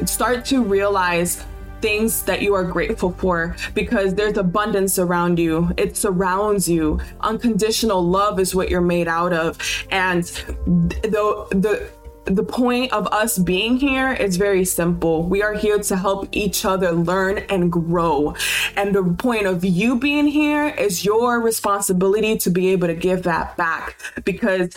start 0.05 0.43
to 0.45 0.63
realize 0.63 1.45
things 1.81 2.23
that 2.23 2.41
you 2.41 2.53
are 2.55 2.63
grateful 2.63 3.11
for 3.11 3.55
because 3.73 4.15
there's 4.15 4.37
abundance 4.37 4.97
around 4.97 5.37
you. 5.37 5.71
It 5.77 5.95
surrounds 5.95 6.67
you. 6.67 6.99
Unconditional 7.21 8.01
love 8.01 8.39
is 8.39 8.55
what 8.55 8.69
you're 8.69 8.81
made 8.81 9.07
out 9.07 9.33
of. 9.33 9.57
And 9.91 10.23
the 10.65 11.45
the 11.51 11.89
the 12.25 12.43
point 12.43 12.91
of 12.91 13.07
us 13.07 13.37
being 13.37 13.77
here 13.77 14.11
is 14.11 14.37
very 14.37 14.65
simple. 14.65 15.23
We 15.23 15.43
are 15.43 15.53
here 15.53 15.79
to 15.79 15.95
help 15.95 16.27
each 16.31 16.65
other 16.65 16.91
learn 16.91 17.39
and 17.49 17.71
grow. 17.71 18.35
And 18.75 18.95
the 18.95 19.03
point 19.03 19.45
of 19.45 19.63
you 19.63 19.97
being 19.97 20.27
here 20.27 20.67
is 20.67 21.05
your 21.05 21.39
responsibility 21.39 22.37
to 22.39 22.49
be 22.49 22.69
able 22.69 22.87
to 22.87 22.95
give 22.95 23.23
that 23.23 23.55
back 23.57 23.97
because 24.23 24.75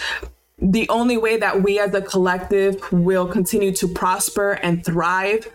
the 0.60 0.88
only 0.88 1.16
way 1.16 1.36
that 1.36 1.62
we 1.62 1.78
as 1.78 1.94
a 1.94 2.02
collective 2.02 2.92
will 2.92 3.26
continue 3.26 3.72
to 3.72 3.88
prosper 3.88 4.52
and 4.62 4.84
thrive 4.84 5.48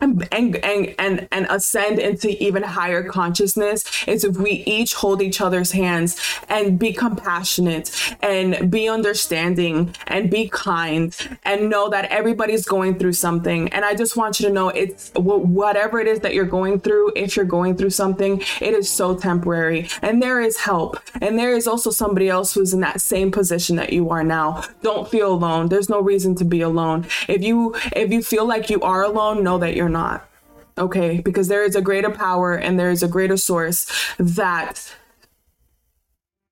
and, 0.00 0.28
and 0.32 0.94
and 0.98 1.28
and 1.30 1.46
ascend 1.50 2.00
into 2.00 2.42
even 2.42 2.62
higher 2.62 3.04
consciousness 3.04 3.84
is 4.08 4.24
if 4.24 4.36
we 4.36 4.64
each 4.66 4.94
hold 4.94 5.22
each 5.22 5.40
other's 5.40 5.70
hands 5.70 6.20
and 6.48 6.78
be 6.78 6.92
compassionate 6.92 7.90
and 8.20 8.70
be 8.70 8.88
understanding 8.88 9.94
and 10.08 10.30
be 10.30 10.48
kind 10.48 11.16
and 11.44 11.70
know 11.70 11.88
that 11.88 12.06
everybody's 12.06 12.64
going 12.64 12.98
through 12.98 13.12
something. 13.12 13.68
And 13.68 13.84
i 13.84 13.94
just 13.94 14.16
want 14.16 14.40
you 14.40 14.48
to 14.48 14.52
know 14.52 14.68
it's 14.68 15.12
whatever 15.14 16.00
it 16.00 16.08
is 16.08 16.20
that 16.20 16.34
you're 16.34 16.44
going 16.44 16.80
through 16.80 17.12
if 17.14 17.36
you're 17.36 17.44
going 17.44 17.76
through 17.76 17.90
something 17.90 18.42
it 18.60 18.74
is 18.74 18.90
so 18.90 19.16
temporary. 19.16 19.88
And 20.02 20.20
there 20.20 20.40
is 20.40 20.58
help. 20.58 20.98
And 21.20 21.38
there 21.38 21.54
is 21.54 21.66
also 21.66 21.90
somebody 21.90 22.28
else 22.28 22.52
who's 22.52 22.74
in 22.74 22.80
that 22.80 23.00
same 23.00 23.30
position 23.30 23.76
that 23.76 23.92
you 23.92 24.10
are 24.10 24.24
now. 24.24 24.64
Don't 24.82 25.08
feel 25.08 25.32
alone. 25.32 25.68
There's 25.68 25.88
no 25.88 26.00
reason 26.00 26.34
to 26.36 26.44
be 26.44 26.62
alone. 26.62 27.06
If 27.28 27.42
you 27.42 27.74
if 27.94 28.12
you 28.12 28.22
feel 28.22 28.44
like 28.44 28.70
you 28.70 28.80
are 28.80 29.04
alone 29.04 29.44
know 29.44 29.58
that 29.58 29.76
you're 29.76 29.88
not. 29.94 30.28
Okay, 30.76 31.20
because 31.20 31.48
there 31.48 31.64
is 31.64 31.76
a 31.76 31.80
greater 31.80 32.10
power 32.10 32.54
and 32.54 32.78
there 32.78 32.90
is 32.90 33.02
a 33.02 33.08
greater 33.08 33.36
source 33.36 33.86
that 34.18 34.94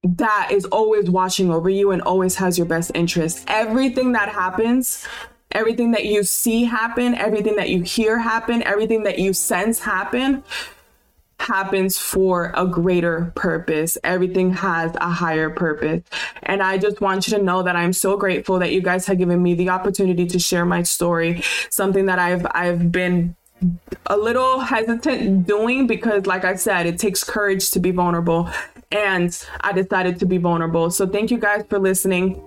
that 0.04 0.48
is 0.50 0.64
always 0.66 1.10
watching 1.10 1.50
over 1.50 1.68
you 1.68 1.90
and 1.90 2.02
always 2.02 2.36
has 2.36 2.56
your 2.56 2.66
best 2.66 2.92
interest. 2.94 3.44
Everything 3.48 4.12
that 4.12 4.28
happens, 4.28 5.06
everything 5.50 5.90
that 5.92 6.04
you 6.04 6.22
see 6.22 6.64
happen, 6.64 7.14
everything 7.14 7.56
that 7.56 7.68
you 7.68 7.82
hear 7.82 8.18
happen, 8.18 8.62
everything 8.62 9.02
that 9.02 9.18
you 9.18 9.32
sense 9.32 9.80
happen 9.80 10.42
happens 11.42 11.98
for 11.98 12.52
a 12.54 12.66
greater 12.66 13.32
purpose. 13.34 13.98
Everything 14.04 14.52
has 14.54 14.94
a 14.96 15.10
higher 15.10 15.50
purpose. 15.50 16.02
And 16.44 16.62
I 16.62 16.78
just 16.78 17.00
want 17.00 17.26
you 17.26 17.36
to 17.36 17.42
know 17.42 17.62
that 17.62 17.76
I'm 17.76 17.92
so 17.92 18.16
grateful 18.16 18.58
that 18.60 18.72
you 18.72 18.80
guys 18.80 19.06
have 19.06 19.18
given 19.18 19.42
me 19.42 19.54
the 19.54 19.68
opportunity 19.68 20.26
to 20.26 20.38
share 20.38 20.64
my 20.64 20.82
story, 20.82 21.42
something 21.68 22.06
that 22.06 22.18
I've 22.18 22.46
I've 22.52 22.92
been 22.92 23.36
a 24.06 24.16
little 24.16 24.60
hesitant 24.60 25.46
doing 25.46 25.86
because 25.86 26.26
like 26.26 26.44
I 26.44 26.54
said, 26.54 26.86
it 26.86 26.98
takes 26.98 27.22
courage 27.24 27.70
to 27.72 27.80
be 27.80 27.90
vulnerable 27.90 28.48
and 28.90 29.46
I 29.60 29.72
decided 29.72 30.18
to 30.20 30.26
be 30.26 30.38
vulnerable. 30.38 30.90
So 30.90 31.06
thank 31.06 31.30
you 31.30 31.38
guys 31.38 31.64
for 31.68 31.78
listening. 31.78 32.40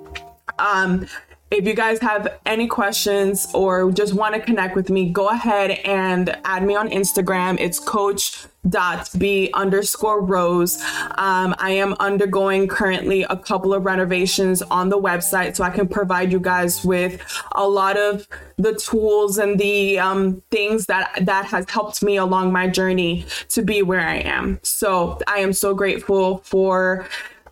Um 0.57 1.07
if 1.51 1.67
you 1.67 1.73
guys 1.73 1.99
have 1.99 2.39
any 2.45 2.67
questions 2.67 3.47
or 3.53 3.91
just 3.91 4.13
want 4.13 4.33
to 4.35 4.41
connect 4.41 4.75
with 4.75 4.89
me, 4.89 5.09
go 5.09 5.29
ahead 5.29 5.71
and 5.85 6.35
add 6.43 6.63
me 6.63 6.75
on 6.75 6.89
Instagram. 6.89 7.59
It's 7.59 7.79
coach 7.79 8.47
dot 8.67 9.09
b 9.17 9.51
underscore 9.53 10.21
rose 10.21 10.81
um, 11.17 11.53
i 11.59 11.69
am 11.69 11.93
undergoing 11.99 12.67
currently 12.67 13.23
a 13.29 13.37
couple 13.37 13.73
of 13.75 13.85
renovations 13.85 14.63
on 14.63 14.89
the 14.89 14.97
website 14.97 15.55
so 15.55 15.63
i 15.63 15.69
can 15.69 15.87
provide 15.87 16.31
you 16.31 16.39
guys 16.39 16.83
with 16.83 17.21
a 17.51 17.67
lot 17.67 17.95
of 17.95 18.27
the 18.57 18.73
tools 18.73 19.37
and 19.37 19.59
the 19.59 19.99
um, 19.99 20.41
things 20.49 20.87
that 20.87 21.11
that 21.21 21.45
has 21.45 21.69
helped 21.69 22.01
me 22.01 22.17
along 22.17 22.51
my 22.51 22.67
journey 22.67 23.25
to 23.49 23.61
be 23.61 23.81
where 23.81 23.99
i 23.99 24.15
am. 24.15 24.59
So 24.63 25.19
i 25.27 25.37
am 25.37 25.53
so 25.53 25.75
grateful 25.75 26.39
for 26.39 27.07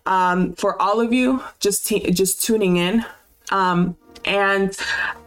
um, 0.05 0.53
for 0.53 0.81
all 0.81 0.99
of 0.99 1.13
you 1.13 1.43
just 1.59 1.85
t- 1.85 2.09
just 2.11 2.43
tuning 2.43 2.77
in 2.77 3.05
um, 3.51 3.97
and 4.25 4.75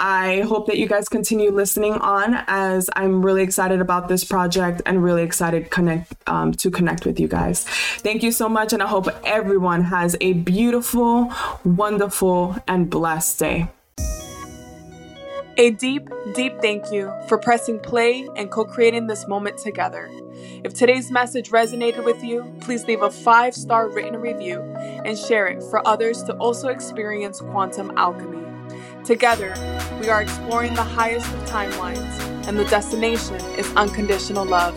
I 0.01 0.41
hope 0.41 0.67
that 0.69 0.79
you 0.79 0.87
guys 0.87 1.09
continue 1.09 1.51
listening 1.51 1.95
on 1.95 2.43
as 2.47 2.89
I'm 2.97 3.25
really 3.25 3.43
excited 3.43 3.81
about 3.81 4.09
this 4.09 4.25
project 4.25 4.83
and 4.87 5.03
really 5.03 5.23
excited 5.23 5.71
connect 5.71 6.15
um, 6.27 6.53
to 6.53 6.71
connect 6.71 7.05
with 7.05 7.21
you 7.21 7.29
guys. 7.29 7.65
Thank 7.65 8.23
you 8.23 8.33
so 8.33 8.49
much, 8.49 8.73
and 8.73 8.83
I 8.83 8.87
hope 8.87 9.09
everyone 9.25 9.85
has 9.85 10.17
a 10.21 10.33
beautiful, 10.35 11.33
wonderful, 11.65 12.57
and 12.67 12.89
blessed 12.89 13.39
day. 13.39 13.69
A 15.59 15.71
deep, 15.71 16.09
deep 16.35 16.61
thank 16.61 16.93
you 16.93 17.13
for 17.29 17.39
pressing 17.39 17.79
play 17.79 18.29
and 18.37 18.51
co 18.51 18.65
creating 18.65 19.07
this 19.07 19.27
moment 19.27 19.59
together. 19.59 20.11
If 20.67 20.75
today's 20.75 21.13
message 21.13 21.51
resonated 21.51 22.05
with 22.05 22.25
you, 22.25 22.53
please 22.61 22.87
leave 22.87 23.01
a 23.01 23.09
five 23.09 23.55
star 23.55 23.89
written 23.89 24.17
review 24.17 24.63
and 25.05 25.17
share 25.17 25.47
it 25.47 25.63
for 25.63 25.87
others 25.87 26.25
to 26.25 26.33
also 26.39 26.71
experience 26.71 27.39
quantum 27.39 27.93
alchemy. 27.97 28.45
Together, 29.05 29.55
we 30.01 30.09
are 30.09 30.21
exploring 30.21 30.75
the 30.75 30.83
highest 30.83 31.33
of 31.33 31.49
timelines, 31.49 32.19
and 32.49 32.59
the 32.59 32.65
destination 32.65 33.37
is 33.57 33.73
unconditional 33.77 34.45
love. 34.45 34.75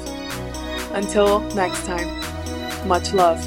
Until 0.94 1.40
next 1.56 1.84
time, 1.88 2.08
much 2.88 3.12
love. 3.12 3.40